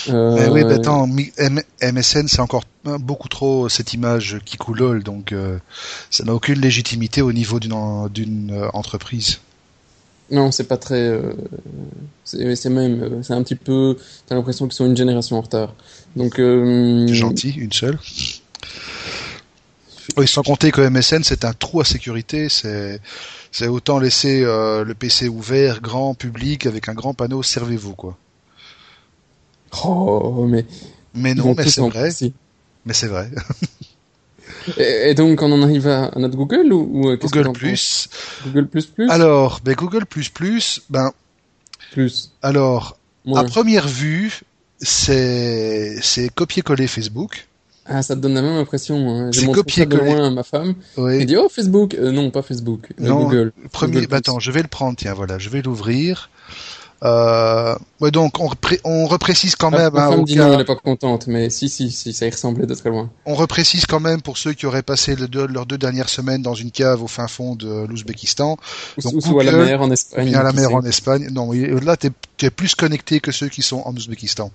Mais 0.08 0.48
oui, 0.48 0.62
bah 0.62 0.74
attends, 0.74 1.06
MSN 1.06 2.28
c'est 2.28 2.40
encore 2.40 2.64
beaucoup 3.00 3.28
trop 3.28 3.68
cette 3.68 3.94
image 3.94 4.38
qui 4.44 4.56
coulole, 4.56 5.02
donc 5.02 5.34
ça 6.10 6.24
n'a 6.24 6.34
aucune 6.34 6.60
légitimité 6.60 7.22
au 7.22 7.32
niveau 7.32 7.60
d'une 7.60 8.08
d'une 8.12 8.68
entreprise. 8.72 9.38
Non, 10.32 10.50
c'est 10.50 10.64
pas 10.64 10.78
très. 10.78 11.20
c'est 12.24 12.68
même, 12.70 13.22
c'est 13.22 13.34
un 13.34 13.42
petit 13.42 13.54
peu. 13.54 13.96
T'as 14.26 14.34
l'impression 14.34 14.66
qu'ils 14.66 14.74
sont 14.74 14.86
une 14.86 14.96
génération 14.96 15.36
en 15.36 15.42
retard. 15.42 15.74
Donc. 16.16 16.40
gentil, 17.08 17.50
une 17.50 17.72
seule. 17.72 17.98
Oui, 20.16 20.26
sans 20.26 20.42
compter 20.42 20.72
que 20.72 20.80
MSN 20.80 21.22
c'est 21.22 21.44
un 21.44 21.52
trou 21.52 21.80
à 21.80 21.84
sécurité, 21.84 22.48
c'est 22.48 23.00
c'est 23.50 23.68
autant 23.68 23.98
laisser 23.98 24.42
euh, 24.42 24.84
le 24.84 24.94
PC 24.94 25.28
ouvert, 25.28 25.80
grand, 25.80 26.14
public, 26.14 26.66
avec 26.66 26.88
un 26.88 26.94
grand 26.94 27.14
panneau, 27.14 27.42
servez-vous 27.42 27.94
quoi. 27.94 28.16
Oh, 29.84 30.46
mais 30.48 30.66
mais 31.14 31.34
non, 31.34 31.54
mais 31.56 31.68
c'est 31.68 31.80
vrai. 31.80 32.10
Mais 32.84 32.94
c'est 32.94 33.06
vrai. 33.06 33.30
Et, 34.78 35.14
donc 35.14 35.42
on 35.42 35.52
en 35.52 35.62
arrive 35.62 35.88
à, 35.88 36.10
notre 36.16 36.36
Google 36.36 36.72
ou, 36.72 37.10
euh, 37.10 37.16
Google 37.16 37.52
Plus. 37.52 38.08
Google 38.44 38.66
Plus 38.66 38.86
Plus? 38.86 39.10
Alors, 39.10 39.60
ben 39.64 39.74
Google 39.74 40.06
Plus 40.06 40.28
Plus, 40.28 40.82
ben 40.90 41.12
plus. 41.92 42.32
Alors, 42.42 42.96
à 43.34 43.44
première 43.44 43.86
vue, 43.86 44.40
c'est 44.78 46.00
c'est 46.00 46.28
copier-coller 46.28 46.86
Facebook. 46.86 47.46
Ah, 47.84 48.02
ça 48.02 48.14
te 48.14 48.20
donne 48.20 48.34
la 48.34 48.42
même 48.42 48.56
impression. 48.56 49.10
Hein. 49.10 49.30
J'ai 49.32 49.46
montré 49.46 49.86
de 49.86 49.96
loin 49.96 50.28
à 50.28 50.30
ma 50.30 50.44
femme. 50.44 50.74
Oui. 50.96 51.16
Elle 51.20 51.26
dit 51.26 51.36
oh 51.36 51.48
Facebook. 51.48 51.94
Euh, 51.94 52.12
non, 52.12 52.30
pas 52.30 52.42
Facebook. 52.42 52.92
Non, 52.98 53.24
Google. 53.24 53.52
Premier. 53.72 54.06
bah, 54.06 54.18
attends, 54.18 54.38
je 54.38 54.52
vais 54.52 54.62
le 54.62 54.68
prendre. 54.68 54.96
Tiens, 54.96 55.14
voilà, 55.14 55.38
je 55.38 55.48
vais 55.48 55.62
l'ouvrir. 55.62 56.30
Euh, 57.04 57.74
ouais, 58.00 58.12
donc 58.12 58.38
on, 58.38 58.50
on 58.84 59.06
reprécise 59.06 59.56
quand 59.56 59.70
même. 59.70 59.92
Ma 59.92 60.06
hein, 60.06 60.10
femme 60.10 60.24
elle 60.28 60.56
n'est 60.56 60.64
pas 60.64 60.76
contente, 60.76 61.26
mais 61.26 61.50
si, 61.50 61.68
si, 61.68 61.90
si, 61.90 62.12
ça 62.12 62.26
y 62.26 62.30
ressemblait 62.30 62.66
de 62.66 62.74
très 62.74 62.90
loin. 62.90 63.10
On 63.26 63.34
reprécise 63.34 63.86
quand 63.86 63.98
même 63.98 64.22
pour 64.22 64.38
ceux 64.38 64.52
qui 64.52 64.66
auraient 64.66 64.82
passé 64.82 65.16
le 65.16 65.26
leurs 65.46 65.66
deux 65.66 65.78
dernières 65.78 66.08
semaines 66.08 66.42
dans 66.42 66.54
une 66.54 66.70
cave 66.70 67.02
au 67.02 67.08
fin 67.08 67.26
fond 67.26 67.56
de 67.56 67.86
l'Ouzbékistan. 67.86 68.56
Ou, 69.04 69.40
à 69.40 69.44
la 69.44 69.52
mer 69.52 69.82
en 69.82 69.90
Espagne. 69.90 70.28
Bien 70.28 70.40
à 70.40 70.42
la 70.44 70.52
mer 70.52 70.74
en 70.74 70.82
Espagne. 70.82 71.28
Non, 71.32 71.50
là, 71.52 71.96
tu 71.96 72.08
es, 72.42 72.50
plus 72.50 72.74
connecté 72.74 73.20
que 73.20 73.32
ceux 73.32 73.48
qui 73.48 73.62
sont 73.62 73.82
en 73.84 73.94
Ouzbékistan. 73.94 74.52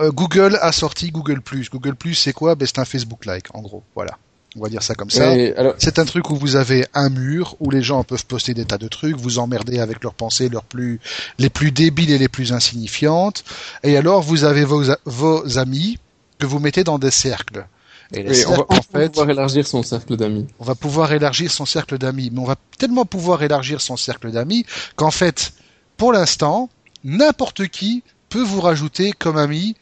Euh, 0.00 0.10
Google 0.10 0.58
a 0.60 0.72
sorti 0.72 1.10
Google+. 1.10 1.40
Google+, 1.70 1.96
c'est 2.14 2.32
quoi? 2.32 2.54
Ben, 2.54 2.66
C'est 2.66 2.78
un 2.78 2.84
Facebook-like, 2.84 3.54
en 3.54 3.60
gros. 3.60 3.82
Voilà. 3.94 4.18
On 4.56 4.62
va 4.62 4.68
dire 4.68 4.82
ça 4.82 4.94
comme 4.94 5.10
ça. 5.10 5.34
C'est 5.78 5.98
un 5.98 6.04
truc 6.04 6.30
où 6.30 6.36
vous 6.36 6.56
avez 6.56 6.86
un 6.94 7.08
mur 7.08 7.56
où 7.60 7.70
les 7.70 7.82
gens 7.82 8.04
peuvent 8.04 8.24
poster 8.26 8.54
des 8.54 8.64
tas 8.64 8.78
de 8.78 8.88
trucs, 8.88 9.16
vous 9.16 9.38
emmerder 9.38 9.80
avec 9.80 10.02
leurs 10.02 10.14
pensées, 10.14 10.48
leurs 10.48 10.64
plus 10.64 11.00
les 11.38 11.50
plus 11.50 11.72
débiles 11.72 12.10
et 12.10 12.18
les 12.18 12.28
plus 12.28 12.52
insignifiantes. 12.52 13.44
Et 13.82 13.96
alors 13.96 14.22
vous 14.22 14.44
avez 14.44 14.64
vos, 14.64 14.84
vos 15.04 15.58
amis 15.58 15.98
que 16.38 16.46
vous 16.46 16.60
mettez 16.60 16.84
dans 16.84 16.98
des 16.98 17.10
cercles. 17.10 17.66
Et 18.12 18.46
on 18.46 18.54
va, 18.54 18.66
en 18.68 18.82
fait, 18.82 19.08
pouvoir 19.08 19.30
élargir 19.30 19.66
son 19.66 19.82
cercle 19.82 20.16
d'amis. 20.16 20.46
On 20.60 20.64
va 20.64 20.74
pouvoir 20.74 21.12
élargir 21.12 21.50
son 21.50 21.66
cercle 21.66 21.98
d'amis, 21.98 22.30
mais 22.32 22.40
on 22.40 22.44
va 22.44 22.56
tellement 22.78 23.04
pouvoir 23.04 23.42
élargir 23.42 23.80
son 23.80 23.96
cercle 23.96 24.30
d'amis 24.30 24.64
qu'en 24.94 25.10
fait, 25.10 25.54
pour 25.96 26.12
l'instant, 26.12 26.68
n'importe 27.02 27.66
qui 27.68 28.02
peut 28.28 28.42
vous 28.42 28.60
rajouter 28.60 29.12
comme 29.12 29.36
ami 29.36 29.74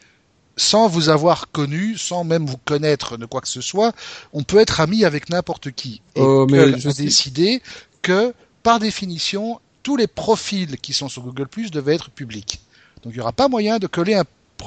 sans 0.55 0.87
vous 0.87 1.09
avoir 1.09 1.51
connu, 1.51 1.97
sans 1.97 2.23
même 2.23 2.45
vous 2.45 2.57
connaître 2.57 3.17
de 3.17 3.25
quoi 3.25 3.41
que 3.41 3.47
ce 3.47 3.61
soit, 3.61 3.93
on 4.33 4.43
peut 4.43 4.59
être 4.59 4.79
ami 4.79 5.03
avec 5.03 5.29
n'importe 5.29 5.71
qui. 5.71 6.01
Et 6.15 6.21
oh, 6.21 6.45
mais 6.49 6.79
je 6.79 6.89
décidé 6.89 7.61
que, 8.01 8.33
par 8.61 8.79
définition, 8.79 9.59
tous 9.81 9.97
les 9.97 10.07
profils 10.07 10.77
qui 10.77 10.93
sont 10.93 11.09
sur 11.09 11.23
Google 11.23 11.47
Plus 11.47 11.71
devaient 11.71 11.95
être 11.95 12.09
publics. 12.09 12.61
Donc 13.03 13.13
il 13.13 13.17
n'y 13.17 13.21
aura 13.21 13.33
pas 13.33 13.47
moyen 13.47 13.79
de 13.79 13.87
coller 13.87 14.19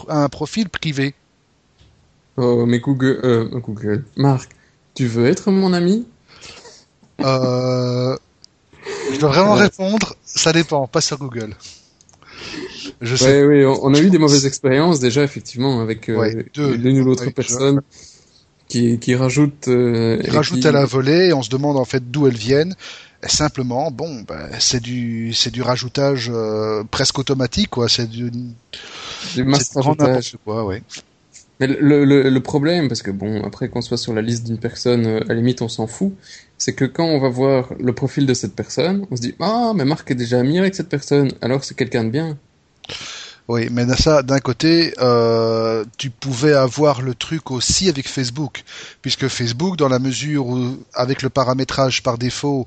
un, 0.08 0.28
profil 0.28 0.68
privé. 0.68 1.14
Oh, 2.36 2.66
mais 2.66 2.80
Google, 2.80 3.20
euh, 3.24 3.48
Google, 3.60 4.04
Marc, 4.16 4.50
tu 4.94 5.06
veux 5.06 5.26
être 5.26 5.50
mon 5.50 5.72
ami? 5.72 6.06
Euh, 7.22 8.14
Je 9.10 9.18
dois 9.18 9.30
vraiment 9.30 9.54
répondre, 9.54 10.16
ça 10.22 10.52
dépend, 10.52 10.86
pas 10.86 11.00
sur 11.00 11.16
Google. 11.16 11.56
Je 13.00 13.16
sais. 13.16 13.44
oui, 13.44 13.64
on, 13.64 13.92
a 13.92 14.00
eu 14.00 14.10
des 14.10 14.18
mauvaises 14.18 14.46
expériences 14.46 15.00
déjà 15.00 15.22
effectivement 15.22 15.80
avec 15.80 16.08
euh, 16.08 16.42
l'une 16.56 17.00
ou 17.00 17.04
l'autre 17.04 17.28
personne 17.30 17.82
qui, 18.68 18.98
qui 18.98 19.14
rajoute. 19.14 19.68
Euh, 19.68 20.20
rajoute 20.28 20.64
à 20.66 20.72
la 20.72 20.84
volée 20.84 21.28
et 21.28 21.32
on 21.32 21.42
se 21.42 21.50
demande 21.50 21.76
en 21.76 21.84
fait 21.84 22.10
d'où 22.10 22.26
elles 22.26 22.36
viennent. 22.36 22.74
Simplement, 23.22 23.90
bon, 23.90 24.22
ben, 24.28 24.48
c'est 24.60 24.80
du 24.80 25.32
c'est 25.32 25.50
du 25.50 25.62
rajoutage 25.62 26.30
euh, 26.32 26.84
presque 26.90 27.18
automatique 27.18 27.70
quoi. 27.70 27.88
C'est 27.88 28.08
du 28.08 28.30
du 28.30 29.44
mass 29.44 29.72
rajoutage. 29.74 30.36
Quoi, 30.44 30.64
ouais. 30.64 30.82
Mais 31.58 31.66
le, 31.66 32.04
le, 32.04 32.28
le, 32.28 32.40
problème, 32.40 32.86
parce 32.86 33.00
que 33.00 33.10
bon, 33.10 33.42
après 33.42 33.70
qu'on 33.70 33.80
soit 33.80 33.96
sur 33.96 34.12
la 34.12 34.20
liste 34.20 34.44
d'une 34.44 34.58
personne, 34.58 35.06
euh, 35.06 35.20
à 35.22 35.28
la 35.28 35.34
limite 35.34 35.62
on 35.62 35.68
s'en 35.68 35.86
fout, 35.86 36.12
c'est 36.58 36.74
que 36.74 36.84
quand 36.84 37.06
on 37.06 37.18
va 37.18 37.30
voir 37.30 37.72
le 37.80 37.94
profil 37.94 38.26
de 38.26 38.34
cette 38.34 38.54
personne, 38.54 39.06
on 39.10 39.16
se 39.16 39.22
dit 39.22 39.34
ah 39.40 39.72
mais 39.74 39.86
Marc 39.86 40.10
est 40.10 40.14
déjà 40.14 40.38
ami 40.38 40.58
avec 40.58 40.74
cette 40.74 40.90
personne, 40.90 41.32
alors 41.40 41.64
c'est 41.64 41.74
quelqu'un 41.74 42.04
de 42.04 42.10
bien. 42.10 42.38
Oui, 43.48 43.68
mais 43.70 43.86
ça, 43.94 44.22
d'un 44.22 44.40
côté, 44.40 44.92
euh, 44.98 45.84
tu 45.98 46.10
pouvais 46.10 46.52
avoir 46.52 47.00
le 47.00 47.14
truc 47.14 47.52
aussi 47.52 47.88
avec 47.88 48.08
Facebook, 48.08 48.64
puisque 49.02 49.28
Facebook, 49.28 49.76
dans 49.76 49.88
la 49.88 50.00
mesure 50.00 50.46
où, 50.46 50.76
avec 50.94 51.22
le 51.22 51.30
paramétrage 51.30 52.02
par 52.02 52.18
défaut, 52.18 52.66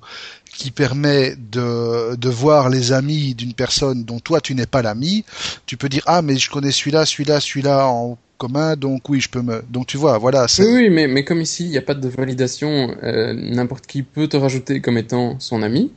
qui 0.54 0.72
permet 0.72 1.36
de, 1.36 2.16
de 2.16 2.30
voir 2.30 2.70
les 2.70 2.92
amis 2.94 3.36
d'une 3.36 3.54
personne 3.54 4.04
dont 4.04 4.20
toi 4.20 4.42
tu 4.42 4.56
n'es 4.56 4.66
pas 4.66 4.82
l'ami, 4.82 5.24
tu 5.66 5.78
peux 5.78 5.90
dire 5.90 6.04
ah 6.06 6.22
mais 6.22 6.38
je 6.38 6.50
connais 6.50 6.72
celui-là, 6.72 7.06
celui-là, 7.06 7.40
celui-là 7.40 7.88
en 7.88 8.18
commun, 8.38 8.76
donc 8.76 9.08
oui 9.10 9.22
je 9.22 9.30
peux 9.30 9.42
me, 9.42 9.62
donc 9.70 9.88
tu 9.88 9.98
vois, 9.98 10.18
voilà. 10.18 10.48
Oui, 10.60 10.66
oui, 10.66 10.90
mais 10.90 11.08
mais 11.08 11.24
comme 11.24 11.42
ici 11.42 11.66
il 11.66 11.70
n'y 11.70 11.78
a 11.78 11.82
pas 11.82 11.94
de 11.94 12.08
validation, 12.10 12.96
euh, 13.04 13.34
n'importe 13.34 13.86
qui 13.86 14.04
peut 14.04 14.28
te 14.28 14.38
rajouter 14.38 14.82
comme 14.82 14.98
étant 14.98 15.40
son 15.40 15.62
ami. 15.62 15.92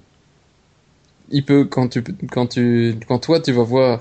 Il 1.31 1.45
peut 1.45 1.64
quand 1.64 1.88
tu 1.88 2.05
quand 2.31 2.47
tu 2.47 2.97
quand 3.09 3.18
toi 3.18 3.40
tu 3.40 3.53
vas 3.53 3.62
voir 3.62 4.01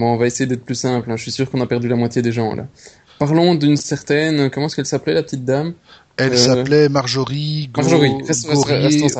Bon, 0.00 0.14
on 0.14 0.16
va 0.16 0.26
essayer 0.26 0.46
d'être 0.46 0.64
plus 0.64 0.76
simple. 0.76 1.10
Hein. 1.10 1.16
Je 1.16 1.22
suis 1.22 1.30
sûr 1.30 1.50
qu'on 1.50 1.60
a 1.60 1.66
perdu 1.66 1.86
la 1.86 1.94
moitié 1.94 2.22
des 2.22 2.32
gens 2.32 2.54
là. 2.54 2.66
Parlons 3.18 3.54
d'une 3.54 3.76
certaine. 3.76 4.48
Comment 4.48 4.66
est-ce 4.66 4.76
qu'elle 4.76 4.86
s'appelait 4.86 5.12
la 5.12 5.22
petite 5.22 5.44
dame? 5.44 5.74
Elle 6.16 6.32
euh, 6.32 6.36
s'appelait 6.36 6.88
Marjorie. 6.88 7.68
Marjorie. 7.76 8.14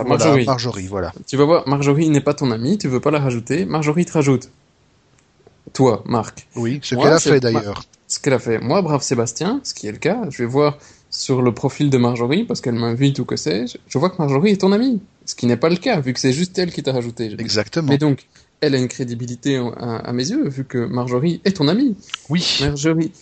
Marjorie. 0.06 0.46
Marjorie, 0.46 0.86
voilà. 0.86 1.12
Tu 1.26 1.36
vas 1.36 1.44
voir, 1.44 1.68
Marjorie 1.68 2.08
n'est 2.08 2.22
pas 2.22 2.32
ton 2.32 2.50
amie. 2.50 2.78
Tu 2.78 2.88
veux 2.88 2.98
pas 2.98 3.10
la 3.10 3.18
rajouter. 3.18 3.66
Marjorie 3.66 4.06
te 4.06 4.12
rajoute. 4.12 4.48
Toi, 5.74 6.02
Marc. 6.06 6.46
Oui, 6.56 6.80
ce 6.82 6.94
qu'elle 6.94 7.12
a 7.12 7.20
fait 7.20 7.40
d'ailleurs. 7.40 7.84
Ce 8.08 8.18
qu'elle 8.18 8.32
a 8.32 8.38
fait. 8.38 8.58
Moi, 8.58 8.80
brave 8.80 9.02
Sébastien, 9.02 9.60
ce 9.62 9.74
qui 9.74 9.86
est 9.86 9.92
le 9.92 9.98
cas, 9.98 10.22
je 10.30 10.38
vais 10.38 10.48
voir 10.48 10.78
sur 11.10 11.42
le 11.42 11.52
profil 11.52 11.90
de 11.90 11.98
Marjorie 11.98 12.44
parce 12.44 12.62
qu'elle 12.62 12.74
m'invite 12.74 13.18
ou 13.18 13.26
que 13.26 13.36
sais-je. 13.36 13.76
Je 13.86 13.98
vois 13.98 14.08
que 14.08 14.16
Marjorie 14.16 14.52
est 14.52 14.62
ton 14.62 14.72
amie. 14.72 15.02
Ce 15.26 15.34
qui 15.34 15.44
n'est 15.44 15.58
pas 15.58 15.68
le 15.68 15.76
cas 15.76 16.00
vu 16.00 16.14
que 16.14 16.20
c'est 16.20 16.32
juste 16.32 16.58
elle 16.58 16.72
qui 16.72 16.82
t'a 16.82 16.92
rajouté. 16.92 17.36
Exactement. 17.38 17.88
Mais 17.88 17.98
donc, 17.98 18.26
elle 18.60 18.74
a 18.74 18.78
une 18.78 18.88
crédibilité 18.88 19.56
à, 19.56 20.12
mes 20.12 20.30
yeux, 20.30 20.48
vu 20.48 20.64
que 20.64 20.78
Marjorie 20.78 21.40
est 21.44 21.56
ton 21.56 21.68
amie. 21.68 21.96
Oui. 22.28 22.58
Marjorie. 22.60 23.12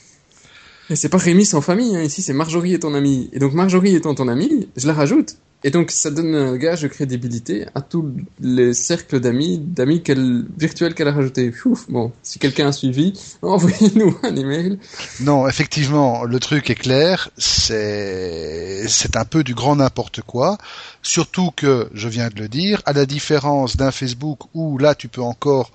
Et 0.91 0.97
c'est 0.97 1.09
pas 1.09 1.19
Rémi 1.19 1.45
sans 1.45 1.61
famille, 1.61 1.97
hein. 1.97 2.03
ici 2.03 2.23
c'est 2.23 2.33
Marjorie 2.33 2.75
est 2.75 2.81
ton 2.81 2.95
amie. 2.95 3.29
Et 3.33 3.39
donc 3.39 3.53
Marjorie 3.53 3.95
étant 3.95 4.15
ton 4.15 4.29
amie, 4.29 4.69
je 4.77 4.87
la 4.87 4.95
rajoute. 4.95 5.37
Et 5.65 5.71
donc 5.71 5.91
ça 5.91 6.11
donne 6.11 6.35
un 6.37 6.57
gage 6.57 6.83
de 6.83 6.89
crédibilité 6.89 7.67
à 7.75 7.81
tous 7.81 8.13
les 8.41 8.75
cercles 8.75 9.19
d'amis, 9.19 9.59
d'amis 9.59 10.03
qu'elle, 10.03 10.45
virtuels 10.57 10.95
qu'elle 10.95 11.09
a 11.09 11.13
rajoutés. 11.13 11.53
bon, 11.89 12.13
si 12.23 12.39
quelqu'un 12.39 12.69
a 12.69 12.73
suivi, 12.73 13.13
envoyez-nous 13.43 14.17
un 14.23 14.37
email. 14.37 14.79
Non, 15.21 15.49
effectivement, 15.49 16.25
le 16.25 16.39
truc 16.39 16.71
est 16.71 16.77
clair, 16.77 17.31
c'est 17.37 18.87
c'est 18.87 19.17
un 19.17 19.25
peu 19.25 19.43
du 19.43 19.55
grand 19.55 19.77
n'importe 19.77 20.21
quoi. 20.23 20.59
Surtout 21.03 21.51
que, 21.51 21.89
je 21.93 22.09
viens 22.09 22.29
de 22.29 22.41
le 22.41 22.49
dire, 22.49 22.81
à 22.87 22.93
la 22.93 23.07
différence 23.07 23.77
d'un 23.77 23.91
Facebook 23.91 24.41
où 24.55 24.79
là 24.79 24.95
tu 24.95 25.09
peux 25.09 25.23
encore 25.23 25.73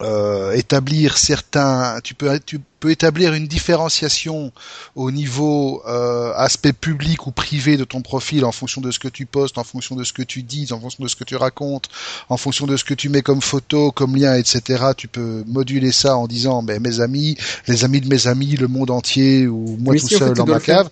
euh, 0.00 0.52
établir 0.52 1.18
certains, 1.18 2.00
tu 2.02 2.14
peux, 2.14 2.38
tu 2.40 2.60
peux 2.78 2.90
établir 2.90 3.34
une 3.34 3.46
différenciation 3.46 4.52
au 4.94 5.10
niveau 5.10 5.82
euh, 5.86 6.32
aspect 6.36 6.72
public 6.72 7.26
ou 7.26 7.30
privé 7.30 7.76
de 7.76 7.84
ton 7.84 8.02
profil 8.02 8.44
en 8.44 8.52
fonction 8.52 8.80
de 8.80 8.90
ce 8.90 8.98
que 8.98 9.08
tu 9.08 9.26
postes, 9.26 9.58
en 9.58 9.64
fonction 9.64 9.96
de 9.96 10.04
ce 10.04 10.12
que 10.12 10.22
tu 10.22 10.42
dis, 10.42 10.72
en 10.72 10.80
fonction 10.80 11.04
de 11.04 11.08
ce 11.08 11.16
que 11.16 11.24
tu 11.24 11.36
racontes, 11.36 11.88
en 12.28 12.36
fonction 12.36 12.66
de 12.66 12.76
ce 12.76 12.84
que 12.84 12.94
tu 12.94 13.08
mets 13.08 13.22
comme 13.22 13.42
photo, 13.42 13.90
comme 13.90 14.16
lien, 14.16 14.34
etc. 14.34 14.92
Tu 14.96 15.08
peux 15.08 15.44
moduler 15.46 15.92
ça 15.92 16.16
en 16.16 16.26
disant, 16.26 16.62
ben, 16.62 16.80
mes 16.80 17.00
amis, 17.00 17.36
les 17.66 17.84
amis 17.84 18.00
de 18.00 18.08
mes 18.08 18.26
amis, 18.26 18.56
le 18.56 18.68
monde 18.68 18.90
entier 18.90 19.46
ou 19.46 19.76
moi 19.78 19.96
tout 19.96 20.08
seul 20.08 20.34
dans 20.34 20.46
ma 20.46 20.60
cave. 20.60 20.88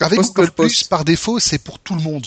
Avec 0.00 0.20
Google 0.20 0.50
Plus, 0.52 0.84
par 0.84 1.04
défaut, 1.04 1.38
c'est 1.38 1.58
pour 1.58 1.78
tout 1.78 1.94
le 1.94 2.00
monde. 2.00 2.26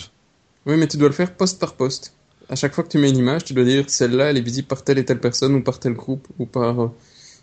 Oui, 0.65 0.77
mais 0.77 0.87
tu 0.87 0.97
dois 0.97 1.09
le 1.09 1.15
faire 1.15 1.33
poste 1.33 1.59
par 1.59 1.73
poste. 1.73 2.13
à 2.49 2.55
chaque 2.55 2.73
fois 2.73 2.83
que 2.83 2.89
tu 2.89 2.97
mets 2.97 3.09
une 3.09 3.17
image, 3.17 3.45
tu 3.45 3.53
dois 3.53 3.63
dire 3.63 3.85
celle-là, 3.87 4.29
elle 4.29 4.37
est 4.37 4.41
visible 4.41 4.67
par 4.67 4.83
telle 4.83 4.97
et 4.97 5.05
telle 5.05 5.19
personne 5.19 5.55
ou 5.55 5.63
par 5.63 5.79
tel 5.79 5.93
groupe 5.93 6.27
ou 6.37 6.45
par. 6.45 6.91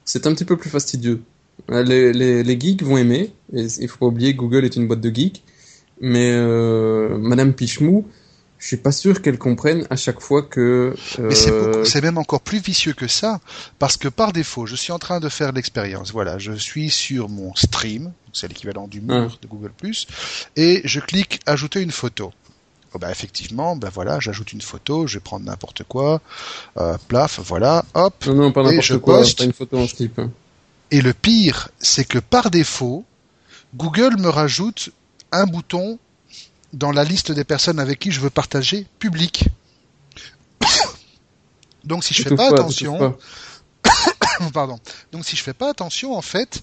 C'est 0.04 0.26
un 0.26 0.34
petit 0.34 0.44
peu 0.44 0.56
plus 0.56 0.70
fastidieux. 0.70 1.22
Les, 1.68 2.12
les, 2.12 2.42
les 2.42 2.60
geeks 2.60 2.82
vont 2.82 2.96
aimer. 2.96 3.32
Et 3.52 3.66
il 3.80 3.88
faut 3.88 3.98
pas 3.98 4.06
oublier 4.06 4.34
que 4.34 4.38
Google 4.38 4.64
est 4.64 4.76
une 4.76 4.86
boîte 4.86 5.00
de 5.00 5.14
geeks. 5.14 5.42
Mais 6.00 6.30
euh, 6.32 7.18
Madame 7.18 7.52
Pichemou, 7.52 8.06
je 8.60 8.66
suis 8.66 8.76
pas 8.76 8.92
sûr 8.92 9.22
qu'elle 9.22 9.38
comprenne 9.38 9.86
à 9.90 9.96
chaque 9.96 10.20
fois 10.20 10.42
que. 10.42 10.94
Mais 11.18 11.34
c'est 11.84 12.02
même 12.02 12.18
encore 12.18 12.42
plus 12.42 12.58
vicieux 12.58 12.92
que 12.92 13.06
ça, 13.08 13.40
parce 13.78 13.96
que 13.96 14.08
par 14.08 14.32
défaut, 14.32 14.66
je 14.66 14.76
suis 14.76 14.92
en 14.92 14.98
train 14.98 15.18
de 15.18 15.28
faire 15.28 15.52
l'expérience. 15.52 16.12
Voilà, 16.12 16.38
je 16.38 16.52
suis 16.52 16.90
sur 16.90 17.28
mon 17.28 17.54
stream, 17.54 18.12
c'est 18.32 18.48
l'équivalent 18.48 18.86
du 18.86 19.00
mur 19.00 19.38
de 19.40 19.48
Google 19.48 19.72
et 20.56 20.82
je 20.84 21.00
clique 21.00 21.40
ajouter 21.46 21.80
une 21.80 21.90
photo. 21.90 22.32
Oh 22.92 22.98
bah 22.98 23.10
effectivement, 23.10 23.76
ben 23.76 23.88
voilà, 23.88 24.18
j'ajoute 24.18 24.52
une 24.52 24.60
photo, 24.60 25.06
je 25.06 25.14
vais 25.14 25.20
prendre 25.20 25.46
n'importe 25.46 25.84
quoi, 25.84 26.20
euh, 26.76 26.98
plaf, 27.06 27.38
voilà, 27.38 27.84
hop, 27.94 28.26
non, 28.26 28.34
non, 28.34 28.52
pas 28.52 28.64
n'importe 28.64 28.98
quoi, 28.98 29.22
pas 29.22 29.44
une 29.44 29.52
photo 29.52 29.78
en 29.78 29.86
slip. 29.86 30.20
Et 30.90 31.00
le 31.00 31.14
pire, 31.14 31.68
c'est 31.78 32.04
que 32.04 32.18
par 32.18 32.50
défaut, 32.50 33.04
Google 33.74 34.16
me 34.18 34.28
rajoute 34.28 34.90
un 35.30 35.46
bouton 35.46 36.00
dans 36.72 36.90
la 36.90 37.04
liste 37.04 37.30
des 37.32 37.44
personnes 37.44 37.78
avec 37.78 37.98
qui 38.00 38.10
je 38.10 38.20
veux 38.20 38.30
partager 38.30 38.86
public. 38.98 39.48
Donc 41.84 42.02
si 42.02 42.12
je 42.14 42.22
fais 42.22 42.34
pas, 42.34 42.48
attention, 42.48 43.16
pardon. 44.52 44.78
Donc 45.12 45.24
si 45.24 45.36
je 45.36 45.42
fais 45.42 45.54
pas 45.54 45.70
attention, 45.70 46.16
en 46.16 46.22
fait, 46.22 46.62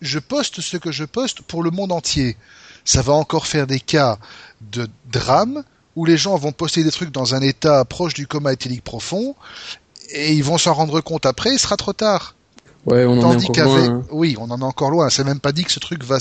je 0.00 0.18
poste 0.18 0.60
ce 0.60 0.76
que 0.76 0.92
je 0.92 1.04
poste 1.04 1.42
pour 1.42 1.62
le 1.62 1.70
monde 1.70 1.92
entier. 1.92 2.36
Ça 2.84 3.02
va 3.02 3.14
encore 3.14 3.46
faire 3.46 3.66
des 3.66 3.80
cas 3.80 4.18
de 4.60 4.88
drame 5.10 5.64
où 5.94 6.04
les 6.04 6.16
gens 6.16 6.36
vont 6.36 6.52
poster 6.52 6.84
des 6.84 6.90
trucs 6.90 7.10
dans 7.10 7.34
un 7.34 7.40
état 7.40 7.84
proche 7.84 8.14
du 8.14 8.26
coma 8.26 8.52
éthylique 8.52 8.84
profond 8.84 9.34
et 10.10 10.34
ils 10.34 10.44
vont 10.44 10.58
s'en 10.58 10.74
rendre 10.74 11.00
compte 11.00 11.26
après, 11.26 11.52
il 11.52 11.58
sera 11.58 11.76
trop 11.76 11.92
tard. 11.92 12.34
Ouais, 12.86 13.04
on 13.04 13.20
en 13.20 13.36
est 13.36 13.50
encore 13.50 13.64
loin. 13.64 13.88
Hein. 13.88 14.04
Oui, 14.12 14.36
on 14.38 14.48
en 14.50 14.60
est 14.60 14.64
encore 14.64 14.90
loin. 14.90 15.10
C'est 15.10 15.24
même 15.24 15.40
pas 15.40 15.50
dit 15.50 15.64
que 15.64 15.72
ce 15.72 15.80
truc 15.80 16.04
va 16.04 16.18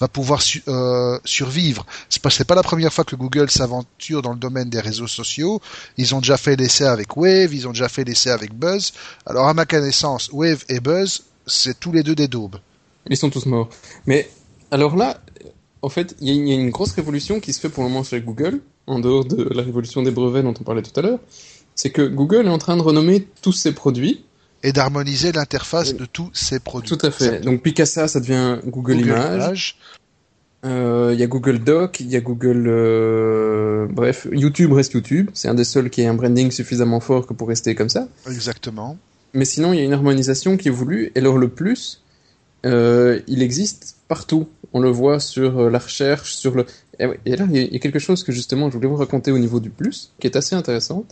va 0.00 0.08
pouvoir 0.08 0.40
euh, 0.66 1.18
survivre. 1.26 1.84
C'est 2.08 2.22
pas 2.22 2.30
pas 2.46 2.54
la 2.54 2.62
première 2.62 2.90
fois 2.90 3.04
que 3.04 3.14
Google 3.16 3.50
s'aventure 3.50 4.22
dans 4.22 4.32
le 4.32 4.38
domaine 4.38 4.70
des 4.70 4.80
réseaux 4.80 5.06
sociaux. 5.06 5.60
Ils 5.98 6.14
ont 6.14 6.20
déjà 6.20 6.38
fait 6.38 6.56
l'essai 6.56 6.86
avec 6.86 7.18
Wave, 7.18 7.52
ils 7.52 7.68
ont 7.68 7.72
déjà 7.72 7.90
fait 7.90 8.04
l'essai 8.04 8.30
avec 8.30 8.54
Buzz. 8.54 8.94
Alors 9.26 9.46
à 9.46 9.52
ma 9.52 9.66
connaissance, 9.66 10.30
Wave 10.32 10.64
et 10.70 10.80
Buzz, 10.80 11.24
c'est 11.46 11.78
tous 11.78 11.92
les 11.92 12.02
deux 12.02 12.14
des 12.14 12.28
daubes. 12.28 12.56
Ils 13.10 13.18
sont 13.18 13.28
tous 13.28 13.44
morts. 13.44 13.68
Mais 14.06 14.30
alors 14.70 14.96
là, 14.96 15.20
en 15.82 15.88
fait, 15.88 16.16
il 16.20 16.28
y, 16.28 16.52
a 16.52 16.54
une 16.54 16.70
grosse 16.70 16.92
révolution 16.92 17.40
qui 17.40 17.52
se 17.52 17.60
fait 17.60 17.68
pour 17.68 17.82
le 17.82 17.88
moment 17.88 18.04
chez 18.04 18.20
Google, 18.20 18.60
en 18.86 18.98
dehors 18.98 19.24
de 19.24 19.48
la 19.54 19.62
révolution 19.62 20.02
des 20.02 20.10
brevets 20.10 20.42
dont 20.42 20.54
on 20.58 20.64
parlait 20.64 20.82
tout 20.82 20.98
à 20.98 21.02
l'heure. 21.02 21.20
C'est 21.74 21.90
que 21.90 22.02
Google 22.02 22.46
est 22.46 22.50
en 22.50 22.58
train 22.58 22.76
de 22.76 22.82
renommer 22.82 23.26
tous 23.40 23.52
ses 23.52 23.72
produits 23.72 24.24
et 24.62 24.72
d'harmoniser 24.72 25.32
l'interface 25.32 25.94
de 25.94 26.04
tous 26.04 26.28
ces 26.34 26.60
produits. 26.60 26.90
Tout 26.90 27.06
à 27.06 27.10
fait. 27.10 27.40
Donc 27.40 27.62
Picasa, 27.62 28.08
ça 28.08 28.20
devient 28.20 28.58
Google, 28.66 28.96
Google 28.96 29.08
Images. 29.08 29.78
Euh, 30.66 31.10
il 31.14 31.20
y 31.20 31.22
a 31.22 31.26
Google 31.26 31.60
Doc, 31.60 32.00
il 32.00 32.10
y 32.10 32.16
a 32.16 32.20
Google... 32.20 32.66
Euh, 32.68 33.86
bref, 33.88 34.28
YouTube 34.30 34.72
reste 34.72 34.92
YouTube. 34.92 35.30
C'est 35.32 35.48
un 35.48 35.54
des 35.54 35.64
seuls 35.64 35.88
qui 35.88 36.02
ait 36.02 36.06
un 36.06 36.14
branding 36.14 36.50
suffisamment 36.50 37.00
fort 37.00 37.26
que 37.26 37.32
pour 37.32 37.48
rester 37.48 37.74
comme 37.74 37.88
ça. 37.88 38.08
Exactement. 38.30 38.98
Mais 39.32 39.46
sinon, 39.46 39.72
il 39.72 39.78
y 39.78 39.82
a 39.82 39.84
une 39.84 39.94
harmonisation 39.94 40.58
qui 40.58 40.68
est 40.68 40.72
voulue. 40.72 41.12
Et 41.14 41.20
alors 41.20 41.38
le 41.38 41.48
plus, 41.48 42.02
euh, 42.66 43.20
il 43.26 43.42
existe 43.42 43.96
partout. 44.14 44.44
On 44.74 44.80
le 44.80 44.90
voit 44.90 45.20
sur 45.20 45.70
la 45.70 45.78
recherche, 45.78 46.34
sur 46.34 46.52
le... 46.54 46.62
Et 46.98 47.36
là, 47.40 47.46
il 47.50 47.72
y 47.74 47.76
a 47.76 47.78
quelque 47.78 48.02
chose 48.06 48.20
que 48.24 48.32
justement 48.32 48.68
je 48.68 48.74
voulais 48.76 48.92
vous 48.94 49.02
raconter 49.04 49.30
au 49.32 49.38
niveau 49.38 49.58
du 49.66 49.70
plus, 49.70 50.12
qui 50.20 50.26
est 50.26 50.36
assez 50.36 50.54
intéressante 50.54 51.10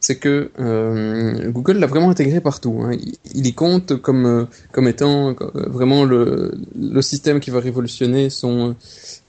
c'est 0.00 0.16
que 0.16 0.50
euh, 0.58 1.50
Google 1.50 1.78
l'a 1.78 1.86
vraiment 1.86 2.08
intégré 2.10 2.40
partout. 2.40 2.80
Hein. 2.82 2.96
Il, 3.34 3.46
y 3.46 3.52
compte 3.52 3.96
comme 3.96 4.24
euh, 4.24 4.44
comme 4.72 4.88
étant 4.88 5.30
euh, 5.30 5.68
vraiment 5.68 6.04
le, 6.04 6.54
le 6.74 7.02
système 7.02 7.38
qui 7.38 7.50
va 7.50 7.60
révolutionner 7.60 8.30
son 8.30 8.74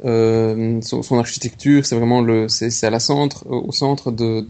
euh, 0.05 0.79
son, 0.81 1.19
architecture. 1.19 1.85
C'est 1.85 1.97
vraiment 1.97 2.21
le 2.21 2.47
c'est 2.47 2.85
à 2.85 2.89
la 2.89 3.01
centre 3.01 3.45
au 3.47 3.73
centre 3.73 4.11
de, 4.11 4.41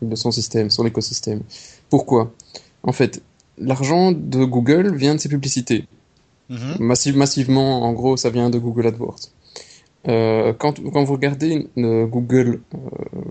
de 0.00 0.16
son 0.16 0.30
système, 0.30 0.70
son 0.70 0.86
écosystème. 0.86 1.42
Pourquoi? 1.90 2.32
En 2.82 2.92
fait, 2.92 3.20
l'argent 3.58 4.12
de 4.12 4.44
Google 4.44 4.96
vient 4.96 5.14
de 5.14 5.20
ses 5.20 5.28
publicités. 5.28 5.84
Massive, 6.78 7.16
massivement, 7.16 7.82
en 7.82 7.92
gros, 7.92 8.16
ça 8.16 8.30
vient 8.30 8.50
de 8.50 8.58
Google 8.58 8.86
AdWords. 8.86 9.30
Euh, 10.08 10.52
quand, 10.52 10.80
quand 10.92 11.02
vous 11.02 11.14
regardez 11.14 11.66
Google 11.76 12.60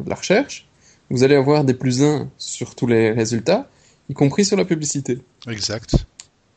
la 0.06 0.16
recherche, 0.16 0.68
vous 1.10 1.24
allez 1.24 1.36
avoir 1.36 1.64
des 1.64 1.74
plus 1.74 2.04
1 2.04 2.30
sur 2.38 2.76
tous 2.76 2.88
les 2.88 3.12
résultats, 3.12 3.70
y 4.10 4.14
compris 4.14 4.46
sur 4.46 4.58
la 4.58 4.66
publicité. 4.66 5.20
Exact. 5.48 5.96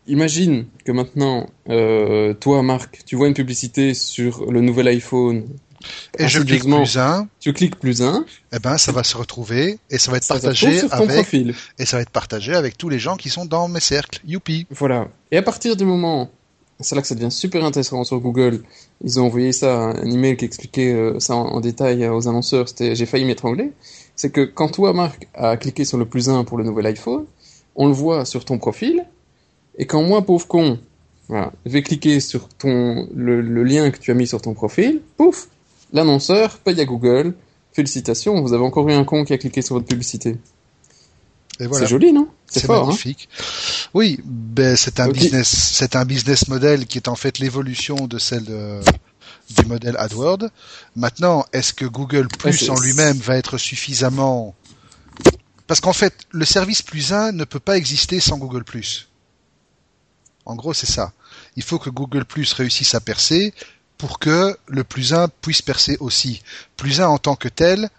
Imagine 0.07 0.67
que 0.85 0.93
maintenant, 0.93 1.51
euh, 1.69 2.33
toi, 2.33 2.63
Marc, 2.63 3.05
tu 3.05 3.15
vois 3.15 3.29
une 3.29 3.35
publicité 3.35 3.93
sur 3.93 4.51
le 4.51 4.63
nouvel 4.63 4.89
iPhone. 4.89 5.45
Et 6.19 6.27
je 6.27 6.41
clique 6.41 6.65
plus 6.65 6.97
1. 6.97 7.29
Tu 7.41 7.53
cliques 7.53 7.77
plus 7.77 8.03
1. 8.03 8.25
Eh 8.53 8.59
ben, 8.59 8.79
ça 8.79 8.91
va 8.91 9.05
se 9.05 9.17
retrouver 9.17 9.79
et 9.91 9.99
ça 9.99 10.11
va 10.11 10.17
être 10.17 10.27
partagé 10.27 10.79
sur 10.79 10.89
ton 10.89 10.97
avec, 10.97 11.11
profil. 11.11 11.55
et 11.79 11.85
ça 11.85 11.99
va 11.99 12.03
être 12.03 12.11
partagé 12.11 12.55
avec 12.55 12.79
tous 12.79 12.89
les 12.89 12.99
gens 12.99 13.17
qui 13.17 13.29
sont 13.29 13.45
dans 13.45 13.69
mes 13.69 13.81
cercles. 13.81 14.21
Youpi. 14.27 14.67
Voilà. 14.71 15.09
Et 15.31 15.37
à 15.37 15.43
partir 15.43 15.77
du 15.77 15.85
moment, 15.85 16.31
c'est 16.81 16.95
là 16.95 17.03
que 17.03 17.09
ça 17.09 17.15
devient 17.15 17.31
super 17.31 17.65
intéressant 17.65 18.05
sur 18.05 18.21
Google. 18.21 18.63
Ils 19.03 19.19
ont 19.21 19.27
envoyé 19.27 19.53
ça, 19.53 19.91
un 19.91 20.11
email 20.11 20.37
qui 20.37 20.45
expliquait 20.45 20.93
euh, 20.93 21.19
ça 21.19 21.35
en, 21.35 21.61
détail 21.61 22.07
aux 22.09 22.29
annonceurs. 22.29 22.67
J'ai 22.79 23.07
failli 23.07 23.25
m'étrangler 23.25 23.73
c'est 24.19 24.31
que 24.31 24.41
quand 24.41 24.69
toi, 24.69 24.93
Marc, 24.93 25.29
as 25.35 25.57
cliqué 25.57 25.85
sur 25.85 25.97
le 25.97 26.05
plus 26.05 26.29
1 26.29 26.43
pour 26.43 26.59
le 26.59 26.65
nouvel 26.65 26.87
iPhone, 26.87 27.25
on 27.77 27.87
le 27.87 27.93
voit 27.93 28.25
sur 28.25 28.45
ton 28.45 28.59
profil, 28.59 29.07
et 29.79 29.87
quand 29.87 30.03
moi, 30.03 30.23
pauvre 30.23 30.47
con, 30.49 30.81
voilà, 31.29 31.53
vais 31.65 31.83
cliquer 31.83 32.19
sur 32.19 32.49
ton, 32.49 33.09
le, 33.15 33.41
lien 33.63 33.93
que 33.93 33.99
tu 33.99 34.11
as 34.11 34.15
mis 34.15 34.27
sur 34.27 34.43
ton 34.43 34.55
profil, 34.55 35.03
pouf, 35.17 35.49
l'annonceur 35.93 36.59
paye 36.59 36.81
à 36.81 36.85
Google, 36.85 37.35
félicitations, 37.73 38.43
vous 38.43 38.53
avez 38.53 38.65
encore 38.65 38.89
eu 38.89 38.93
un 38.93 39.05
con 39.05 39.25
qui 39.25 39.33
a 39.35 39.39
cliqué 39.39 39.63
sur 39.63 39.77
votre 39.77 39.87
publicité. 39.87 40.37
Voilà. 41.61 41.87
C'est 41.87 41.91
joli, 41.91 42.13
non? 42.13 42.29
C'est 42.47 42.71
hein? 42.71 42.85
magnifique. 42.85 43.29
oui, 43.95 44.21
ben 44.25 44.77
c'est 44.77 45.01
un 45.01 45.09
business, 45.09 45.49
c'est 45.49 45.97
un 45.97 46.05
business 46.05 46.49
model 46.49 46.87
qui 46.87 46.99
est 46.99 47.09
en 47.09 47.17
fait 47.17 47.39
l'évolution 47.39 48.07
de 48.07 48.19
celle 48.19 48.45
de, 48.45 48.81
du 49.51 49.67
modèle 49.67 49.97
AdWords. 49.99 50.49
Maintenant, 50.95 51.45
est-ce 51.53 51.73
que 51.73 51.85
Google 51.85 52.29
Plus 52.29 52.71
en 52.71 52.79
lui-même 52.79 53.19
va 53.19 53.37
être 53.37 53.59
suffisamment 53.59 54.55
parce 55.67 55.81
qu'en 55.81 55.93
fait, 55.93 56.15
le 56.31 56.47
service 56.47 56.81
plus 56.81 57.13
1 57.13 57.33
ne 57.33 57.45
peut 57.45 57.61
pas 57.61 57.77
exister 57.77 58.21
sans 58.21 58.39
Google 58.39 58.65
Plus. 58.65 59.11
En 60.47 60.57
gros, 60.57 60.73
c'est 60.73 60.91
ça. 60.91 61.13
Il 61.57 61.63
faut 61.63 61.79
que 61.79 61.91
Google 61.91 62.25
Plus 62.25 62.55
réussisse 62.55 62.95
à 62.95 63.01
percer 63.01 63.53
pour 63.99 64.19
que 64.19 64.57
le 64.67 64.83
plus 64.83 65.13
1 65.13 65.29
puisse 65.43 65.61
percer 65.61 65.99
aussi. 66.01 66.43
Plus 66.79 67.03
1 67.03 67.09
en 67.09 67.19
tant 67.19 67.37
que 67.37 67.49
tel 67.49 67.91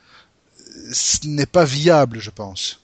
ce 0.91 1.27
n'est 1.27 1.45
pas 1.45 1.65
viable, 1.65 2.19
je 2.19 2.31
pense. 2.31 2.81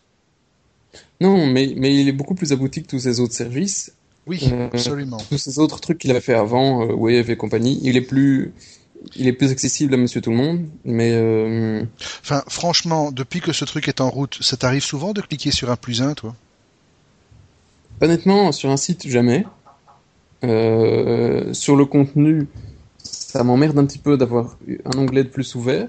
Non, 1.21 1.45
mais, 1.45 1.73
mais 1.77 1.95
il 1.95 2.07
est 2.07 2.13
beaucoup 2.13 2.35
plus 2.35 2.51
abouti 2.51 2.83
que 2.83 2.87
tous 2.87 2.99
ces 2.99 3.19
autres 3.19 3.33
services. 3.33 3.93
Oui, 4.27 4.49
euh, 4.51 4.67
absolument. 4.67 5.17
Tous 5.29 5.37
ces 5.37 5.59
autres 5.59 5.79
trucs 5.79 5.99
qu'il 5.99 6.11
avait 6.11 6.19
fait 6.19 6.33
avant, 6.33 6.83
euh, 6.83 6.93
Wave 6.93 7.29
et 7.29 7.37
compagnie, 7.37 7.79
il 7.83 7.95
est 7.95 8.01
plus, 8.01 8.53
il 9.15 9.27
est 9.27 9.33
plus 9.33 9.51
accessible 9.51 9.93
à 9.93 9.97
Monsieur 9.97 10.19
Tout 10.19 10.31
le 10.31 10.37
Monde, 10.37 10.65
mais. 10.83 11.11
Euh... 11.13 11.83
Enfin, 12.21 12.43
franchement, 12.47 13.11
depuis 13.11 13.39
que 13.39 13.53
ce 13.53 13.65
truc 13.65 13.87
est 13.87 14.01
en 14.01 14.09
route, 14.09 14.37
ça 14.41 14.57
t'arrive 14.57 14.83
souvent 14.83 15.13
de 15.13 15.21
cliquer 15.21 15.51
sur 15.51 15.69
un 15.69 15.75
plus 15.75 16.01
un, 16.01 16.15
toi? 16.15 16.35
Honnêtement, 18.01 18.51
sur 18.51 18.71
un 18.71 18.77
site, 18.77 19.07
jamais. 19.07 19.45
Sur 20.43 21.75
le 21.75 21.85
contenu, 21.85 22.47
ça 23.01 23.43
m'emmerde 23.43 23.79
un 23.79 23.85
petit 23.85 23.97
peu 23.97 24.15
d'avoir 24.15 24.57
un 24.85 24.97
onglet 24.97 25.23
de 25.23 25.29
plus 25.29 25.55
ouvert. 25.55 25.87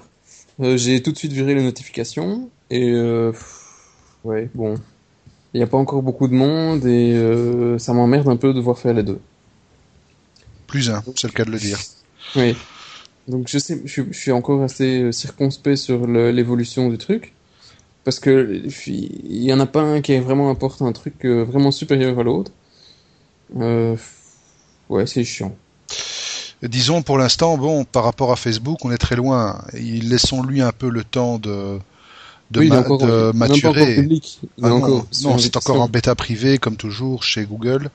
J'ai 0.59 1.03
tout 1.03 1.13
de 1.13 1.19
suite 1.19 1.33
viré 1.33 1.55
les 1.55 1.63
notifications 1.63 2.49
et 2.71 2.95
ouais, 4.25 4.49
bon, 4.55 4.77
il 5.57 5.61
n'y 5.61 5.65
a 5.65 5.67
pas 5.67 5.79
encore 5.79 6.03
beaucoup 6.03 6.29
de 6.29 6.35
monde 6.35 6.85
et 6.85 7.15
euh, 7.15 7.79
ça 7.79 7.95
m'emmerde 7.95 8.29
un 8.29 8.37
peu 8.37 8.49
de 8.49 8.53
devoir 8.53 8.79
faire 8.79 8.93
les 8.93 9.03
deux. 9.03 9.19
Plus 10.67 10.91
un, 10.91 11.03
c'est 11.15 11.29
le 11.29 11.33
cas 11.33 11.47
de 11.47 11.51
le 11.51 11.59
dire. 11.59 11.79
Oui. 12.37 12.55
Donc 13.27 13.49
je 13.49 13.57
sais, 13.57 13.81
je, 13.87 14.03
suis 14.13 14.33
encore 14.33 14.63
assez 14.63 15.01
euh, 15.01 15.13
circonspect 15.13 15.77
sur 15.77 16.07
l'évolution 16.07 16.91
du 16.91 16.99
truc 16.99 17.33
parce 18.05 18.21
que 18.21 18.65
il 18.87 19.43
y 19.43 19.51
en 19.51 19.59
a 19.59 19.65
pas 19.65 19.81
un 19.81 20.03
qui 20.03 20.19
vraiment 20.19 20.51
apporte 20.51 20.83
un 20.83 20.93
truc 20.93 21.25
euh, 21.25 21.43
vraiment 21.43 21.71
supérieur 21.71 22.19
à 22.19 22.23
l'autre. 22.23 22.53
ouais, 23.55 25.07
c'est 25.07 25.25
chiant. 25.25 25.57
Disons 26.63 27.01
pour 27.01 27.17
l'instant, 27.17 27.57
bon, 27.57 27.85
par 27.85 28.05
rapport 28.05 28.31
à 28.31 28.37
Facebook, 28.37 28.85
on 28.85 28.91
est 28.91 28.99
très 28.99 29.17
loin. 29.17 29.65
Laissons-lui 29.73 30.61
un 30.61 30.73
peu 30.73 30.91
le 30.91 31.03
temps 31.03 31.39
de 31.39 31.79
de, 32.51 33.33
maturer. 33.33 34.09
non, 34.59 35.07
c'est 35.39 35.57
encore 35.57 35.81
en 35.81 35.89
bêta 35.89 36.15
privé 36.15 36.59
comme 36.59 36.77
toujours 36.77 37.23
chez 37.23 37.45
Google. 37.45 37.91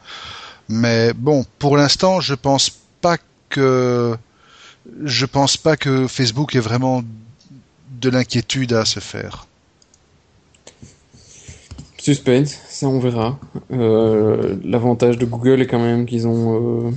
Mais 0.69 1.13
bon, 1.13 1.45
pour 1.59 1.77
l'instant, 1.77 2.21
je 2.21 2.33
pense 2.33 2.71
pas 3.01 3.17
que 3.49 4.15
je 5.03 5.25
pense 5.25 5.57
pas 5.57 5.77
que 5.77 6.07
Facebook 6.07 6.55
ait 6.55 6.59
vraiment 6.59 7.03
de 7.99 8.09
l'inquiétude 8.09 8.73
à 8.73 8.85
se 8.85 8.99
faire 8.99 9.47
Suspense, 11.97 12.57
ça 12.67 12.87
on 12.87 12.97
verra. 12.97 13.37
Euh, 13.71 14.55
l'avantage 14.63 15.19
de 15.19 15.25
Google 15.25 15.61
est 15.61 15.67
quand 15.67 15.79
même 15.79 16.07
qu'ils 16.07 16.27
ont 16.27 16.87
euh, 16.87 16.91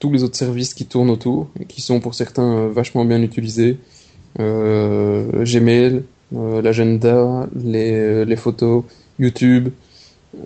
tous 0.00 0.12
les 0.12 0.22
autres 0.22 0.36
services 0.36 0.74
qui 0.74 0.84
tournent 0.84 1.08
autour 1.08 1.48
et 1.58 1.64
qui 1.64 1.80
sont 1.80 1.98
pour 1.98 2.14
certains 2.14 2.58
euh, 2.58 2.68
vachement 2.68 3.06
bien 3.06 3.22
utilisés. 3.22 3.78
Gmail, 4.38 6.02
l'agenda, 6.34 7.46
les, 7.54 8.24
les, 8.24 8.36
photos, 8.36 8.84
YouTube, 9.18 9.70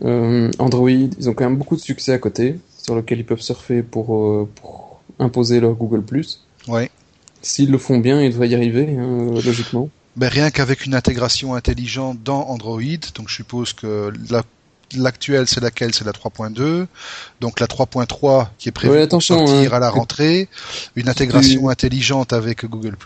Android, 0.03 0.91
ils 0.91 1.29
ont 1.29 1.35
quand 1.35 1.45
même 1.45 1.57
beaucoup 1.57 1.77
de 1.77 1.81
succès 1.81 2.13
à 2.13 2.19
côté 2.19 2.57
sur 2.83 2.95
lequel 2.95 3.19
ils 3.19 3.25
peuvent 3.25 3.41
surfer 3.41 3.83
pour, 3.83 4.49
pour 4.49 5.01
imposer 5.19 5.61
leur 5.61 5.75
Google+. 5.75 6.03
Ouais. 6.69 6.91
S'ils 7.43 7.71
le 7.71 7.79
font 7.79 7.99
bien, 7.99 8.23
ils 8.23 8.31
devraient 8.31 8.49
y 8.49 8.55
arriver, 8.55 8.97
hein, 8.99 9.31
logiquement. 9.45 9.89
Ben, 10.17 10.29
rien 10.29 10.51
qu'avec 10.51 10.87
une 10.87 10.95
intégration 10.95 11.55
intelligente 11.55 12.23
dans 12.25 12.49
Android, 12.49 12.81
donc 13.15 13.29
je 13.29 13.35
suppose 13.35 13.73
que 13.73 14.11
l'actuelle 14.95 15.47
c'est 15.47 15.61
laquelle? 15.61 15.95
C'est 15.95 16.05
la 16.05 16.13
3.2. 16.13 16.87
Donc 17.41 17.61
la 17.61 17.67
3.3 17.67 18.49
qui 18.59 18.71
est 18.71 18.73
prévue 18.73 19.07
pour 19.09 19.23
sortir 19.23 19.75
hein. 19.75 19.77
à 19.77 19.79
la 19.79 19.91
rentrée, 19.91 20.49
une 20.97 21.09
intégration 21.09 21.69
intelligente 21.69 22.33
avec 22.33 22.65
Google+. 22.65 22.97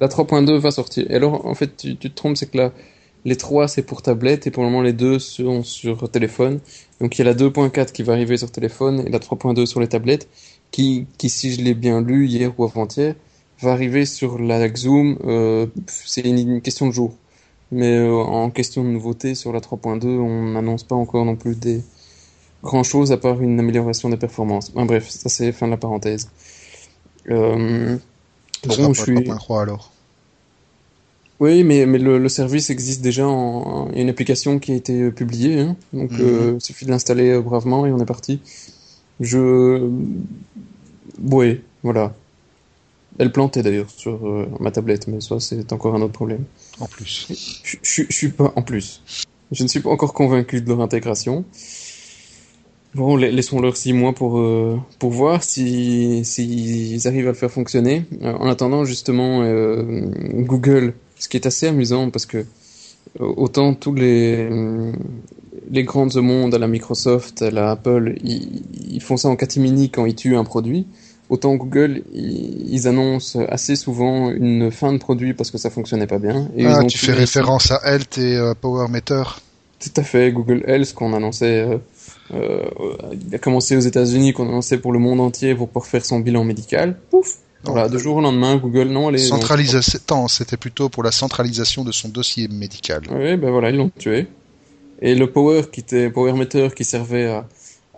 La 0.00 0.08
3.2 0.08 0.56
va 0.56 0.70
sortir. 0.70 1.10
Et 1.10 1.14
alors 1.14 1.46
en 1.46 1.54
fait 1.54 1.76
tu, 1.76 1.96
te 1.96 2.08
trompes, 2.08 2.36
c'est 2.36 2.50
que 2.50 2.56
là 2.56 2.72
les 3.24 3.36
3 3.36 3.68
c'est 3.68 3.82
pour 3.82 4.02
tablette 4.02 4.46
et 4.46 4.50
pour 4.50 4.62
le 4.62 4.70
moment 4.70 4.82
les 4.82 4.92
deux 4.92 5.18
sont 5.18 5.62
sur 5.62 6.10
téléphone. 6.10 6.60
Donc 7.00 7.16
il 7.16 7.18
y 7.18 7.22
a 7.22 7.32
la 7.32 7.34
2.4 7.34 7.92
qui 7.92 8.02
va 8.02 8.12
arriver 8.12 8.36
sur 8.36 8.50
téléphone 8.50 9.04
et 9.06 9.10
la 9.10 9.18
3.2 9.18 9.66
sur 9.66 9.80
les 9.80 9.88
tablettes 9.88 10.28
qui, 10.70 11.06
qui 11.18 11.28
si 11.28 11.52
je 11.52 11.62
l'ai 11.62 11.74
bien 11.74 12.00
lu 12.00 12.26
hier 12.26 12.52
ou 12.58 12.64
avant-hier, 12.64 13.14
va 13.60 13.72
arriver 13.72 14.06
sur 14.06 14.38
la 14.38 14.72
Zoom, 14.74 15.18
euh, 15.24 15.66
c'est 15.86 16.20
une, 16.20 16.60
question 16.60 16.86
de 16.86 16.92
jour. 16.92 17.14
Mais 17.70 17.96
euh, 17.96 18.14
en 18.14 18.50
question 18.50 18.84
de 18.84 18.88
nouveauté 18.88 19.34
sur 19.34 19.52
la 19.52 19.60
3.2, 19.60 20.06
on 20.06 20.52
n'annonce 20.52 20.84
pas 20.84 20.94
encore 20.94 21.24
non 21.24 21.36
plus 21.36 21.54
des 21.56 21.82
grand 22.62 22.82
chose 22.82 23.12
à 23.12 23.16
part 23.16 23.40
une 23.40 23.58
amélioration 23.60 24.08
des 24.08 24.16
performances. 24.16 24.72
bref, 24.72 25.08
ça 25.08 25.28
c'est 25.28 25.52
fin 25.52 25.66
de 25.66 25.72
la 25.72 25.76
parenthèse. 25.76 26.30
Euh, 27.30 27.96
bon, 28.66 28.92
je 28.92 29.02
suis. 29.02 29.14
3.3 29.14 29.62
alors. 29.62 29.92
Oui, 31.40 31.62
mais, 31.62 31.86
mais 31.86 31.98
le, 31.98 32.28
service 32.28 32.70
existe 32.70 33.00
déjà. 33.00 33.26
En, 33.26 33.90
il 33.90 33.96
y 33.96 33.98
a 34.00 34.02
une 34.02 34.08
application 34.08 34.58
qui 34.58 34.72
a 34.72 34.74
été 34.74 35.10
publiée, 35.12 35.60
hein, 35.60 35.76
donc 35.92 36.10
mhm. 36.12 36.56
il 36.56 36.60
suffit 36.60 36.84
de 36.84 36.90
l'installer 36.90 37.38
bravement 37.40 37.86
et 37.86 37.92
on 37.92 37.98
est 38.00 38.06
parti. 38.06 38.40
Je, 39.20 39.88
oui, 41.22 41.60
voilà. 41.82 42.14
Elle 43.18 43.32
plantait 43.32 43.62
d'ailleurs 43.62 43.90
sur 43.90 44.28
euh, 44.28 44.46
ma 44.60 44.70
tablette, 44.70 45.08
mais 45.08 45.20
ça 45.20 45.40
c'est 45.40 45.72
encore 45.72 45.94
un 45.94 46.02
autre 46.02 46.12
problème. 46.12 46.44
En 46.78 46.86
plus. 46.86 47.60
Je, 47.64 47.76
je, 47.82 48.12
suis 48.12 48.28
pas 48.28 48.52
en 48.54 48.62
plus. 48.62 49.02
Je 49.50 49.64
ne 49.64 49.68
suis 49.68 49.80
pas 49.80 49.90
encore 49.90 50.12
convaincu 50.12 50.60
de 50.60 50.68
leur 50.68 50.80
intégration. 50.80 51.44
Bon, 52.94 53.16
laissons-leur 53.16 53.76
six 53.76 53.92
mois 53.92 54.14
pour 54.14 54.38
euh, 54.38 54.78
pour 54.98 55.10
voir 55.10 55.42
si 55.42 56.24
s'ils 56.24 57.06
arrivent 57.06 57.26
à 57.26 57.32
le 57.32 57.36
faire 57.36 57.50
fonctionner. 57.50 58.04
Euh, 58.22 58.32
en 58.32 58.48
attendant, 58.48 58.84
justement, 58.84 59.42
Google, 60.34 60.94
ce 61.18 61.28
qui 61.28 61.36
est 61.36 61.46
assez 61.46 61.66
amusant 61.66 62.10
parce 62.10 62.26
que 62.26 62.44
autant 63.18 63.74
tous 63.74 63.94
les 63.94 64.48
les 65.70 65.84
grandes 65.84 66.16
monde, 66.16 66.54
à 66.54 66.58
la 66.58 66.66
Microsoft, 66.66 67.42
à 67.42 67.50
la 67.50 67.72
Apple, 67.72 68.14
ils, 68.24 68.62
ils 68.90 69.02
font 69.02 69.18
ça 69.18 69.28
en 69.28 69.36
catimini 69.36 69.90
quand 69.90 70.06
ils 70.06 70.14
tuent 70.14 70.36
un 70.36 70.44
produit 70.44 70.86
autant 71.28 71.54
Google, 71.56 72.02
ils, 72.12 72.86
annoncent 72.88 73.38
assez 73.48 73.76
souvent 73.76 74.30
une 74.30 74.70
fin 74.70 74.92
de 74.92 74.98
produit 74.98 75.34
parce 75.34 75.50
que 75.50 75.58
ça 75.58 75.70
fonctionnait 75.70 76.06
pas 76.06 76.18
bien. 76.18 76.48
Et 76.56 76.66
ah, 76.66 76.84
tu 76.84 76.98
fais 76.98 77.12
référence 77.12 77.70
à 77.70 77.80
Health 77.84 78.18
et 78.18 78.36
euh, 78.36 78.54
Power 78.54 78.88
Meter. 78.88 79.22
Tout 79.80 80.00
à 80.00 80.02
fait, 80.02 80.32
Google 80.32 80.64
Health 80.66 80.94
qu'on 80.94 81.12
annonçait, 81.12 81.60
euh, 81.60 81.74
euh, 81.74 81.78
il 82.32 83.34
a 83.34 83.38
commencé 83.38 83.76
aux 83.76 83.80
États-Unis, 83.80 84.32
qu'on 84.32 84.48
annonçait 84.48 84.78
pour 84.78 84.92
le 84.92 84.98
monde 84.98 85.20
entier 85.20 85.54
pour 85.54 85.68
pouvoir 85.68 85.86
faire 85.86 86.04
son 86.04 86.20
bilan 86.20 86.44
médical. 86.44 86.96
Pouf. 87.10 87.38
Voilà, 87.64 87.88
de 87.88 87.98
jour 87.98 88.16
au 88.16 88.20
lendemain, 88.20 88.56
Google, 88.56 88.88
non, 88.88 89.08
les 89.08 89.18
centralisation. 89.18 90.28
C'était 90.28 90.56
plutôt 90.56 90.88
pour 90.88 91.02
la 91.02 91.10
centralisation 91.10 91.84
de 91.84 91.92
son 91.92 92.08
dossier 92.08 92.48
médical. 92.48 93.02
Oui, 93.10 93.36
ben 93.36 93.50
voilà, 93.50 93.70
ils 93.70 93.76
l'ont 93.76 93.90
tué. 93.98 94.28
Et 95.02 95.14
le 95.14 95.30
Power, 95.30 95.62
qui 95.70 95.80
était 95.80 96.08
Power 96.10 96.32
Meter, 96.34 96.68
qui 96.74 96.84
servait 96.84 97.26
à, 97.26 97.46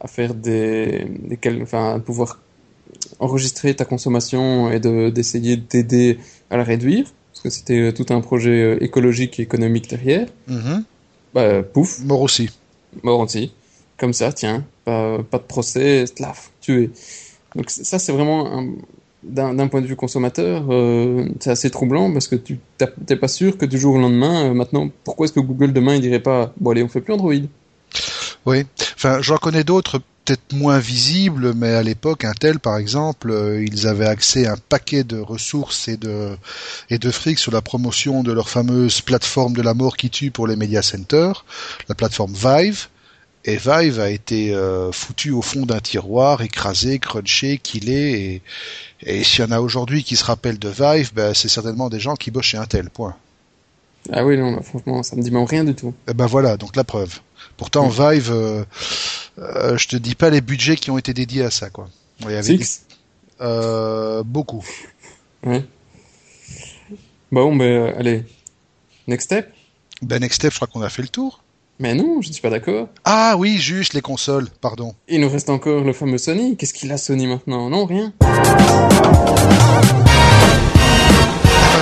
à 0.00 0.08
faire 0.08 0.34
des, 0.34 1.06
des 1.22 1.38
enfin, 1.62 1.94
à 1.94 1.98
pouvoir 1.98 2.40
enregistrer 3.18 3.74
ta 3.74 3.84
consommation 3.84 4.70
et 4.70 4.80
d'essayer 4.80 5.56
de, 5.56 5.62
t'aider 5.62 6.18
à 6.50 6.56
la 6.56 6.64
réduire, 6.64 7.06
parce 7.32 7.42
que 7.42 7.50
c'était 7.50 7.80
euh, 7.80 7.92
tout 7.92 8.06
un 8.10 8.20
projet 8.20 8.62
euh, 8.62 8.82
écologique 8.82 9.38
et 9.38 9.42
économique 9.42 9.88
derrière. 9.88 10.26
Mm-hmm. 10.48 10.82
Bah, 11.34 11.62
pouf. 11.62 12.00
Mort 12.00 12.22
aussi. 12.22 12.50
Mort 13.02 13.20
aussi. 13.20 13.52
Comme 14.00 14.14
ça, 14.14 14.32
tiens, 14.32 14.64
pas, 14.84 15.18
de 15.18 15.36
procès, 15.46 16.06
slaf, 16.06 16.50
tué. 16.62 16.90
Donc 17.54 17.68
ça, 17.68 17.98
c'est 17.98 18.12
vraiment 18.12 18.64
d'un 19.22 19.68
point 19.68 19.82
de 19.82 19.86
vue 19.86 19.96
consommateur, 19.96 20.64
euh, 20.70 21.28
c'est 21.40 21.50
assez 21.50 21.70
troublant 21.70 22.10
parce 22.10 22.26
que 22.26 22.36
tu 22.36 22.58
t'es 23.06 23.16
pas 23.16 23.28
sûr 23.28 23.58
que 23.58 23.66
du 23.66 23.78
jour 23.78 23.96
au 23.96 23.98
lendemain, 23.98 24.54
maintenant, 24.54 24.88
pourquoi 25.04 25.26
est-ce 25.26 25.34
que 25.34 25.40
Google 25.40 25.74
demain 25.74 25.96
il 25.96 26.00
dirait 26.00 26.20
pas, 26.20 26.54
bon 26.58 26.70
allez, 26.70 26.82
on 26.82 26.88
fait 26.88 27.02
plus 27.02 27.12
Android. 27.12 27.34
Oui, 28.46 28.64
enfin 28.96 29.20
j'en 29.20 29.36
connais 29.36 29.64
d'autres 29.64 30.00
peut-être 30.24 30.52
moins 30.52 30.78
visible, 30.78 31.52
mais 31.54 31.74
à 31.74 31.82
l'époque, 31.82 32.24
Intel, 32.24 32.60
par 32.60 32.78
exemple, 32.78 33.30
euh, 33.30 33.62
ils 33.62 33.86
avaient 33.86 34.06
accès 34.06 34.46
à 34.46 34.52
un 34.52 34.56
paquet 34.68 35.02
de 35.02 35.18
ressources 35.18 35.88
et 35.88 35.96
de, 35.96 36.36
et 36.88 36.98
de 36.98 37.10
fric 37.10 37.38
sur 37.38 37.52
la 37.52 37.62
promotion 37.62 38.22
de 38.22 38.32
leur 38.32 38.48
fameuse 38.48 39.00
plateforme 39.00 39.54
de 39.54 39.62
la 39.62 39.74
mort 39.74 39.96
qui 39.96 40.08
tue 40.08 40.30
pour 40.30 40.46
les 40.46 40.56
media 40.56 40.82
centers, 40.82 41.44
la 41.88 41.94
plateforme 41.94 42.32
Vive. 42.32 42.86
Et 43.44 43.56
Vive 43.56 44.00
a 44.00 44.10
été 44.10 44.54
euh, 44.54 44.92
foutu 44.92 45.30
au 45.30 45.40
fond 45.40 45.64
d'un 45.64 45.80
tiroir, 45.80 46.42
écrasé, 46.42 46.98
crunché, 46.98 47.58
killé. 47.58 48.42
Et, 49.02 49.12
et 49.20 49.24
s'il 49.24 49.44
y 49.44 49.48
en 49.48 49.50
a 49.50 49.60
aujourd'hui 49.60 50.04
qui 50.04 50.16
se 50.16 50.24
rappellent 50.24 50.58
de 50.58 50.68
Vive, 50.68 51.14
ben, 51.14 51.32
c'est 51.32 51.48
certainement 51.48 51.88
des 51.88 52.00
gens 52.00 52.16
qui 52.16 52.30
bossent 52.30 52.46
chez 52.46 52.58
Intel, 52.58 52.90
point. 52.90 53.16
Ah 54.12 54.24
oui, 54.24 54.36
non, 54.36 54.60
franchement, 54.62 55.02
ça 55.02 55.16
me 55.16 55.22
dit 55.22 55.30
même 55.30 55.44
rien 55.44 55.64
du 55.64 55.74
tout. 55.74 55.88
Et 55.88 56.10
eh 56.10 56.14
ben 56.14 56.26
voilà, 56.26 56.56
donc 56.56 56.76
la 56.76 56.84
preuve. 56.84 57.20
Pourtant, 57.56 57.88
Vive, 57.88 58.30
euh, 58.30 58.64
euh, 59.38 59.76
je 59.76 59.88
te 59.88 59.96
dis 59.96 60.14
pas 60.14 60.30
les 60.30 60.40
budgets 60.40 60.76
qui 60.76 60.90
ont 60.90 60.98
été 60.98 61.12
dédiés 61.12 61.44
à 61.44 61.50
ça, 61.50 61.70
quoi. 61.70 61.88
Six 62.42 62.86
euh, 63.40 64.22
Beaucoup. 64.22 64.64
Ouais. 65.44 65.64
Bon, 67.30 67.54
ben, 67.54 67.94
allez. 67.96 68.24
Next 69.06 69.26
step 69.26 69.52
Ben, 70.02 70.20
next 70.20 70.36
step, 70.36 70.52
je 70.52 70.56
crois 70.56 70.68
qu'on 70.68 70.82
a 70.82 70.90
fait 70.90 71.02
le 71.02 71.08
tour. 71.08 71.42
Mais 71.80 71.94
non, 71.94 72.20
je 72.20 72.28
ne 72.28 72.32
suis 72.34 72.42
pas 72.42 72.50
d'accord. 72.50 72.88
Ah 73.06 73.36
oui, 73.38 73.56
juste 73.56 73.94
les 73.94 74.02
consoles, 74.02 74.48
pardon. 74.60 74.94
Il 75.08 75.22
nous 75.22 75.30
reste 75.30 75.48
encore 75.48 75.82
le 75.82 75.94
fameux 75.94 76.18
Sony. 76.18 76.54
Qu'est-ce 76.58 76.74
qu'il 76.74 76.92
a 76.92 76.98
Sony 76.98 77.26
maintenant? 77.26 77.70
Non, 77.70 77.86
rien. 77.86 78.12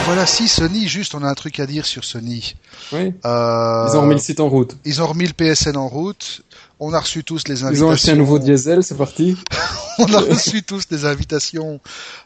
voilà, 0.07 0.25
si 0.25 0.47
Sony, 0.47 0.87
juste, 0.87 1.17
on 1.17 1.25
a 1.25 1.29
un 1.29 1.35
truc 1.35 1.59
à 1.59 1.67
dire 1.67 1.85
sur 1.85 2.05
Sony. 2.05 2.55
Oui. 2.93 3.13
Euh, 3.27 3.87
ils 3.89 3.97
ont 3.97 4.03
remis 4.03 4.15
le 4.15 4.21
site 4.21 4.39
en 4.39 4.49
route. 4.49 4.77
Ils 4.85 5.03
ont 5.03 5.07
remis 5.09 5.27
le 5.27 5.33
PSN 5.33 5.77
en 5.77 5.89
route. 5.89 6.43
On 6.81 6.93
a 6.93 7.01
reçu 7.01 7.25
tous 7.25 7.49
les 7.49 7.65
invitations. 7.65 7.87
Ils 7.87 7.89
ont 7.89 7.91
acheté 7.91 8.13
un 8.13 8.17
nouveau 8.17 8.39
diesel, 8.39 8.85
c'est 8.85 8.97
parti. 8.97 9.37
on 9.99 10.15
a 10.15 10.21
reçu 10.21 10.63
tous 10.63 10.85
les 10.91 11.05
invitations 11.05 11.81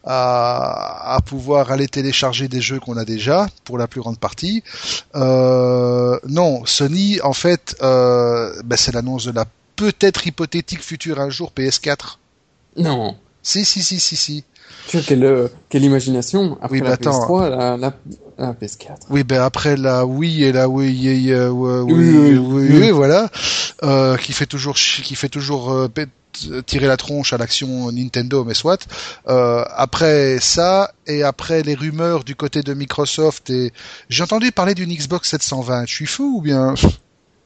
à, 0.05 1.15
à 1.15 1.21
pouvoir 1.23 1.73
aller 1.73 1.89
télécharger 1.89 2.49
des 2.49 2.61
jeux 2.61 2.79
qu'on 2.79 2.99
a 2.99 3.05
déjà, 3.07 3.47
pour 3.65 3.79
la 3.79 3.89
plus 3.89 4.03
grande 4.03 4.19
partie. 4.19 4.63
Euh, 5.15 6.19
non, 6.29 6.67
Sony, 6.67 7.19
en 7.23 7.33
fait, 7.33 7.77
euh, 7.83 8.53
ben 8.65 8.77
c'est 8.77 8.93
l'annonce 8.93 9.25
de 9.25 9.33
la 9.33 9.47
peut-être 9.77 10.27
hypothétique 10.27 10.83
future 10.83 11.19
un 11.19 11.31
jour 11.31 11.53
PS4. 11.57 12.19
Non. 12.77 13.17
Si, 13.43 13.65
si, 13.65 13.83
si, 13.83 13.99
si, 13.99 14.17
si. 14.17 14.45
Tu 14.89 14.97
vois, 14.97 15.07
quelle, 15.07 15.25
euh, 15.25 15.49
quelle 15.69 15.85
imagination 15.85 16.59
après 16.61 16.81
oui, 16.81 16.87
la 16.87 16.97
PS3, 16.97 17.51
la, 17.51 17.77
la, 17.77 17.93
la, 18.39 18.53
PS4. 18.53 18.97
Oui, 19.11 19.23
ben 19.25 19.41
après 19.41 19.77
la 19.77 20.05
Wii 20.05 20.45
et 20.45 20.53
la 20.53 20.69
Wii, 20.69 21.33
euh, 21.33 21.51
oui, 21.51 21.93
oui, 21.93 22.37
oui, 22.37 22.69
oui, 22.71 22.91
voilà, 22.91 23.29
euh, 23.85 24.17
qui 24.17 24.33
fait 24.33 24.47
toujours, 24.47 24.75
qui 24.75 25.15
fait 25.15 25.29
toujours 25.29 25.71
euh, 25.73 25.89
tirer 26.67 26.87
la 26.87 26.97
tronche 26.97 27.33
à 27.33 27.39
l'action 27.39 27.91
Nintendo, 27.93 28.45
mais 28.45 28.55
soit. 28.55 28.87
Euh, 29.29 29.65
après 29.75 30.39
ça 30.41 30.93
et 31.07 31.23
après 31.23 31.63
les 31.63 31.75
rumeurs 31.75 32.25
du 32.25 32.35
côté 32.35 32.63
de 32.63 32.75
Microsoft 32.75 33.51
et 33.51 33.73
j'ai 34.09 34.23
entendu 34.23 34.53
parler 34.53 34.75
d'une 34.75 34.93
Xbox 34.93 35.31
720. 35.31 35.87
Je 35.87 35.95
suis 35.95 36.07
fou 36.07 36.39
ou 36.39 36.41
bien? 36.41 36.75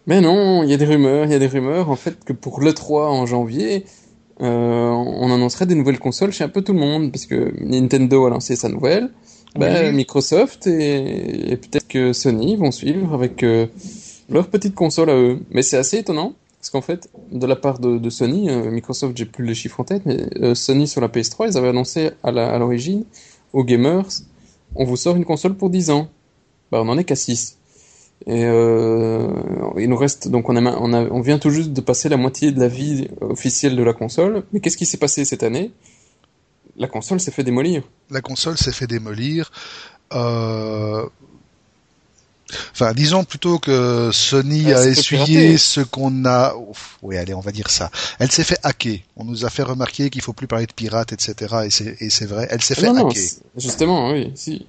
Mais 0.06 0.20
non, 0.20 0.62
il 0.62 0.70
y 0.70 0.74
a 0.74 0.76
des 0.76 0.86
rumeurs, 0.86 1.24
il 1.24 1.32
y 1.32 1.34
a 1.34 1.38
des 1.38 1.48
rumeurs 1.48 1.90
en 1.90 1.96
fait 1.96 2.24
que 2.24 2.32
pour 2.32 2.60
le 2.60 2.72
3 2.72 3.10
en 3.10 3.26
janvier, 3.26 3.84
euh, 4.40 4.90
on 4.90 5.32
annoncerait 5.32 5.66
des 5.66 5.74
nouvelles 5.74 5.98
consoles 5.98 6.32
chez 6.32 6.44
un 6.44 6.48
peu 6.48 6.62
tout 6.62 6.72
le 6.72 6.80
monde, 6.80 7.10
parce 7.10 7.26
que 7.26 7.54
Nintendo 7.60 8.26
a 8.26 8.30
lancé 8.30 8.56
sa 8.56 8.68
nouvelle, 8.68 9.10
ben, 9.54 9.94
Microsoft 9.94 10.66
et, 10.66 11.56
peut-être 11.56 11.88
que 11.88 12.12
Sony 12.12 12.56
vont 12.56 12.70
suivre 12.70 13.14
avec 13.14 13.42
euh, 13.42 13.66
leur 14.28 14.48
petite 14.48 14.74
console 14.74 15.10
à 15.10 15.16
eux. 15.16 15.40
Mais 15.50 15.62
c'est 15.62 15.78
assez 15.78 15.98
étonnant, 15.98 16.34
parce 16.60 16.70
qu'en 16.70 16.82
fait, 16.82 17.08
de 17.32 17.46
la 17.46 17.56
part 17.56 17.78
de, 17.78 18.10
Sony, 18.10 18.50
euh, 18.50 18.70
Microsoft, 18.70 19.16
j'ai 19.16 19.24
plus 19.24 19.44
les 19.44 19.54
chiffres 19.54 19.80
en 19.80 19.84
tête, 19.84 20.02
mais 20.04 20.54
Sony 20.54 20.86
sur 20.86 21.00
la 21.00 21.08
PS3, 21.08 21.50
ils 21.50 21.56
avaient 21.56 21.68
annoncé 21.68 22.10
à 22.22 22.30
l'origine 22.30 23.04
aux 23.52 23.64
gamers, 23.64 24.06
on 24.74 24.84
vous 24.84 24.96
sort 24.96 25.16
une 25.16 25.24
console 25.24 25.54
pour 25.54 25.70
10 25.70 25.90
ans. 25.90 26.08
bah, 26.70 26.82
on 26.82 26.88
en 26.88 26.98
est 26.98 27.04
qu'à 27.04 27.16
6. 27.16 27.56
Et 28.24 28.44
euh, 28.44 29.28
il 29.78 29.88
nous 29.88 29.96
reste 29.96 30.28
donc 30.28 30.48
on 30.48 30.56
a, 30.56 30.60
on 30.62 30.92
a 30.92 31.02
on 31.02 31.20
vient 31.20 31.38
tout 31.38 31.50
juste 31.50 31.72
de 31.72 31.80
passer 31.80 32.08
la 32.08 32.16
moitié 32.16 32.50
de 32.50 32.58
la 32.58 32.68
vie 32.68 33.08
officielle 33.20 33.76
de 33.76 33.82
la 33.82 33.92
console. 33.92 34.44
Mais 34.52 34.60
qu'est-ce 34.60 34.76
qui 34.76 34.86
s'est 34.86 34.96
passé 34.96 35.24
cette 35.24 35.42
année? 35.42 35.70
La 36.76 36.88
console 36.88 37.20
s'est 37.20 37.30
fait 37.30 37.44
démolir. 37.44 37.82
La 38.10 38.20
console 38.20 38.56
s'est 38.56 38.72
fait 38.72 38.86
démolir. 38.86 39.50
Euh... 40.12 41.06
Enfin, 42.72 42.92
disons 42.92 43.24
plutôt 43.24 43.58
que 43.58 44.10
Sony 44.12 44.72
a 44.72 44.86
essuyé 44.86 45.58
ce 45.58 45.80
qu'on 45.80 46.24
a. 46.26 46.54
oui, 47.02 47.16
allez, 47.16 47.34
on 47.34 47.40
va 47.40 47.50
dire 47.50 47.70
ça. 47.70 47.90
Elle 48.20 48.30
s'est 48.30 48.44
fait 48.44 48.58
hacker. 48.62 48.98
On 49.16 49.24
nous 49.24 49.44
a 49.44 49.50
fait 49.50 49.64
remarquer 49.64 50.10
qu'il 50.10 50.22
faut 50.22 50.32
plus 50.32 50.46
parler 50.46 50.66
de 50.66 50.72
pirates, 50.72 51.12
etc. 51.12 51.66
Et 52.00 52.10
c'est 52.10 52.26
vrai. 52.26 52.46
Elle 52.50 52.62
s'est 52.62 52.76
fait 52.76 52.86
hacker. 52.86 53.12
justement, 53.56 54.10
oui. 54.12 54.30
Si 54.36 54.64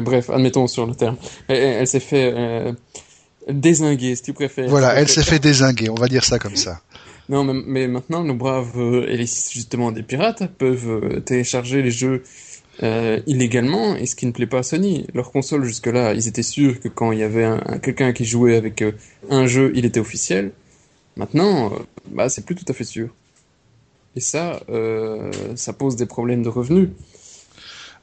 bref, 0.00 0.30
admettons 0.30 0.66
sur 0.66 0.86
le 0.86 0.94
terme. 0.94 1.16
Elle, 1.48 1.86
s'est 1.86 2.00
fait 2.00 2.32
euh, 2.34 2.72
désinguer, 3.48 4.14
si 4.16 4.22
tu 4.22 4.32
préfères. 4.32 4.68
Voilà, 4.68 4.94
elle 4.94 5.08
s'est 5.08 5.22
fait 5.22 5.38
désinguer, 5.38 5.88
on 5.90 5.94
va 5.94 6.08
dire 6.08 6.24
ça 6.24 6.38
comme 6.38 6.56
ça. 6.56 6.80
Non, 7.30 7.44
mais, 7.44 7.88
maintenant, 7.88 8.24
nos 8.24 8.32
braves, 8.32 8.72
euh, 8.78 9.06
et 9.06 9.18
justement 9.18 9.92
des 9.92 10.02
pirates, 10.02 10.50
peuvent 10.56 10.88
euh, 10.88 11.20
télécharger 11.20 11.82
les 11.82 11.90
jeux 11.90 12.22
illégalement, 13.26 13.96
et 13.96 14.06
ce 14.06 14.16
qui 14.16 14.24
ne 14.24 14.30
plaît 14.30 14.46
pas 14.46 14.60
à 14.60 14.62
Sony. 14.62 15.06
Leur 15.12 15.30
console, 15.30 15.64
jusque-là, 15.64 16.14
ils 16.14 16.26
étaient 16.26 16.42
sûrs 16.42 16.80
que 16.80 16.88
quand 16.88 17.12
il 17.12 17.18
y 17.18 17.22
avait 17.22 17.46
quelqu'un 17.82 18.14
qui 18.14 18.24
jouait 18.24 18.56
avec 18.56 18.82
un 19.28 19.46
jeu, 19.46 19.72
il 19.74 19.84
était 19.84 20.00
officiel. 20.00 20.52
Maintenant, 21.16 21.72
bah, 22.10 22.30
c'est 22.30 22.46
plus 22.46 22.54
tout 22.54 22.64
à 22.68 22.72
fait 22.72 22.84
sûr. 22.84 23.08
Et 24.16 24.20
ça, 24.20 24.60
ça 25.56 25.72
pose 25.74 25.96
des 25.96 26.06
problèmes 26.06 26.44
de 26.44 26.48
revenus. 26.48 26.88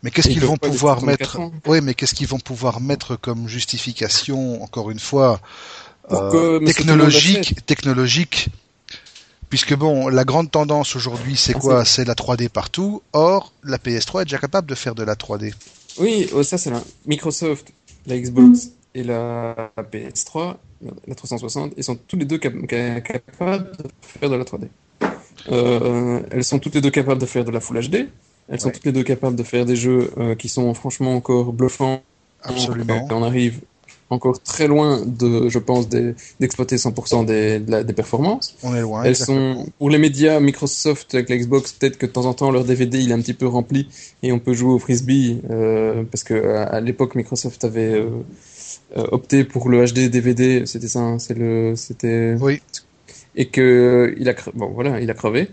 Mais 0.05 0.11
qu'est-ce 0.11 0.29
qu'ils 0.29 0.45
vont 0.45 0.55
pouvoir 0.55 1.01
mettre 1.01 1.39
Oui, 1.65 1.81
mais 1.81 1.95
qu'est-ce 1.95 2.13
qu'ils 2.13 2.27
vont 2.27 2.37
pouvoir 2.37 2.79
mettre 2.79 3.15
comme 3.15 3.47
justification, 3.47 4.61
encore 4.61 4.91
une 4.91 4.99
fois, 4.99 5.41
euh, 6.11 6.59
technologique, 6.59 7.65
technologique? 7.65 8.49
Puisque 9.49 9.73
bon, 9.73 10.07
la 10.09 10.23
grande 10.23 10.51
tendance 10.51 10.95
aujourd'hui, 10.95 11.35
c'est 11.35 11.55
ah, 11.55 11.59
quoi? 11.59 11.85
C'est 11.85 12.05
la 12.05 12.13
3D 12.13 12.49
partout. 12.49 13.01
Or, 13.13 13.51
la 13.63 13.79
PS3 13.79 14.21
est 14.21 14.25
déjà 14.25 14.37
capable 14.37 14.69
de 14.69 14.75
faire 14.75 14.93
de 14.93 15.01
la 15.01 15.15
3D. 15.15 15.55
Oui, 15.97 16.29
oh, 16.35 16.43
ça 16.43 16.59
c'est 16.59 16.69
la 16.69 16.83
Microsoft, 17.07 17.73
la 18.05 18.19
Xbox 18.19 18.69
et 18.93 19.01
la 19.01 19.71
PS3, 19.91 20.57
la 21.07 21.15
360, 21.15 21.73
ils 21.77 21.83
sont 21.83 21.95
tous 21.95 22.15
les 22.15 22.25
deux 22.25 22.37
capables 22.37 22.67
de 22.67 23.01
faire 24.01 24.29
de 24.29 24.35
la 24.35 24.43
3D. 24.43 24.67
Euh, 25.51 26.21
elles 26.29 26.43
sont 26.43 26.59
toutes 26.59 26.75
les 26.75 26.81
deux 26.81 26.91
capables 26.91 27.19
de 27.19 27.25
faire 27.25 27.43
de 27.43 27.49
la 27.49 27.59
Full 27.59 27.79
HD. 27.89 28.07
Elles 28.49 28.59
sont 28.59 28.69
toutes 28.69 28.85
les 28.85 28.91
deux 28.91 29.03
capables 29.03 29.35
de 29.35 29.43
faire 29.43 29.65
des 29.65 29.75
jeux 29.75 30.11
euh, 30.17 30.35
qui 30.35 30.49
sont 30.49 30.73
franchement 30.73 31.15
encore 31.15 31.51
bluffants. 31.51 32.01
Absolument. 32.43 33.07
on 33.09 33.23
arrive 33.23 33.61
encore 34.09 34.39
très 34.41 34.67
loin 34.67 35.01
de, 35.05 35.49
je 35.49 35.59
pense, 35.59 35.89
d'exploiter 35.89 36.75
100% 36.75 37.25
des, 37.25 37.59
des 37.59 37.93
performances. 37.93 38.55
On 38.63 38.75
est 38.75 38.81
loin. 38.81 39.03
Elles 39.03 39.15
sont 39.15 39.65
pour 39.79 39.89
les 39.89 39.97
médias 39.97 40.39
Microsoft 40.39 41.15
avec 41.15 41.29
l'Xbox, 41.29 41.73
peut-être 41.73 41.97
que 41.97 42.05
de 42.05 42.11
temps 42.11 42.25
en 42.25 42.33
temps 42.33 42.51
leur 42.51 42.65
DVD 42.65 42.99
il 42.99 43.11
est 43.11 43.13
un 43.13 43.21
petit 43.21 43.33
peu 43.33 43.47
rempli 43.47 43.87
et 44.21 44.31
on 44.31 44.39
peut 44.39 44.53
jouer 44.53 44.73
au 44.73 44.79
frisbee 44.79 45.41
euh, 45.49 46.03
parce 46.03 46.23
que 46.23 46.33
à, 46.55 46.79
l'époque 46.81 47.15
Microsoft 47.15 47.63
avait 47.63 47.93
euh, 47.93 48.09
euh 48.97 49.05
opté 49.11 49.43
pour 49.43 49.69
le 49.69 49.83
HD 49.85 50.09
DVD, 50.09 50.65
c'était 50.65 50.87
ça, 50.87 50.99
hein, 50.99 51.19
c'est 51.19 51.37
le, 51.37 51.75
c'était. 51.75 52.35
Oui. 52.39 52.61
Et 53.35 53.47
que 53.47 54.15
il 54.17 54.29
a, 54.29 54.35
bon 54.53 54.67
voilà, 54.67 55.01
il 55.01 55.09
a 55.09 55.13
crevé. 55.13 55.49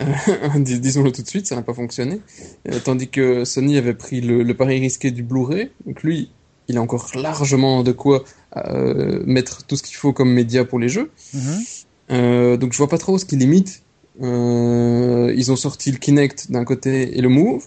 Disons-le 0.56 1.12
tout 1.12 1.22
de 1.22 1.28
suite, 1.28 1.46
ça 1.46 1.56
n'a 1.56 1.62
pas 1.62 1.74
fonctionné. 1.74 2.20
Euh, 2.68 2.78
tandis 2.82 3.08
que 3.08 3.44
Sony 3.44 3.76
avait 3.76 3.94
pris 3.94 4.20
le, 4.20 4.50
pari 4.54 4.80
risqué 4.80 5.10
du 5.10 5.22
Blu-ray. 5.22 5.70
Donc 5.86 6.02
lui, 6.02 6.30
il 6.68 6.76
a 6.78 6.82
encore 6.82 7.10
largement 7.14 7.82
de 7.82 7.92
quoi 7.92 8.24
euh, 8.56 9.22
mettre 9.24 9.66
tout 9.66 9.76
ce 9.76 9.82
qu'il 9.82 9.96
faut 9.96 10.12
comme 10.12 10.32
média 10.32 10.64
pour 10.64 10.78
les 10.78 10.88
jeux. 10.88 11.10
Mm-hmm. 11.34 11.84
Euh, 12.10 12.56
donc 12.56 12.72
je 12.72 12.78
vois 12.78 12.88
pas 12.88 12.98
trop 12.98 13.18
ce 13.18 13.24
qui 13.24 13.36
limite. 13.36 13.82
ils 14.20 15.52
ont 15.52 15.56
sorti 15.56 15.92
le 15.92 15.98
Kinect 15.98 16.50
d'un 16.50 16.64
côté 16.64 17.16
et 17.16 17.20
le 17.20 17.28
Move 17.28 17.66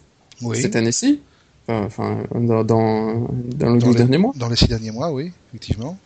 cette 0.53 0.75
année-ci. 0.75 1.21
Enfin, 1.67 2.23
dans, 2.35 2.63
dans, 2.63 3.27
dans, 3.55 3.73
les 3.73 3.95
derniers 3.95 4.19
mois. 4.19 4.33
Dans 4.35 4.49
les 4.49 4.55
six 4.55 4.67
derniers 4.67 4.91
mois, 4.91 5.11
oui, 5.11 5.31
effectivement. 5.49 5.97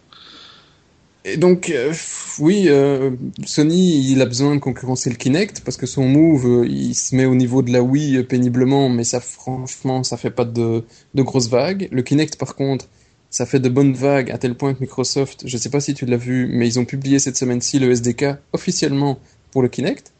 Et 1.26 1.36
donc, 1.36 1.70
euh, 1.70 1.93
oui, 2.39 2.65
euh, 2.67 3.11
Sony, 3.45 4.09
il 4.11 4.22
a 4.22 4.26
besoin 4.26 4.55
de 4.55 4.59
concurrencer 4.59 5.09
le 5.09 5.17
Kinect 5.17 5.61
parce 5.65 5.76
que 5.76 5.86
son 5.86 6.07
move, 6.07 6.45
euh, 6.45 6.67
il 6.67 6.95
se 6.95 7.13
met 7.13 7.26
au 7.26 7.36
niveau 7.36 7.61
de 7.61 7.74
la 7.74 7.82
Wii 7.82 8.24
péniblement, 8.24 8.88
mais 8.88 9.03
ça, 9.03 9.20
franchement, 9.20 10.03
ça 10.03 10.15
fait 10.15 10.30
pas 10.30 10.45
de, 10.45 10.86
de 11.13 11.22
grosses 11.22 11.49
vagues. 11.49 11.89
Le 11.91 12.03
Kinect, 12.03 12.38
par 12.38 12.55
contre, 12.55 12.88
ça 13.30 13.45
fait 13.45 13.59
de 13.59 13.67
bonnes 13.67 13.93
vagues 13.93 14.32
à 14.32 14.38
tel 14.38 14.55
point 14.55 14.74
que 14.74 14.80
Microsoft, 14.80 15.43
je 15.45 15.57
sais 15.57 15.70
pas 15.70 15.82
si 15.82 15.93
tu 15.93 16.05
l'as 16.05 16.17
vu, 16.17 16.47
mais 16.51 16.67
ils 16.67 16.80
ont 16.80 16.86
publié 16.86 17.20
cette 17.20 17.36
semaine-ci 17.36 17.80
le 17.80 17.91
SDK 17.91 18.38
officiellement 18.53 19.20
pour 19.51 19.61
le 19.61 19.67
Kinect. 19.67 20.13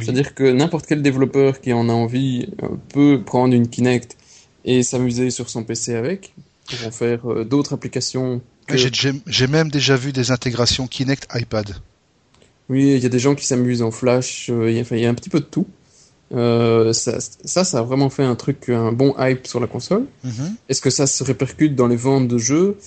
C'est-à-dire 0.00 0.34
que 0.34 0.44
n'importe 0.44 0.86
quel 0.86 1.02
développeur 1.02 1.60
qui 1.60 1.72
en 1.72 1.88
a 1.88 1.92
envie 1.92 2.48
peut 2.92 3.22
prendre 3.24 3.54
une 3.54 3.68
Kinect 3.68 4.16
et 4.64 4.82
s'amuser 4.82 5.30
sur 5.30 5.48
son 5.48 5.62
PC 5.62 5.94
avec 5.94 6.34
pour 6.66 6.88
en 6.88 6.90
faire 6.90 7.44
d'autres 7.44 7.74
applications 7.74 8.40
j'ai 8.68 9.46
même 9.46 9.70
déjà 9.70 9.96
vu 9.96 10.12
des 10.12 10.30
intégrations 10.30 10.86
Kinect 10.86 11.26
iPad. 11.34 11.74
Oui, 12.68 12.94
il 12.94 13.02
y 13.02 13.06
a 13.06 13.10
des 13.10 13.18
gens 13.18 13.34
qui 13.34 13.46
s'amusent 13.46 13.82
en 13.82 13.90
Flash, 13.90 14.48
euh, 14.50 14.70
il 14.70 14.98
y, 14.98 15.06
a 15.06 15.10
un 15.10 15.14
petit 15.14 15.28
peu 15.28 15.40
de 15.40 15.44
tout. 15.44 15.66
Euh, 16.32 16.92
ça, 16.94 17.18
ça, 17.20 17.78
a 17.78 17.82
vraiment 17.82 18.08
fait 18.08 18.22
un 18.22 18.34
truc, 18.34 18.70
un 18.70 18.92
bon 18.92 19.14
hype 19.18 19.46
sur 19.46 19.60
la 19.60 19.66
console. 19.66 20.06
Mhm. 20.24 20.56
Est-ce 20.68 20.80
que 20.80 20.90
ça 20.90 21.06
se 21.06 21.22
répercute 21.22 21.74
dans 21.74 21.86
les 21.86 21.96
ventes 21.96 22.26
de 22.26 22.38
jeux? 22.38 22.78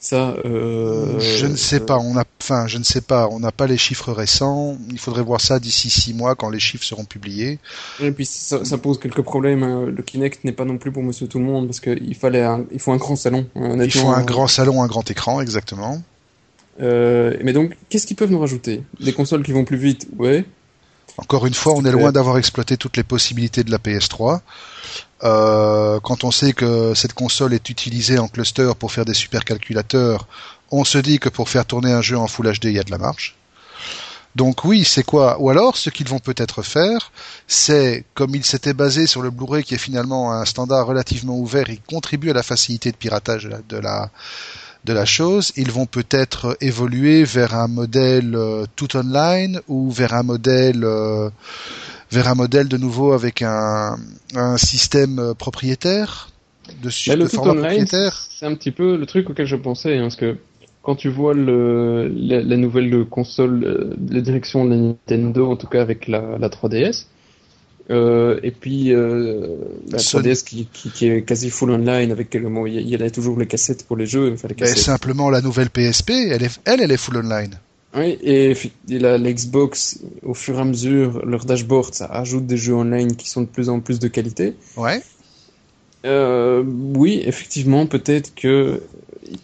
Ça, 0.00 0.36
euh, 0.44 1.18
je 1.18 1.46
ne 1.46 1.56
sais 1.56 1.80
pas. 1.80 1.98
On 1.98 2.16
a, 2.16 2.24
enfin, 2.40 2.68
je 2.68 2.78
ne 2.78 2.84
sais 2.84 3.00
pas. 3.00 3.28
On 3.32 3.40
n'a 3.40 3.50
pas 3.50 3.66
les 3.66 3.76
chiffres 3.76 4.12
récents. 4.12 4.78
Il 4.90 4.98
faudrait 4.98 5.22
voir 5.22 5.40
ça 5.40 5.58
d'ici 5.58 5.90
six 5.90 6.14
mois 6.14 6.36
quand 6.36 6.50
les 6.50 6.60
chiffres 6.60 6.84
seront 6.84 7.04
publiés. 7.04 7.58
Et 8.00 8.12
puis 8.12 8.24
ça, 8.24 8.60
pose 8.78 9.00
quelques 9.00 9.22
problèmes. 9.22 9.64
Hein. 9.64 9.86
Le 9.86 10.02
Kinect 10.02 10.44
n'est 10.44 10.52
pas 10.52 10.64
non 10.64 10.78
plus 10.78 10.92
pour 10.92 11.02
Monsieur 11.02 11.26
Tout 11.26 11.40
le 11.40 11.44
Monde 11.44 11.66
parce 11.66 11.80
qu'il 11.80 12.14
fallait, 12.14 12.46
il 12.70 12.78
faut 12.78 12.92
un 12.92 12.96
grand 12.96 13.16
salon. 13.16 13.46
Il 13.56 13.90
faut 13.90 14.08
un 14.08 14.22
grand 14.22 14.46
salon, 14.46 14.82
un 14.82 14.86
grand 14.86 15.10
écran, 15.10 15.40
exactement. 15.40 16.00
Euh, 16.80 17.36
mais 17.42 17.52
donc, 17.52 17.76
qu'est-ce 17.88 18.06
qu'ils 18.06 18.16
peuvent 18.16 18.30
nous 18.30 18.38
rajouter? 18.38 18.82
Des 19.00 19.12
consoles 19.12 19.42
qui 19.42 19.52
vont 19.52 19.64
plus 19.64 19.76
vite, 19.76 20.08
ouais. 20.18 20.44
Encore 21.16 21.46
une 21.46 21.54
fois, 21.54 21.72
on 21.74 21.84
est 21.84 21.90
loin 21.90 22.12
d'avoir 22.12 22.38
exploité 22.38 22.76
toutes 22.76 22.96
les 22.96 23.02
possibilités 23.02 23.64
de 23.64 23.70
la 23.70 23.78
PS3. 23.78 24.40
Euh, 25.24 25.98
quand 26.00 26.22
on 26.22 26.30
sait 26.30 26.52
que 26.52 26.94
cette 26.94 27.12
console 27.12 27.54
est 27.54 27.70
utilisée 27.70 28.18
en 28.18 28.28
cluster 28.28 28.70
pour 28.78 28.92
faire 28.92 29.04
des 29.04 29.14
supercalculateurs, 29.14 30.26
on 30.70 30.84
se 30.84 30.98
dit 30.98 31.18
que 31.18 31.28
pour 31.28 31.48
faire 31.48 31.66
tourner 31.66 31.92
un 31.92 32.02
jeu 32.02 32.16
en 32.16 32.28
Full 32.28 32.52
HD, 32.52 32.66
il 32.66 32.72
y 32.72 32.78
a 32.78 32.84
de 32.84 32.90
la 32.90 32.98
marge. 32.98 33.34
Donc 34.36 34.64
oui, 34.64 34.84
c'est 34.84 35.02
quoi? 35.02 35.40
Ou 35.40 35.50
alors, 35.50 35.76
ce 35.76 35.90
qu'ils 35.90 36.08
vont 36.08 36.20
peut-être 36.20 36.62
faire, 36.62 37.10
c'est, 37.48 38.04
comme 38.14 38.36
ils 38.36 38.44
s'étaient 38.44 38.74
basés 38.74 39.08
sur 39.08 39.22
le 39.22 39.30
Blu-ray 39.30 39.64
qui 39.64 39.74
est 39.74 39.78
finalement 39.78 40.32
un 40.32 40.44
standard 40.44 40.86
relativement 40.86 41.36
ouvert, 41.36 41.68
il 41.68 41.80
contribue 41.80 42.30
à 42.30 42.34
la 42.34 42.44
facilité 42.44 42.92
de 42.92 42.96
piratage 42.96 43.44
de 43.44 43.48
la, 43.48 43.60
de 43.68 43.76
la 43.78 44.10
chose, 45.04 45.52
ils 45.56 45.70
vont 45.70 45.86
peut-être 45.86 46.56
évoluer 46.60 47.24
vers 47.24 47.54
un 47.54 47.68
modèle 47.68 48.34
euh, 48.34 48.64
tout 48.76 48.96
online 48.96 49.60
ou 49.68 49.90
vers 49.90 50.14
un 50.14 50.22
modèle 50.22 50.84
euh, 50.84 51.30
vers 52.10 52.28
un 52.28 52.34
modèle 52.34 52.68
de 52.68 52.76
nouveau 52.76 53.12
avec 53.12 53.42
un, 53.42 53.96
un 54.34 54.56
système 54.56 55.18
euh, 55.18 55.34
propriétaire 55.34 56.30
de, 56.82 56.88
le 57.14 57.28
tout 57.28 57.38
online, 57.38 57.86
C'est 57.86 58.46
un 58.46 58.54
petit 58.54 58.70
peu 58.70 58.96
le 58.96 59.06
truc 59.06 59.30
auquel 59.30 59.46
je 59.46 59.56
pensais, 59.56 59.96
hein, 59.96 60.02
parce 60.02 60.16
que 60.16 60.36
quand 60.82 60.96
tu 60.96 61.08
vois 61.08 61.34
le, 61.34 62.08
la, 62.08 62.56
nouvelle 62.56 63.06
console, 63.06 63.96
la 64.10 64.20
direction 64.20 64.64
de 64.64 64.70
la 64.70 64.76
Nintendo, 64.76 65.50
en 65.50 65.56
tout 65.56 65.66
cas 65.66 65.80
avec 65.80 66.08
la, 66.08 66.38
la 66.38 66.48
3DS, 66.48 67.06
euh, 67.90 68.38
et 68.42 68.50
puis 68.50 68.92
euh, 68.92 69.56
la 69.90 69.98
3DS 69.98 70.44
qui, 70.44 70.68
qui, 70.70 70.90
qui, 70.90 71.08
est 71.08 71.22
quasi 71.22 71.48
full 71.48 71.70
online 71.70 72.12
avec 72.12 72.34
il 72.34 72.88
y, 72.88 72.94
a 72.94 73.10
toujours 73.10 73.38
les 73.38 73.46
cassettes 73.46 73.86
pour 73.86 73.96
les 73.96 74.04
jeux. 74.04 74.32
Enfin, 74.34 74.48
les 74.48 74.66
simplement 74.66 75.30
la 75.30 75.40
nouvelle 75.40 75.70
PSP, 75.70 76.10
elle 76.10 76.42
est, 76.42 76.60
elle, 76.66 76.82
elle 76.82 76.92
est 76.92 76.98
full 76.98 77.16
online. 77.16 77.54
Oui, 77.94 78.18
et, 78.22 78.54
l'Xbox, 78.88 80.00
au 80.22 80.34
fur 80.34 80.58
et 80.58 80.60
à 80.60 80.64
mesure, 80.64 81.24
leur 81.24 81.46
dashboard, 81.46 81.94
ça 81.94 82.04
ajoute 82.04 82.46
des 82.46 82.58
jeux 82.58 82.74
online 82.74 83.16
qui 83.16 83.30
sont 83.30 83.40
de 83.40 83.46
plus 83.46 83.70
en 83.70 83.80
plus 83.80 83.98
de 83.98 84.08
qualité. 84.08 84.54
Ouais. 84.76 85.02
Euh, 86.04 86.62
oui, 86.62 87.22
effectivement, 87.24 87.86
peut-être 87.86 88.34
que 88.34 88.82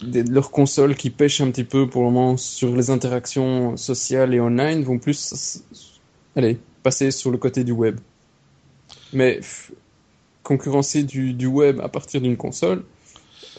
leurs 0.03 0.51
consoles 0.51 0.95
qui 0.95 1.09
pêchent 1.09 1.41
un 1.41 1.51
petit 1.51 1.65
peu 1.65 1.89
pour 1.89 2.03
le 2.03 2.11
moment 2.11 2.37
sur 2.37 2.77
les 2.77 2.91
interactions 2.91 3.79
sociales 3.79 4.35
et 4.35 4.41
online 4.41 4.83
vont 4.83 4.99
plus, 4.99 5.63
allez, 6.37 6.59
passer 6.83 7.11
sur 7.11 7.31
le 7.31 7.39
côté 7.39 7.65
du 7.65 7.73
web. 7.73 7.99
Mais 9.15 9.41
concurrencer 10.43 11.03
du, 11.03 11.33
du, 11.33 11.47
web 11.47 11.81
à 11.81 11.89
partir 11.89 12.21
d'une 12.21 12.37
console, 12.37 12.83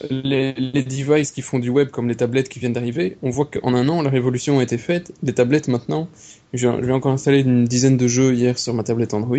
les, 0.10 0.54
les, 0.54 0.84
devices 0.84 1.32
qui 1.32 1.42
font 1.42 1.60
du 1.60 1.70
web, 1.70 1.90
comme 1.90 2.08
les 2.08 2.16
tablettes 2.16 2.50
qui 2.50 2.60
viennent 2.60 2.74
d'arriver, 2.74 3.18
on 3.24 3.30
voit 3.30 3.46
qu'en 3.46 3.74
un 3.74 3.88
an, 3.90 4.02
la 4.02 4.10
révolution 4.10 4.60
a 4.60 4.64
été 4.64 4.78
faite. 4.78 5.14
Les 5.24 5.34
tablettes 5.34 5.68
maintenant, 5.68 6.10
je, 6.54 6.68
vais 6.68 6.92
encore 6.92 7.14
installer 7.14 7.40
une 7.40 7.66
dizaine 7.66 7.98
de 7.98 8.08
jeux 8.08 8.34
hier 8.34 8.60
sur 8.60 8.74
ma 8.74 8.84
tablette 8.84 9.14
Android. 9.14 9.38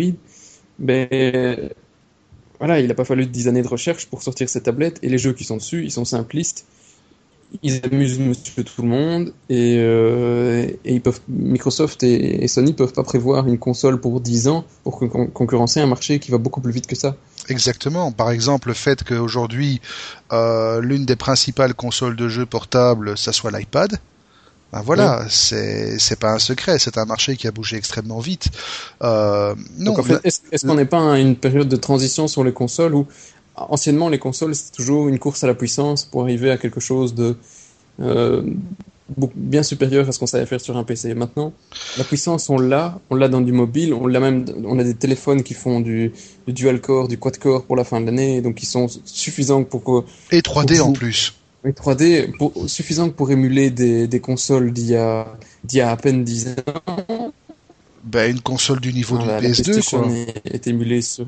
Mais 0.79 1.71
voilà, 2.59 2.79
il 2.79 2.87
n'a 2.87 2.95
pas 2.95 3.05
fallu 3.05 3.25
10 3.25 3.47
années 3.47 3.61
de 3.61 3.67
recherche 3.67 4.07
pour 4.07 4.23
sortir 4.23 4.49
cette 4.49 4.63
tablette 4.63 4.99
et 5.03 5.09
les 5.09 5.17
jeux 5.17 5.33
qui 5.33 5.43
sont 5.43 5.57
dessus, 5.57 5.83
ils 5.83 5.91
sont 5.91 6.05
simplistes. 6.05 6.65
Ils 7.63 7.79
amusent 7.85 8.19
tout 8.43 8.81
le 8.81 8.87
monde 8.87 9.33
et, 9.49 9.77
euh, 9.77 10.36
et 10.85 10.93
ils 10.93 11.01
peuvent, 11.01 11.19
Microsoft 11.27 12.03
et, 12.03 12.43
et 12.43 12.47
Sony 12.47 12.73
peuvent 12.73 12.93
pas 12.93 13.03
prévoir 13.03 13.47
une 13.47 13.57
console 13.57 13.99
pour 13.99 14.21
10 14.21 14.47
ans 14.47 14.65
pour 14.83 14.99
concurrencer 15.33 15.79
un 15.79 15.87
marché 15.87 16.19
qui 16.19 16.31
va 16.31 16.37
beaucoup 16.37 16.61
plus 16.61 16.71
vite 16.71 16.87
que 16.87 16.95
ça. 16.95 17.15
Exactement. 17.49 18.11
Par 18.11 18.31
exemple, 18.31 18.69
le 18.69 18.73
fait 18.73 19.03
qu'aujourd'hui, 19.03 19.81
euh, 20.31 20.81
l'une 20.81 21.05
des 21.05 21.15
principales 21.15 21.73
consoles 21.73 22.15
de 22.15 22.27
jeux 22.27 22.45
portables, 22.45 23.17
ça 23.17 23.31
soit 23.31 23.51
l'iPad. 23.51 23.99
Ben 24.73 24.81
voilà, 24.81 25.25
c'est 25.29 25.97
c'est 25.97 26.19
pas 26.19 26.33
un 26.33 26.39
secret, 26.39 26.77
c'est 26.77 26.97
un 26.97 27.05
marché 27.05 27.37
qui 27.37 27.47
a 27.47 27.51
bougé 27.51 27.77
extrêmement 27.77 28.19
vite. 28.19 28.49
Euh, 29.01 29.55
non. 29.77 29.93
Donc 29.93 29.99
en 29.99 30.03
fait, 30.03 30.19
est-ce 30.25 30.67
qu'on 30.67 30.75
n'est 30.75 30.83
pas 30.83 31.13
à 31.13 31.19
une 31.19 31.37
période 31.37 31.69
de 31.69 31.77
transition 31.77 32.27
sur 32.27 32.43
les 32.43 32.51
consoles 32.51 32.93
où 32.93 33.07
anciennement 33.55 34.09
les 34.09 34.19
consoles 34.19 34.55
c'était 34.55 34.75
toujours 34.75 35.07
une 35.07 35.19
course 35.19 35.43
à 35.43 35.47
la 35.47 35.53
puissance 35.53 36.03
pour 36.03 36.21
arriver 36.21 36.51
à 36.51 36.57
quelque 36.57 36.81
chose 36.81 37.15
de 37.15 37.37
euh, 38.01 38.43
bien 39.35 39.63
supérieur 39.63 40.07
à 40.07 40.11
ce 40.11 40.19
qu'on 40.19 40.27
savait 40.27 40.45
faire 40.45 40.61
sur 40.61 40.77
un 40.77 40.83
PC. 40.83 41.13
Maintenant, 41.13 41.53
la 41.97 42.03
puissance, 42.03 42.49
on 42.49 42.57
l'a, 42.57 42.99
on 43.09 43.15
l'a 43.15 43.27
dans 43.29 43.41
du 43.41 43.51
mobile, 43.51 43.93
on 43.93 44.07
l'a 44.07 44.19
même, 44.19 44.45
on 44.65 44.77
a 44.79 44.83
des 44.83 44.95
téléphones 44.95 45.43
qui 45.43 45.53
font 45.53 45.79
du, 45.79 46.11
dual 46.47 46.81
core, 46.81 47.07
du 47.07 47.17
quad 47.17 47.37
core 47.37 47.65
pour 47.65 47.75
la 47.75 47.83
fin 47.83 48.01
de 48.01 48.05
l'année, 48.05 48.41
donc 48.41 48.61
ils 48.61 48.67
sont 48.67 48.87
suffisants 49.05 49.63
pour 49.63 49.83
que. 49.83 50.35
Et 50.35 50.41
3D 50.41 50.81
en 50.81 50.93
plus. 50.93 51.33
Oui, 51.63 51.71
3D, 51.71 52.35
pour, 52.37 52.53
suffisant 52.67 53.09
pour 53.09 53.31
émuler 53.31 53.71
des, 53.71 54.07
des 54.07 54.19
consoles 54.19 54.71
d'il 54.71 54.89
y 54.89 54.95
a, 54.95 55.27
d'il 55.63 55.79
y 55.79 55.81
a 55.81 55.91
à 55.91 55.97
peine 55.97 56.23
10 56.23 56.49
ans. 56.49 57.33
Ben, 58.03 58.31
une 58.31 58.41
console 58.41 58.79
du 58.79 58.93
niveau 58.93 59.17
du 59.17 59.25
PS2, 59.25 59.89
quoi. 59.89 60.07
Est, 60.45 60.67
émulée 60.67 61.01
sur. 61.01 61.27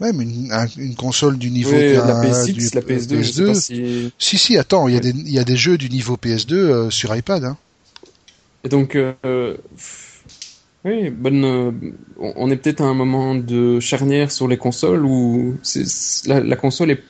Même 0.00 0.20
une, 0.20 0.50
une 0.76 0.94
console 0.96 1.38
du 1.38 1.50
niveau 1.50 1.70
oui, 1.70 1.92
la 1.92 2.20
PS6, 2.20 2.74
la 2.74 2.80
PS2, 2.80 3.20
PS2. 3.20 3.54
si... 3.54 4.12
si... 4.18 4.38
si 4.38 4.58
attends, 4.58 4.88
il 4.88 4.94
y 4.94 4.96
a 4.96 5.00
des 5.00 5.10
il 5.10 5.30
y 5.30 5.38
a 5.38 5.44
des 5.44 5.56
jeux 5.56 5.78
du 5.78 5.88
niveau 5.88 6.16
PS2 6.16 6.54
euh, 6.54 6.90
sur 6.90 7.14
iPad 7.14 7.44
hein. 7.44 7.56
Et 8.64 8.68
donc 8.68 8.96
euh, 8.96 9.56
oui, 10.84 11.10
bonne 11.10 11.44
euh, 11.44 11.70
on 12.18 12.50
est 12.50 12.56
peut-être 12.56 12.80
à 12.80 12.86
un 12.86 12.94
moment 12.94 13.34
de 13.34 13.78
charnière 13.78 14.32
sur 14.32 14.48
les 14.48 14.56
consoles 14.56 15.04
où 15.04 15.56
la, 16.26 16.40
la, 16.40 16.56
console 16.56 16.90
est 16.90 17.02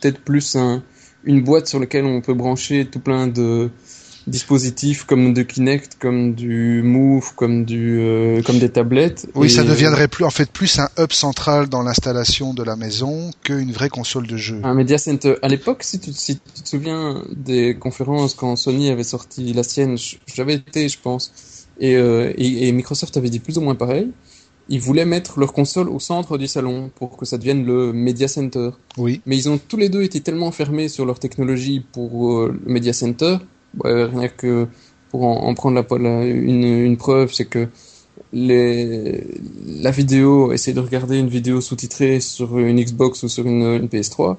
peut-être 0.00 0.20
plus 0.20 0.56
un, 0.56 0.82
une 1.24 1.42
boîte 1.42 1.66
sur 1.66 1.78
laquelle 1.78 2.06
on 2.06 2.20
peut 2.22 2.34
brancher 2.34 2.86
tout 2.86 3.00
plein 3.00 3.26
de 3.26 3.70
dispositifs 4.30 5.04
comme 5.04 5.34
de 5.34 5.42
Kinect, 5.42 5.98
comme 6.00 6.34
du 6.34 6.82
Move, 6.82 7.34
comme 7.34 7.64
du 7.64 7.98
euh, 8.00 8.42
comme 8.42 8.58
des 8.58 8.70
tablettes. 8.70 9.28
Oui, 9.34 9.50
ça 9.50 9.64
deviendrait 9.64 10.08
plus 10.08 10.24
en 10.24 10.30
fait 10.30 10.50
plus 10.50 10.78
un 10.78 10.88
hub 10.98 11.12
central 11.12 11.68
dans 11.68 11.82
l'installation 11.82 12.54
de 12.54 12.62
la 12.62 12.76
maison 12.76 13.30
qu'une 13.42 13.72
vraie 13.72 13.90
console 13.90 14.26
de 14.26 14.36
jeu. 14.36 14.60
Un 14.62 14.74
media 14.74 14.98
center. 14.98 15.34
À 15.42 15.48
l'époque, 15.48 15.82
si 15.82 16.00
tu, 16.00 16.12
si 16.12 16.36
tu 16.36 16.62
te 16.62 16.68
souviens 16.68 17.22
des 17.34 17.76
conférences 17.78 18.34
quand 18.34 18.56
Sony 18.56 18.90
avait 18.90 19.04
sorti 19.04 19.52
la 19.52 19.62
sienne, 19.62 19.96
j'avais 20.34 20.54
été, 20.54 20.88
je 20.88 20.98
pense, 21.02 21.66
et, 21.78 21.96
euh, 21.96 22.32
et, 22.36 22.68
et 22.68 22.72
Microsoft 22.72 23.16
avait 23.16 23.30
dit 23.30 23.40
plus 23.40 23.58
ou 23.58 23.60
moins 23.60 23.74
pareil 23.74 24.10
ils 24.70 24.80
voulaient 24.80 25.04
mettre 25.04 25.40
leur 25.40 25.52
console 25.52 25.88
au 25.88 25.98
centre 25.98 26.38
du 26.38 26.46
salon 26.46 26.90
pour 26.94 27.16
que 27.16 27.26
ça 27.26 27.36
devienne 27.36 27.66
le 27.66 27.92
Media 27.92 28.28
Center. 28.28 28.70
Oui. 28.96 29.20
Mais 29.26 29.36
ils 29.36 29.48
ont 29.50 29.58
tous 29.58 29.76
les 29.76 29.88
deux 29.88 30.02
été 30.02 30.20
tellement 30.20 30.52
fermés 30.52 30.88
sur 30.88 31.04
leur 31.04 31.18
technologie 31.18 31.80
pour 31.80 32.30
euh, 32.30 32.56
le 32.64 32.72
Media 32.72 32.92
Center 32.92 33.38
rien 33.84 34.28
que 34.28 34.66
pour 35.10 35.24
en, 35.24 35.54
prendre 35.54 35.84
la, 35.98 36.24
une, 36.24 36.64
une 36.64 36.96
preuve, 36.96 37.32
c'est 37.32 37.46
que 37.46 37.68
les, 38.32 39.24
la 39.66 39.90
vidéo, 39.90 40.52
essayer 40.52 40.74
de 40.74 40.80
regarder 40.80 41.18
une 41.18 41.28
vidéo 41.28 41.60
sous-titrée 41.60 42.20
sur 42.20 42.58
une 42.58 42.80
Xbox 42.80 43.22
ou 43.22 43.28
sur 43.28 43.46
une, 43.46 43.62
une 43.62 43.86
PS3, 43.86 44.36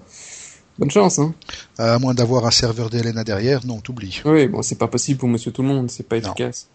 bonne 0.79 0.91
chance. 0.91 1.19
Hein. 1.19 1.33
À 1.77 1.99
moins 1.99 2.13
d'avoir 2.13 2.45
un 2.45 2.51
serveur 2.51 2.89
DLNA 2.89 3.23
derrière, 3.23 3.65
non, 3.65 3.79
t'oublies. 3.79 4.21
Oui, 4.25 4.47
bon, 4.47 4.61
c'est 4.61 4.77
pas 4.77 4.87
possible 4.87 5.19
pour 5.19 5.29
Monsieur 5.29 5.51
Tout 5.51 5.61
le 5.61 5.67
Monde, 5.67 5.91
c'est 5.91 6.07
pas 6.07 6.17
efficace. 6.17 6.67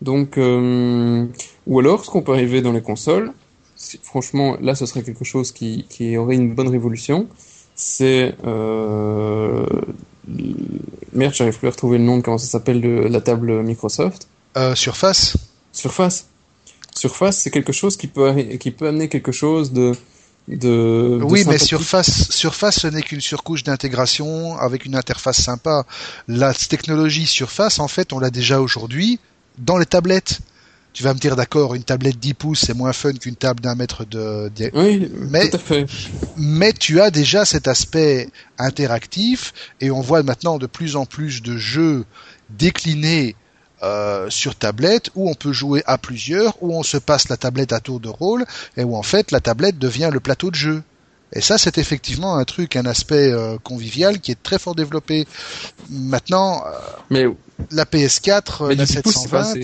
Donc, 0.00 0.38
euh, 0.38 1.26
ou 1.66 1.78
alors, 1.78 2.04
ce 2.04 2.10
qu'on 2.10 2.22
peut 2.22 2.32
arriver 2.32 2.62
dans 2.62 2.72
les 2.72 2.82
consoles, 2.82 3.32
franchement, 4.02 4.56
là, 4.60 4.74
ce 4.74 4.86
serait 4.86 5.02
quelque 5.02 5.24
chose 5.24 5.52
qui, 5.52 5.86
qui 5.88 6.16
aurait 6.16 6.34
une 6.34 6.54
bonne 6.54 6.68
révolution. 6.68 7.28
C'est 7.74 8.34
euh, 8.44 9.66
Merde, 10.28 11.34
j'arrive 11.34 11.58
plus 11.58 11.68
à 11.68 11.70
retrouver 11.70 11.98
le 11.98 12.04
nom 12.04 12.18
de 12.18 12.22
comment 12.22 12.38
ça 12.38 12.46
s'appelle 12.46 12.80
de 12.80 12.88
la 12.88 13.20
table 13.20 13.62
Microsoft. 13.62 14.28
Euh, 14.56 14.74
Surface. 14.74 15.36
Surface. 15.72 16.26
Surface, 16.94 17.38
c'est 17.38 17.50
quelque 17.50 17.72
chose 17.72 17.96
qui 17.96 18.06
peut 18.06 18.32
qui 18.60 18.70
peut 18.70 18.88
amener 18.88 19.08
quelque 19.08 19.32
chose 19.32 19.72
de 19.72 19.92
de, 20.48 21.20
oui, 21.22 21.44
mais 21.46 21.56
Surface, 21.56 22.28
Surface, 22.30 22.80
ce 22.80 22.88
n'est 22.88 23.02
qu'une 23.02 23.20
surcouche 23.20 23.62
d'intégration 23.62 24.58
avec 24.58 24.84
une 24.84 24.96
interface 24.96 25.40
sympa. 25.40 25.84
La 26.26 26.52
technologie 26.52 27.26
Surface, 27.26 27.78
en 27.78 27.86
fait, 27.86 28.12
on 28.12 28.18
l'a 28.18 28.30
déjà 28.30 28.60
aujourd'hui 28.60 29.20
dans 29.58 29.78
les 29.78 29.86
tablettes 29.86 30.40
tu 30.92 31.02
vas 31.02 31.14
me 31.14 31.18
dire 31.18 31.36
d'accord, 31.36 31.74
une 31.74 31.84
tablette 31.84 32.18
10 32.18 32.34
pouces 32.34 32.60
c'est 32.66 32.74
moins 32.74 32.92
fun 32.92 33.12
qu'une 33.12 33.36
table 33.36 33.60
d'un 33.60 33.74
mètre 33.74 34.04
de 34.04 34.50
Oui, 34.74 35.10
mais, 35.14 35.48
tout 35.48 35.56
à 35.56 35.60
fait. 35.60 35.86
Mais 36.36 36.72
tu 36.72 37.00
as 37.00 37.10
déjà 37.10 37.44
cet 37.44 37.68
aspect 37.68 38.28
interactif 38.58 39.52
et 39.80 39.90
on 39.90 40.00
voit 40.00 40.22
maintenant 40.22 40.58
de 40.58 40.66
plus 40.66 40.96
en 40.96 41.06
plus 41.06 41.42
de 41.42 41.56
jeux 41.56 42.04
déclinés 42.50 43.36
euh, 43.82 44.30
sur 44.30 44.54
tablette 44.54 45.10
où 45.16 45.28
on 45.28 45.34
peut 45.34 45.52
jouer 45.52 45.82
à 45.86 45.98
plusieurs, 45.98 46.62
où 46.62 46.72
on 46.72 46.84
se 46.84 46.98
passe 46.98 47.28
la 47.28 47.36
tablette 47.36 47.72
à 47.72 47.80
tour 47.80 47.98
de 47.98 48.08
rôle 48.08 48.44
et 48.76 48.84
où 48.84 48.94
en 48.94 49.02
fait 49.02 49.32
la 49.32 49.40
tablette 49.40 49.78
devient 49.78 50.10
le 50.12 50.20
plateau 50.20 50.50
de 50.50 50.54
jeu. 50.54 50.82
Et 51.32 51.40
ça, 51.40 51.56
c'est 51.56 51.78
effectivement 51.78 52.36
un 52.36 52.44
truc, 52.44 52.76
un 52.76 52.84
aspect 52.84 53.32
euh, 53.32 53.56
convivial 53.58 54.20
qui 54.20 54.32
est 54.32 54.42
très 54.42 54.58
fort 54.58 54.74
développé. 54.74 55.26
Maintenant, 55.88 56.62
euh, 56.66 56.70
mais 57.10 57.24
la 57.70 57.84
PS4, 57.84 58.68
mais 58.68 58.74
la 58.74 58.86
720, 58.86 59.54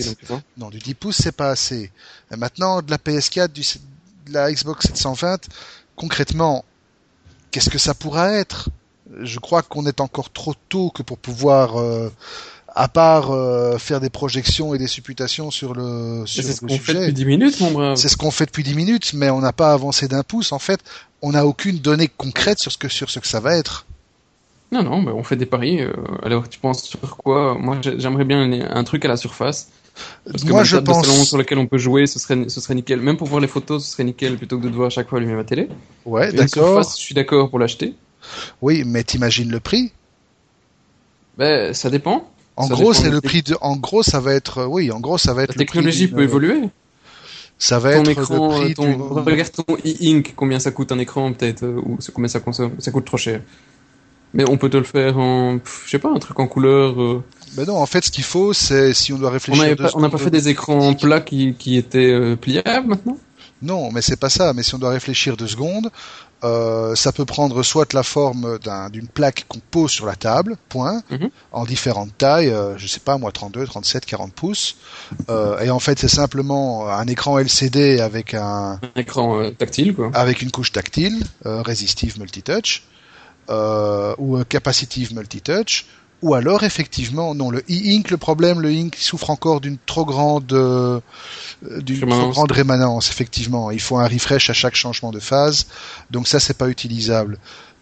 non, 0.57 0.69
du 0.69 0.79
10 0.79 0.93
pouces, 0.95 1.17
c'est 1.21 1.35
pas 1.35 1.49
assez. 1.49 1.91
Et 2.31 2.35
maintenant, 2.35 2.81
de 2.81 2.89
la 2.89 2.97
PS4, 2.97 3.49
du, 3.49 3.61
de 4.27 4.33
la 4.33 4.51
Xbox 4.51 4.87
720, 4.87 5.47
concrètement, 5.95 6.65
qu'est-ce 7.51 7.69
que 7.69 7.77
ça 7.77 7.93
pourra 7.93 8.31
être? 8.33 8.69
Je 9.21 9.39
crois 9.39 9.61
qu'on 9.61 9.85
est 9.85 10.01
encore 10.01 10.31
trop 10.31 10.53
tôt 10.69 10.89
que 10.89 11.03
pour 11.03 11.17
pouvoir 11.17 11.79
euh, 11.79 12.11
à 12.79 12.87
part 12.87 13.31
euh, 13.31 13.77
faire 13.77 13.99
des 13.99 14.09
projections 14.09 14.73
et 14.73 14.77
des 14.77 14.87
supputations 14.87 15.51
sur 15.51 15.73
le 15.73 16.23
sur 16.25 16.41
C'est 16.45 16.53
ce 16.53 16.61
qu'on 16.61 16.69
fait 16.69 16.93
depuis 16.93 17.13
10 17.13 17.25
minutes, 17.25 17.59
mon 17.59 17.71
brave. 17.71 17.95
C'est 17.97 18.07
ce 18.07 18.15
qu'on 18.15 18.31
fait 18.31 18.45
depuis 18.45 18.63
10 18.63 18.73
minutes, 18.73 19.11
mais 19.13 19.29
on 19.29 19.41
n'a 19.41 19.51
pas 19.51 19.73
avancé 19.73 20.07
d'un 20.07 20.23
pouce. 20.23 20.53
En 20.53 20.59
fait, 20.59 20.79
on 21.21 21.33
n'a 21.33 21.45
aucune 21.45 21.79
donnée 21.79 22.07
concrète 22.07 22.57
sur 22.59 22.71
ce 22.71 22.77
que 22.77 22.87
sur 22.87 23.09
ce 23.09 23.19
que 23.19 23.27
ça 23.27 23.41
va 23.41 23.57
être. 23.57 23.85
Non, 24.71 24.83
non, 24.83 25.05
on 25.13 25.23
fait 25.23 25.35
des 25.35 25.45
paris. 25.45 25.81
Euh, 25.81 25.91
alors, 26.23 26.47
tu 26.47 26.57
penses 26.57 26.83
sur 26.83 27.17
quoi? 27.17 27.57
Moi, 27.59 27.79
j'aimerais 27.81 28.23
bien 28.23 28.49
un 28.71 28.83
truc 28.85 29.03
à 29.03 29.09
la 29.09 29.17
surface. 29.17 29.67
Parce 30.31 30.45
que 30.45 30.49
Moi, 30.49 30.63
je 30.63 30.77
pense. 30.77 31.05
salon 31.05 31.25
sur 31.25 31.37
lequel 31.37 31.57
on 31.57 31.67
peut 31.67 31.79
jouer, 31.79 32.07
ce 32.07 32.17
serait, 32.17 32.47
ce 32.47 32.61
serait 32.61 32.75
nickel. 32.75 33.01
Même 33.01 33.17
pour 33.17 33.27
voir 33.27 33.41
les 33.41 33.49
photos, 33.49 33.83
ce 33.83 33.91
serait 33.91 34.05
nickel 34.05 34.37
plutôt 34.37 34.57
que 34.57 34.63
de 34.63 34.69
devoir 34.69 34.87
à 34.87 34.89
chaque 34.89 35.09
fois 35.09 35.17
allumer 35.17 35.33
ma 35.33 35.43
télé. 35.43 35.67
Ouais, 36.05 36.31
d'accord. 36.31 36.83
Je 36.83 36.95
suis 37.01 37.13
d'accord 37.15 37.49
pour 37.49 37.59
l'acheter. 37.59 37.93
Oui, 38.61 38.83
mais 38.85 39.03
t'imagines 39.03 39.51
le 39.51 39.59
prix? 39.59 39.91
Ben, 41.37 41.73
ça 41.73 41.89
dépend. 41.89 42.29
En 42.59 42.67
gros, 42.67 42.93
c'est 42.93 43.09
le 43.09 43.21
prix 43.21 43.41
de. 43.41 43.55
En 43.61 43.77
gros, 43.77 44.03
ça 44.03 44.19
va 44.19 44.33
être. 44.33 44.65
Oui, 44.65 44.91
en 44.91 44.99
gros, 44.99 45.17
ça 45.17 45.33
va 45.33 45.43
être. 45.43 45.55
La 45.55 45.65
technologie 45.65 46.07
peut 46.07 46.23
évoluer. 46.23 46.69
Ça 47.57 47.77
va 47.77 47.91
être 47.91 48.09
écran, 48.09 48.57
le 48.57 48.63
prix 48.63 48.73
ton... 48.73 48.97
Regarde 48.97 49.51
ton 49.51 49.75
e-ink, 49.85 50.33
combien 50.35 50.59
ça 50.59 50.71
combien 50.71 50.95
un 50.95 50.99
écran 50.99 51.33
peut-être, 51.33 51.63
euh, 51.63 51.81
ou 51.83 51.97
combien 52.13 52.29
ça 52.29 52.39
consomme. 52.39 52.71
Ça 52.79 52.89
coûte 52.91 53.03
trop 53.03 53.17
cher. 53.17 53.41
Mais 54.33 54.49
on 54.49 54.57
peut 54.57 54.69
te 54.69 54.77
le 54.77 54.83
faire 54.83 55.17
en, 55.17 55.59
je 55.85 55.89
sais 55.89 55.99
pas, 55.99 56.09
un 56.09 56.19
truc 56.19 56.39
en 56.39 56.47
couleur. 56.47 57.01
Euh... 57.01 57.23
Ben 57.57 57.65
non, 57.65 57.75
en 57.75 57.85
fait, 57.85 58.05
ce 58.05 58.11
qu'il 58.11 58.23
faut, 58.23 58.53
c'est 58.53 58.93
si 58.93 59.11
on 59.11 59.17
doit 59.17 59.31
réfléchir. 59.31 59.75
On 59.95 59.99
n'a 59.99 60.09
pas, 60.09 60.17
fait 60.17 60.29
des 60.29 60.47
écrans 60.47 60.93
plats 60.93 61.19
qui, 61.19 61.53
qui 61.55 61.75
étaient 61.75 62.13
euh, 62.13 62.37
pliables 62.37 62.87
maintenant? 62.87 63.17
Non, 63.61 63.91
mais 63.91 64.01
c'est 64.01 64.19
pas 64.19 64.29
ça. 64.29 64.53
Mais 64.53 64.63
si 64.63 64.75
on 64.75 64.77
doit 64.77 64.91
réfléchir 64.91 65.35
deux 65.35 65.47
secondes, 65.47 65.91
euh, 66.43 66.95
ça 66.95 67.11
peut 67.11 67.25
prendre 67.25 67.61
soit 67.63 67.93
la 67.93 68.03
forme 68.03 68.59
d'une 68.91 69.07
plaque 69.07 69.45
qu'on 69.47 69.59
pose 69.59 69.91
sur 69.91 70.05
la 70.05 70.15
table, 70.15 70.55
point, 70.69 71.01
mhm. 71.09 71.29
en 71.51 71.65
différentes 71.65 72.17
tailles, 72.17 72.49
euh, 72.49 72.77
je 72.77 72.87
sais 72.87 73.01
pas 73.01 73.17
moi 73.17 73.31
32, 73.31 73.65
37, 73.65 74.05
40 74.05 74.33
pouces. 74.33 74.77
Euh, 75.29 75.59
et 75.59 75.69
en 75.69 75.79
fait, 75.79 75.99
c'est 75.99 76.07
simplement 76.07 76.89
un 76.89 77.07
écran 77.07 77.39
LCD 77.39 77.99
avec 77.99 78.33
un, 78.33 78.79
un 78.95 78.99
écran 78.99 79.41
euh, 79.41 79.51
tactile 79.51 79.93
quoi. 79.93 80.11
Avec 80.13 80.41
une 80.41 80.51
couche 80.51 80.71
tactile, 80.71 81.23
euh, 81.45 81.61
résistive 81.61 82.19
multitouch 82.19 82.83
ou 83.49 84.43
capacitive 84.47 85.15
multitouch 85.15 85.87
ou 86.21 86.33
alors 86.33 86.63
effectivement 86.63 87.33
non 87.33 87.49
le 87.49 87.59
e-ink 87.69 88.09
le 88.11 88.17
problème 88.17 88.59
le 88.59 88.71
ink 88.71 88.95
souffre 88.97 89.29
encore 89.29 89.61
d'une 89.61 89.77
trop 89.85 90.05
grande 90.05 90.51
euh, 90.53 90.99
d'une 91.61 92.09
trop 92.09 92.29
grande 92.29 92.51
rémanence 92.51 93.09
effectivement. 93.09 93.71
Il 93.71 93.81
faut 93.81 93.97
un 93.97 94.07
refresh 94.07 94.49
à 94.49 94.53
chaque 94.53 94.75
changement 94.75 95.11
de 95.11 95.19
phase. 95.19 95.67
Donc 96.11 96.27
ça 96.27 96.39
c'est 96.39 96.57
pas 96.57 96.69
utilisable 96.69 97.37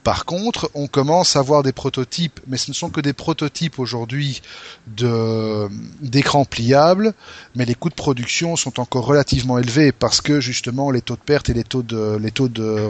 Par 0.07 0.23
contre, 0.23 0.71
on 0.73 0.87
commence 0.87 1.35
à 1.35 1.41
voir 1.41 1.63
des 1.63 1.73
prototypes, 1.73 2.39
mais 2.47 2.55
ce 2.55 2.71
ne 2.71 2.73
sont 2.73 2.89
que 2.89 3.01
des 3.01 3.11
prototypes 3.11 3.77
aujourd'hui 3.77 4.41
de 4.95 5.67
d'écrans 5.99 6.45
pliables, 6.45 7.13
mais 7.57 7.65
les 7.65 7.75
coûts 7.75 7.89
de 7.89 7.93
production 7.93 8.55
sont 8.55 8.79
encore 8.79 9.05
relativement 9.05 9.59
élevés 9.59 9.91
parce 9.91 10.21
que 10.21 10.39
justement 10.39 10.91
les 10.91 11.01
taux 11.01 11.15
de 11.15 11.19
perte 11.19 11.49
et 11.49 11.53
les 11.53 11.65
taux 11.65 11.81
de 11.81 12.17
les 12.21 12.31
taux 12.31 12.47
de 12.47 12.87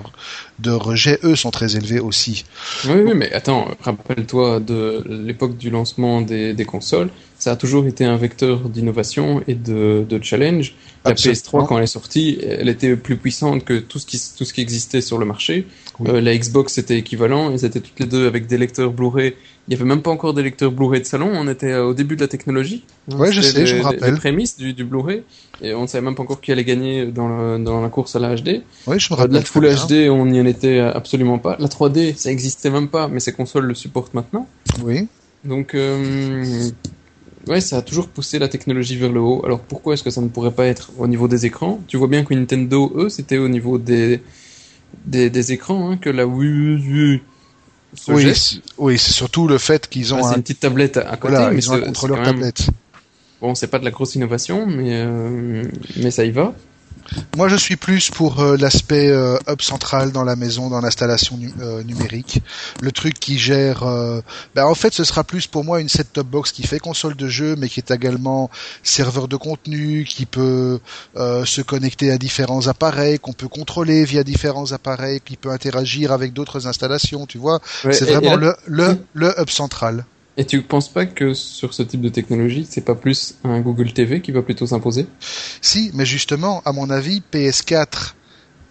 de 0.60 0.70
rejet 0.70 1.18
eux 1.24 1.36
sont 1.36 1.50
très 1.50 1.76
élevés 1.76 2.00
aussi. 2.00 2.46
Oui, 2.86 3.02
oui 3.04 3.14
mais 3.16 3.34
attends, 3.34 3.68
rappelle-toi 3.82 4.60
de 4.60 5.04
l'époque 5.10 5.58
du 5.58 5.72
lancement 5.72 6.22
des, 6.22 6.54
des 6.54 6.66
consoles, 6.66 7.10
ça 7.40 7.52
a 7.52 7.56
toujours 7.56 7.86
été 7.86 8.04
un 8.04 8.18
vecteur 8.18 8.70
d'innovation 8.70 9.44
et 9.48 9.54
de, 9.54 10.06
de 10.08 10.24
challenge. 10.24 10.74
La 11.06 11.14
PS3, 11.14 11.68
quand 11.68 11.78
elle 11.78 11.84
est 11.84 11.88
sortie, 11.88 12.40
elle 12.42 12.68
était 12.68 12.96
plus 12.96 13.16
puissante 13.16 13.64
que 13.64 13.78
tout 13.80 14.00
ce 14.00 14.06
qui, 14.06 14.20
tout 14.36 14.44
ce 14.44 14.54
qui 14.54 14.62
existait 14.62 15.02
sur 15.02 15.18
le 15.18 15.26
marché. 15.26 15.68
Euh, 16.06 16.22
la 16.22 16.38
Xbox, 16.38 16.78
était 16.78 16.98
équivalent. 16.98 17.52
Ils 17.52 17.66
étaient 17.66 17.80
toutes 17.80 18.00
les 18.00 18.06
deux 18.06 18.28
avec 18.28 18.48
des 18.48 18.58
lecteurs 18.58 18.92
Blu-ray. 18.92 19.34
Il 19.68 19.72
n'y 19.72 19.76
avait 19.76 19.88
même 19.88 20.02
pas 20.02 20.12
encore 20.12 20.34
des 20.34 20.44
lecteurs 20.44 20.72
Blu-ray 20.72 21.02
de 21.02 21.06
salon. 21.06 21.32
On 21.34 21.48
était 21.48 21.76
au 21.76 21.94
début 21.94 22.16
de 22.16 22.22
la 22.22 22.28
technologie. 22.28 22.84
Ouais, 23.12 23.32
je 23.32 23.42
sais, 23.42 23.66
je 23.66 23.76
me 23.78 23.82
rappelle. 23.82 24.14
Les 24.14 24.20
prémices 24.20 24.58
du, 24.58 24.74
du 24.74 24.84
Blu-ray. 24.84 25.24
Et 25.62 25.74
on 25.74 25.84
ne 25.84 25.88
savait 25.88 26.06
même 26.06 26.16
pas 26.16 26.24
encore 26.24 26.40
qui 26.40 26.52
allait 26.52 26.64
gagner 26.64 27.08
dans, 27.08 27.28
le, 27.28 27.64
dans 27.64 27.82
la 27.82 27.90
course 27.90 28.16
à 28.16 28.20
la 28.20 28.36
HD. 28.36 28.62
Oui, 28.86 29.00
je 29.00 29.12
me 29.12 29.18
rappelle. 29.18 29.34
La 29.34 29.42
Full 29.42 29.68
HD, 29.68 30.10
on 30.10 30.26
n'y 30.26 30.40
en 30.40 30.46
était 30.46 30.80
absolument 30.80 31.40
pas. 31.40 31.58
La 31.60 31.68
3D, 31.68 32.16
ça 32.16 32.32
existait 32.32 32.70
même 32.70 32.90
pas, 32.90 33.08
mais 33.08 33.20
ces 33.20 33.34
consoles 33.34 33.66
le 33.66 33.74
supportent 33.74 34.14
maintenant. 34.14 34.48
Oui. 34.84 35.08
Donc, 35.44 35.74
euh, 35.74 36.70
Ouais, 37.48 37.62
ça 37.62 37.78
a 37.78 37.82
toujours 37.82 38.10
poussé 38.10 38.40
la 38.40 38.50
technologie 38.50 38.98
vers 38.98 39.12
le 39.12 39.22
haut. 39.22 39.42
Alors 39.46 39.60
pourquoi 39.60 39.94
est-ce 39.94 40.04
que 40.04 40.10
ça 40.10 40.22
ne 40.22 40.28
pourrait 40.28 40.52
pas 40.52 40.66
être 40.66 40.92
au 40.98 41.08
niveau 41.08 41.30
des 41.30 41.46
écrans? 41.46 41.80
Tu 41.88 41.96
vois 41.96 42.08
bien 42.08 42.26
que 42.26 42.34
Nintendo, 42.34 42.92
eux, 42.96 43.10
c'était 43.10 43.38
au 43.38 43.48
niveau 43.48 43.78
des, 43.78 44.22
des, 45.06 45.30
des 45.30 45.52
écrans 45.52 45.90
hein, 45.90 45.98
que 45.98 46.10
la 46.10 46.26
Wii 46.26 46.50
U 46.50 47.22
oui, 48.10 48.34
oui, 48.78 48.98
c'est 48.98 49.14
surtout 49.14 49.48
le 49.48 49.58
fait 49.58 49.88
qu'ils 49.88 50.14
ont 50.14 50.22
une 50.34 50.42
petite 50.42 50.60
tablette 50.60 50.98
à 50.98 51.18
côté, 51.18 51.38
mais 51.52 51.58
ils 51.58 51.72
ont 51.72 51.76
un 51.76 51.82
contrôleur 51.82 52.22
tablette. 52.22 52.68
Bon, 53.42 53.56
c'est 53.56 53.68
pas 53.68 53.80
de 53.80 53.86
la 53.86 53.92
grosse 53.92 54.16
innovation, 54.16 54.66
mais 54.66 54.90
euh, 54.92 55.64
mais 55.98 56.12
ça 56.12 56.26
y 56.26 56.32
va. 56.32 56.54
Moi, 57.36 57.48
je 57.48 57.56
suis 57.56 57.76
plus 57.76 58.10
pour 58.10 58.40
euh, 58.40 58.58
l'aspect 58.58 59.10
euh, 59.10 59.38
hub 59.48 59.62
central 59.62 60.12
dans 60.12 60.24
la 60.24 60.36
maison, 60.36 60.70
dans 60.70 60.82
l'installation 60.82 61.40
euh, 61.62 61.84
numérique. 61.84 62.42
Le 62.82 62.92
truc 62.92 63.20
qui 63.20 63.38
gère... 63.38 63.84
Ben, 64.56 64.66
en 64.66 64.76
fait, 64.76 64.94
ce 64.94 65.04
sera 65.04 65.24
plus 65.24 65.48
pour 65.48 65.64
moi 65.64 65.80
une 65.80 65.90
set-top 65.90 66.28
box 66.28 66.52
qui 66.52 66.64
fait 66.64 66.80
console 66.80 67.16
de 67.16 67.28
jeu, 67.28 67.56
mais 67.58 67.70
qui 67.70 67.80
est 67.80 67.92
également 67.92 68.50
serveur 68.84 69.28
de 69.28 69.36
contenu, 69.36 70.06
qui 70.08 70.26
peut 70.26 70.80
se 71.16 71.62
connecter 71.62 72.12
à 72.12 72.18
différents 72.18 72.68
appareils, 72.68 73.20
qu'on 73.20 73.34
peut 73.34 73.48
contrôler 73.48 74.06
via 74.06 74.24
différents 74.24 74.72
appareils, 74.72 75.22
qui 75.22 75.38
peut 75.38 75.52
interagir 75.52 76.12
avec 76.12 76.34
d'autres 76.34 76.68
installations, 76.68 77.26
tu 77.26 77.38
vois. 77.38 77.60
c'est 77.84 78.06
vraiment 78.06 78.36
le, 78.36 78.56
le, 78.66 78.98
le 79.14 79.34
hub 79.40 79.50
central. 79.50 80.06
Et 80.38 80.46
tu 80.46 80.62
penses 80.62 80.88
pas 80.88 81.08
que 81.08 81.34
sur 81.34 81.74
ce 81.74 81.82
type 81.82 82.02
de 82.02 82.10
technologie, 82.10 82.68
c'est 82.70 82.86
pas 82.86 82.94
plus 82.94 83.36
un 83.44 83.60
Google 83.60 83.92
TV 83.92 84.22
qui 84.22 84.32
va 84.32 84.44
plutôt 84.44 84.68
s'imposer? 84.68 85.08
Si, 85.62 85.90
mais 85.96 86.06
justement, 86.06 86.62
à 86.64 86.72
mon 86.74 86.92
avis, 86.92 87.24
PS4, 87.34 88.14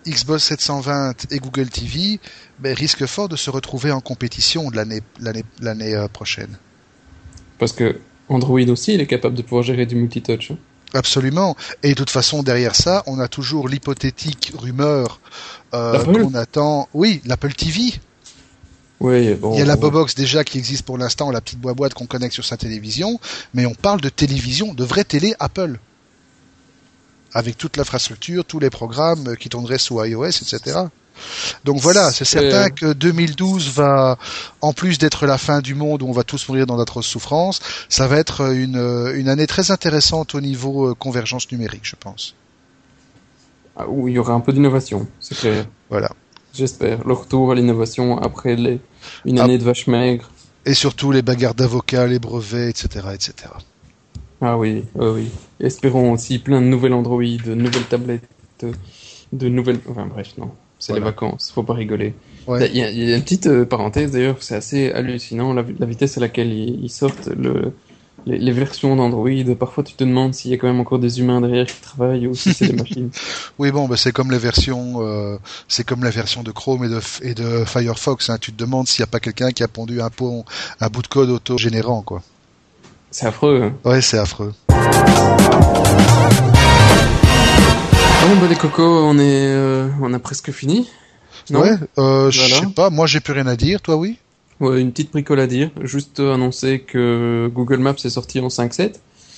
Xbox 0.07 0.45
720 0.45 1.33
et 1.33 1.39
Google 1.39 1.69
TV 1.69 2.21
ben, 2.61 2.73
risquent 2.73 3.07
fort 3.07 3.29
de 3.29 3.35
se 3.35 3.51
retrouver 3.51 3.91
en 3.91 4.01
compétition 4.01 4.71
l'année 4.71 5.01
l'année 5.19 5.95
euh, 5.95 6.07
prochaine. 6.07 6.57
Parce 7.59 7.73
que 7.73 7.99
Android 8.29 8.69
aussi, 8.69 8.95
il 8.95 9.01
est 9.01 9.07
capable 9.07 9.35
de 9.35 9.43
pouvoir 9.43 9.65
gérer 9.65 9.87
du 9.87 9.97
multitouch. 9.97 10.53
Hein. 10.53 10.59
Absolument. 10.95 11.57
Et 11.83 11.91
de 11.91 11.95
toute 11.95 12.11
façon, 12.11 12.43
derrière 12.43 12.75
ça, 12.75 13.03
on 13.07 13.19
a 13.19 13.29
toujours 13.29 13.69
l'hypothétique 13.69 14.53
rumeur 14.57 15.21
euh, 15.75 16.03
qu'on 16.05 16.35
attend. 16.35 16.89
Oui, 16.95 17.21
l'Apple 17.27 17.53
TV. 17.53 17.93
Oui, 19.01 19.35
bon, 19.35 19.53
il 19.53 19.59
y 19.59 19.63
a 19.63 19.67
la 19.67 19.77
Bobox 19.77 20.15
déjà 20.15 20.43
qui 20.43 20.59
existe 20.59 20.85
pour 20.85 20.97
l'instant, 20.97 21.31
la 21.31 21.41
petite 21.41 21.61
boîte 21.61 21.95
qu'on 21.95 22.07
connecte 22.07 22.33
sur 22.33 22.45
sa 22.45 22.57
télévision, 22.57 23.21
mais 23.53 23.67
on 23.67 23.75
parle 23.75 24.01
de 24.01 24.09
télévision, 24.09 24.73
de 24.73 24.85
vraie 24.85 25.05
télé 25.05 25.35
Apple. 25.39 25.79
Avec 27.33 27.59
toute 27.59 27.77
l'infrastructure, 27.77 28.47
tous 28.47 28.59
les 28.59 28.71
programmes 28.71 29.37
qui 29.37 29.51
tourneraient 29.51 29.79
sous 29.79 30.03
iOS, 30.03 30.25
etc. 30.25 30.87
Donc 31.65 31.79
voilà, 31.79 32.11
c'est 32.11 32.25
certain 32.25 32.71
que 32.71 32.93
2012 32.93 33.71
va, 33.71 34.19
en 34.61 34.73
plus 34.73 34.99
d'être 34.99 35.27
la 35.27 35.39
fin 35.39 35.61
du 35.61 35.75
monde 35.75 36.03
où 36.03 36.09
on 36.09 36.13
va 36.13 36.25
tous 36.25 36.49
mourir 36.49 36.67
dans 36.67 36.77
d'atroces 36.77 37.07
souffrances, 37.07 37.61
ça 37.89 38.07
va 38.07 38.17
être 38.17 38.53
une, 38.53 39.13
une 39.15 39.29
année 39.29 39.47
très 39.47 39.71
intéressante 39.71 40.35
au 40.35 40.41
niveau 40.41 40.91
euh, 40.91 40.95
convergence 40.95 41.51
numérique, 41.51 41.85
je 41.85 41.97
pense. 41.97 42.35
Ah, 43.77 43.87
où 43.89 44.09
il 44.09 44.15
y 44.15 44.19
aura 44.19 44.33
un 44.33 44.41
peu 44.41 44.53
d'innovation, 44.53 45.07
c'est 45.21 45.37
clair. 45.37 45.67
Voilà. 45.91 46.11
J'espère. 46.55 47.07
Le 47.07 47.13
retour 47.13 47.53
à 47.53 47.55
l'innovation 47.55 48.19
après 48.19 48.57
les... 48.57 48.81
une 49.25 49.39
année 49.39 49.59
de 49.59 49.65
vache 49.65 49.87
maigre. 49.87 50.31
Et 50.65 50.75
surtout 50.75 51.13
les 51.13 51.23
bagarres 51.23 51.55
d'avocats, 51.55 52.07
les 52.07 52.19
brevets, 52.19 52.71
etc., 52.71 53.09
etc. 53.15 53.49
Ah 54.41 54.59
oui, 54.59 54.85
oui. 54.95 55.29
Espérons 55.61 56.13
aussi 56.13 56.39
plein 56.39 56.61
de 56.61 56.67
nouvelles 56.67 56.93
Android, 56.93 57.23
de 57.23 57.55
nouvelles 57.55 57.85
tablettes, 57.85 58.67
de 59.33 59.49
nouvelles. 59.49 59.81
Enfin 59.89 60.07
bref, 60.07 60.35
non. 60.39 60.51
C'est 60.79 60.93
les 60.93 61.01
vacances, 61.01 61.51
faut 61.55 61.63
pas 61.63 61.73
rigoler. 61.75 62.15
Il, 62.49 62.77
y 62.77 62.83
a, 62.83 63.17
une 63.17 63.23
petite 63.23 63.47
euh, 63.47 63.65
parenthèse 63.65 64.13
d'ailleurs, 64.13 64.37
c'est 64.41 64.55
assez 64.55 64.93
hallucinant 64.93 65.53
la, 65.53 65.63
vitesse 65.63 66.17
à 66.17 66.21
laquelle 66.21 66.53
ils 66.53 66.91
sortent 66.91 67.29
le, 67.29 67.73
les, 68.27 68.53
versions 68.53 68.97
d'Android, 68.97 69.55
parfois 69.59 69.85
tu 69.85 69.95
te 69.95 70.03
demandes 70.03 70.35
s'il 70.35 70.51
y 70.51 70.55
a 70.55 70.57
quand 70.57 70.67
même 70.67 70.81
encore 70.81 70.99
des 70.99 71.21
humains 71.21 71.41
derrière 71.41 71.67
qui 71.67 71.81
travaillent 71.81 72.27
ou 72.27 72.35
si 72.35 72.53
c'est 72.53 72.69
des 72.69 72.73
machines. 72.83 73.11
Oui, 73.59 73.71
bon, 73.71 73.87
bah, 73.87 73.97
c'est 73.97 74.13
comme 74.13 74.31
les 74.31 74.39
versions, 74.39 74.97
euh, 74.99 75.39
c'est 75.69 75.85
comme 75.85 76.03
la 76.03 76.11
version 76.11 76.43
de 76.43 76.51
Chrome 76.51 76.85
et 76.85 76.89
de, 76.89 77.01
et 77.23 77.35
de 77.35 77.65
Firefox. 77.65 78.29
Hein. 78.31 78.39
Tu 78.41 78.53
te 78.53 78.59
demandes 78.59 78.89
s'il 78.89 79.03
n'y 79.03 79.09
a 79.09 79.11
pas 79.11 79.21
quelqu'un 79.21 79.51
qui 79.53 79.63
a 79.63 79.69
pondu 79.69 80.01
un, 80.01 80.11
pont, 80.11 80.45
un 80.81 80.89
bout 80.89 81.03
de 81.03 81.07
code 81.07 81.31
auto-générant, 81.31 82.03
quoi. 82.03 82.23
C'est 83.11 83.27
affreux. 83.27 83.63
Hein. 83.63 83.75
Ouais, 83.89 84.01
c'est 84.01 84.19
affreux. 84.19 84.53
Bon, 84.69 84.77
bah 88.41 88.49
les 88.49 88.57
cocos, 88.57 88.83
on 88.83 89.19
est, 89.19 89.47
euh, 89.47 89.89
on 90.03 90.13
a 90.13 90.19
presque 90.19 90.51
fini. 90.51 90.91
Non? 91.51 91.61
Ouais, 91.61 91.77
euh, 91.99 92.31
je 92.31 92.41
sais 92.41 92.67
pas. 92.75 92.91
Moi, 92.91 93.07
j'ai 93.07 93.21
plus 93.21 93.33
rien 93.33 93.47
à 93.47 93.55
dire. 93.55 93.81
Toi, 93.81 93.97
oui? 93.97 94.19
Ouais, 94.61 94.81
une 94.81 94.91
petite 94.91 95.13
bricole 95.13 95.41
à 95.41 95.47
dire. 95.47 95.71
Juste 95.83 96.21
annoncer 96.21 96.81
que 96.81 97.51
Google 97.53 97.79
Maps 97.79 97.95
est 98.05 98.11
sorti 98.11 98.41
en 98.41 98.49
5.7. 98.49 98.95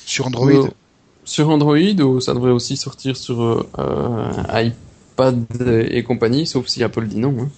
Sur 0.08 0.26
Android 0.26 0.50
euh, 0.50 0.68
Sur 1.24 1.50
Android, 1.50 1.76
ou 1.76 2.20
ça 2.20 2.34
devrait 2.34 2.52
aussi 2.52 2.76
sortir 2.76 3.16
sur 3.16 3.66
euh, 3.78 4.32
iPad 4.54 5.44
et 5.90 6.02
compagnie, 6.02 6.46
sauf 6.46 6.66
si 6.68 6.82
Apple 6.82 7.06
dit 7.06 7.18
non. 7.18 7.36
Hein. 7.40 7.48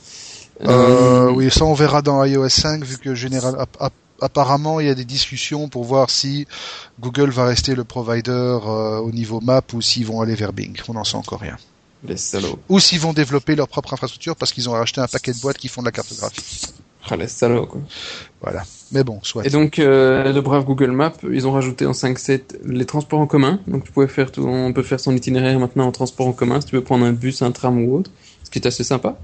Euh, 0.67 1.31
oui, 1.31 1.51
ça 1.51 1.65
on 1.65 1.75
verra 1.75 2.03
dans 2.03 2.25
iOS 2.25 2.49
5, 2.49 2.85
vu 2.85 2.99
que 2.99 3.15
général, 3.15 3.57
apparemment 4.21 4.81
il 4.81 4.89
y 4.89 4.91
a 4.91 4.95
des 4.95 5.05
discussions 5.07 5.69
pour 5.69 5.85
voir 5.85 6.11
si 6.11 6.47
Google 6.99 7.31
va 7.31 7.47
rester 7.47 7.75
le 7.75 7.85
provider 7.85 8.59
au 9.03 9.11
niveau 9.13 9.41
map 9.41 9.63
ou 9.73 9.81
s'ils 9.81 10.07
vont 10.07 10.21
aller 10.21 10.35
vers 10.35 10.53
Bing. 10.53 10.77
On 10.89 10.95
n'en 10.95 11.05
sait 11.05 11.17
encore 11.17 11.41
rien. 11.41 11.57
Les 12.05 12.17
salauds. 12.17 12.59
Ou 12.69 12.81
s'ils 12.81 13.01
vont 13.01 13.13
développer 13.13 13.55
leur 13.55 13.69
propre 13.69 13.95
infrastructure 13.95 14.35
parce 14.35 14.53
qu'ils 14.53 14.69
ont 14.69 14.73
racheté 14.73 15.01
un 15.01 15.07
paquet 15.07 15.33
de 15.33 15.39
boîtes 15.39 15.59
qui 15.59 15.69
font 15.69 15.83
de 15.83 15.87
la 15.87 15.93
cartographie. 15.93 16.67
Ah, 17.09 17.17
les 17.17 17.29
salauds, 17.29 17.67
quoi. 17.67 17.81
Voilà. 18.41 18.63
Mais 18.93 19.05
bon, 19.05 19.21
soit. 19.23 19.47
Et 19.47 19.51
donc, 19.51 19.79
euh, 19.79 20.33
le 20.33 20.41
brave 20.41 20.65
Google 20.65 20.91
Maps, 20.91 21.13
ils 21.31 21.47
ont 21.47 21.53
rajouté 21.53 21.87
en 21.87 21.93
5.7 21.93 22.41
les 22.65 22.85
transports 22.87 23.21
en 23.21 23.27
commun. 23.27 23.61
Donc, 23.67 23.85
tu 23.85 23.93
pouvais 23.93 24.09
faire 24.09 24.33
tout, 24.33 24.47
on 24.47 24.73
peut 24.73 24.83
faire 24.83 25.01
son 25.01 25.15
itinéraire 25.15 25.59
maintenant 25.59 25.87
en 25.87 25.93
transport 25.93 26.27
en 26.27 26.33
commun 26.33 26.61
si 26.61 26.69
tu 26.69 26.77
veux 26.77 26.83
prendre 26.83 27.05
un 27.05 27.13
bus, 27.13 27.43
un 27.43 27.53
tram 27.53 27.83
ou 27.85 27.97
autre. 27.97 28.11
Ce 28.45 28.51
qui 28.51 28.59
est 28.59 28.67
assez 28.67 28.85
sympa. 28.85 29.17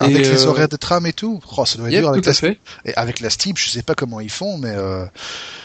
Avec 0.00 0.18
les 0.18 0.44
euh, 0.44 0.48
horaires 0.48 0.68
de 0.68 0.76
tram 0.76 1.06
et 1.06 1.12
tout. 1.12 1.40
Oh, 1.56 1.64
ça 1.64 1.78
doit 1.78 1.88
être 1.88 1.98
dur 1.98 2.08
avec 2.08 2.26
la... 2.26 2.34
Fait. 2.34 2.58
Et 2.84 2.94
avec 2.94 3.20
la 3.20 3.30
Steam, 3.30 3.56
je 3.56 3.68
sais 3.68 3.82
pas 3.82 3.94
comment 3.94 4.20
ils 4.20 4.30
font, 4.30 4.58
mais 4.58 4.72
euh... 4.72 5.04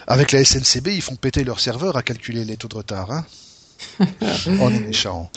avec 0.06 0.32
la 0.32 0.44
SNCB, 0.44 0.88
ils 0.88 1.02
font 1.02 1.16
péter 1.16 1.44
leur 1.44 1.60
serveur 1.60 1.98
à 1.98 2.04
calculer 2.04 2.46
les 2.46 2.58
taux 2.58 2.68
de 2.68 2.76
retard. 2.76 3.12
Hein. 3.12 3.26
on 4.60 4.74
est 4.74 4.80
méchant. 4.80 5.32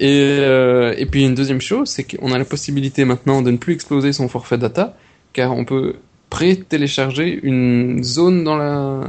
Et, 0.00 0.38
euh, 0.40 0.94
et 0.96 1.06
puis 1.06 1.24
une 1.24 1.34
deuxième 1.34 1.60
chose, 1.60 1.88
c'est 1.88 2.04
qu'on 2.04 2.32
a 2.32 2.38
la 2.38 2.44
possibilité 2.44 3.04
maintenant 3.04 3.42
de 3.42 3.50
ne 3.50 3.56
plus 3.56 3.74
exploser 3.74 4.12
son 4.12 4.28
forfait 4.28 4.58
data, 4.58 4.96
car 5.32 5.56
on 5.56 5.64
peut 5.64 5.96
pré-télécharger 6.30 7.38
une 7.42 8.02
zone 8.02 8.44
dans 8.44 8.56
la 8.56 9.00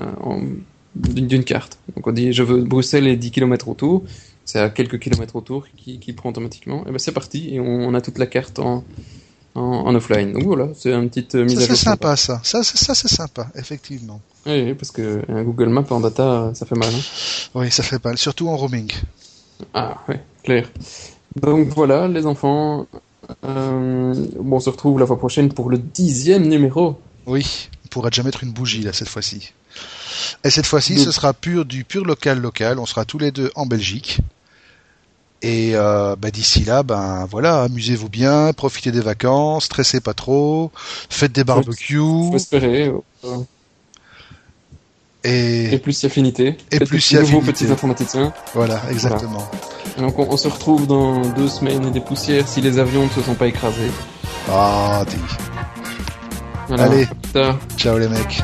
d'une 0.96 1.44
carte. 1.44 1.78
Donc 1.96 2.08
on 2.08 2.12
dit 2.12 2.34
je 2.34 2.44
veux 2.44 2.64
Bruxelles 2.64 3.08
et 3.08 3.16
10 3.16 3.32
km 3.32 3.68
autour, 3.68 4.04
c'est 4.46 4.60
à 4.60 4.70
quelques 4.70 5.00
kilomètres 5.00 5.36
autour 5.36 5.68
qui, 5.78 6.00
qui 6.00 6.14
prend 6.14 6.30
automatiquement. 6.30 6.86
Et 6.88 6.92
ben 6.92 7.00
c'est 7.00 7.12
parti 7.12 7.54
et 7.54 7.60
on, 7.60 7.94
a 7.94 8.02
toute 8.02 8.18
la 8.18 8.26
carte 8.26 8.60
en, 8.60 8.84
en, 9.56 9.96
offline. 9.96 10.34
Donc 10.34 10.44
voilà, 10.44 10.70
c'est 10.74 10.92
une 10.92 11.10
petite 11.10 11.36
mise 11.36 11.56
ça, 11.56 11.64
à 11.64 11.68
jour. 11.68 11.76
C'est 11.76 11.84
sympa 11.84 12.16
ça. 12.16 12.42
Ça, 12.44 12.64
ça 12.64 12.96
c'est 12.96 13.08
sympa, 13.08 13.50
effectivement. 13.56 14.22
Oui, 14.46 14.74
parce 14.74 14.92
que 14.92 15.22
un 15.28 15.44
Google 15.44 15.70
Maps 15.70 15.86
en 15.90 16.00
data, 16.00 16.52
ça 16.54 16.66
fait 16.66 16.78
mal. 16.78 16.90
Hein. 16.94 17.50
Oui, 17.56 17.70
ça 17.70 17.84
fait 17.84 18.04
mal, 18.04 18.18
surtout 18.18 18.48
en 18.48 18.58
roaming. 18.58 18.92
Ah, 19.74 19.98
ouais, 20.08 20.20
clair. 20.44 20.70
Donc 21.36 21.68
voilà, 21.70 22.08
les 22.08 22.26
enfants. 22.26 22.88
Euh, 23.46 24.14
bon, 24.40 24.58
on 24.58 24.60
se 24.60 24.70
retrouve 24.70 25.00
la 25.00 25.06
fois 25.06 25.18
prochaine 25.18 25.50
pour 25.54 25.70
le 25.70 25.78
dixième 25.78 26.48
numéro. 26.48 27.00
Oui, 27.26 27.70
on 27.86 27.88
pourra 27.90 28.10
déjà 28.10 28.24
mettre 28.24 28.44
une 28.44 28.52
bougie 28.52 28.82
là 28.82 28.94
cette 28.94 29.10
fois-ci. 29.10 29.54
Et 30.44 30.50
cette 30.50 30.66
fois-ci, 30.66 30.98
ce 31.00 31.12
sera 31.12 31.34
pur 31.34 31.66
du 31.66 31.84
pur 31.84 32.04
local 32.04 32.40
local. 32.40 32.80
On 32.80 32.86
sera 32.86 33.06
tous 33.06 33.20
les 33.20 33.32
deux 33.32 33.52
en 33.56 33.66
Belgique. 33.66 34.20
Et 35.42 35.72
euh, 35.76 36.16
bah, 36.18 36.32
d'ici 36.32 36.66
là, 36.66 36.84
ben 36.84 37.26
voilà, 37.30 37.64
amusez-vous 37.64 38.10
bien, 38.10 38.52
profitez 38.52 38.92
des 38.92 39.00
vacances, 39.00 39.66
stressez 39.66 40.02
pas 40.02 40.14
trop, 40.14 40.72
faites 41.10 41.32
des 41.32 41.46
barbecues. 41.46 41.98
Faut 41.98 42.36
espérer. 42.36 42.92
Et, 45.24 45.74
et 45.74 45.78
plus 45.80 46.04
affinité. 46.06 46.56
Et 46.72 46.80
plus 46.80 47.12
y 47.12 47.18
a 47.18 47.22
nouveaux 47.22 47.42
petits 47.42 47.70
informaticiens. 47.70 48.34
Voilà, 48.54 48.82
exactement. 48.90 49.50
Donc 49.98 50.18
on, 50.18 50.38
se 50.38 50.48
retrouve 50.48 50.88
dans 50.88 51.22
deux 51.22 51.50
semaines 51.50 51.88
et 51.88 51.92
des 51.92 52.00
poussières 52.00 52.48
si 52.48 52.62
les 52.62 52.80
avions 52.80 53.06
ne 53.06 53.10
se 53.10 53.22
sont 53.22 53.36
pas 53.36 53.48
écrasés. 53.48 53.92
Ah, 54.50 55.04
dis. 55.08 56.74
Allez, 56.78 57.08
ciao 57.78 57.98
les 57.98 58.08
mecs. 58.08 58.42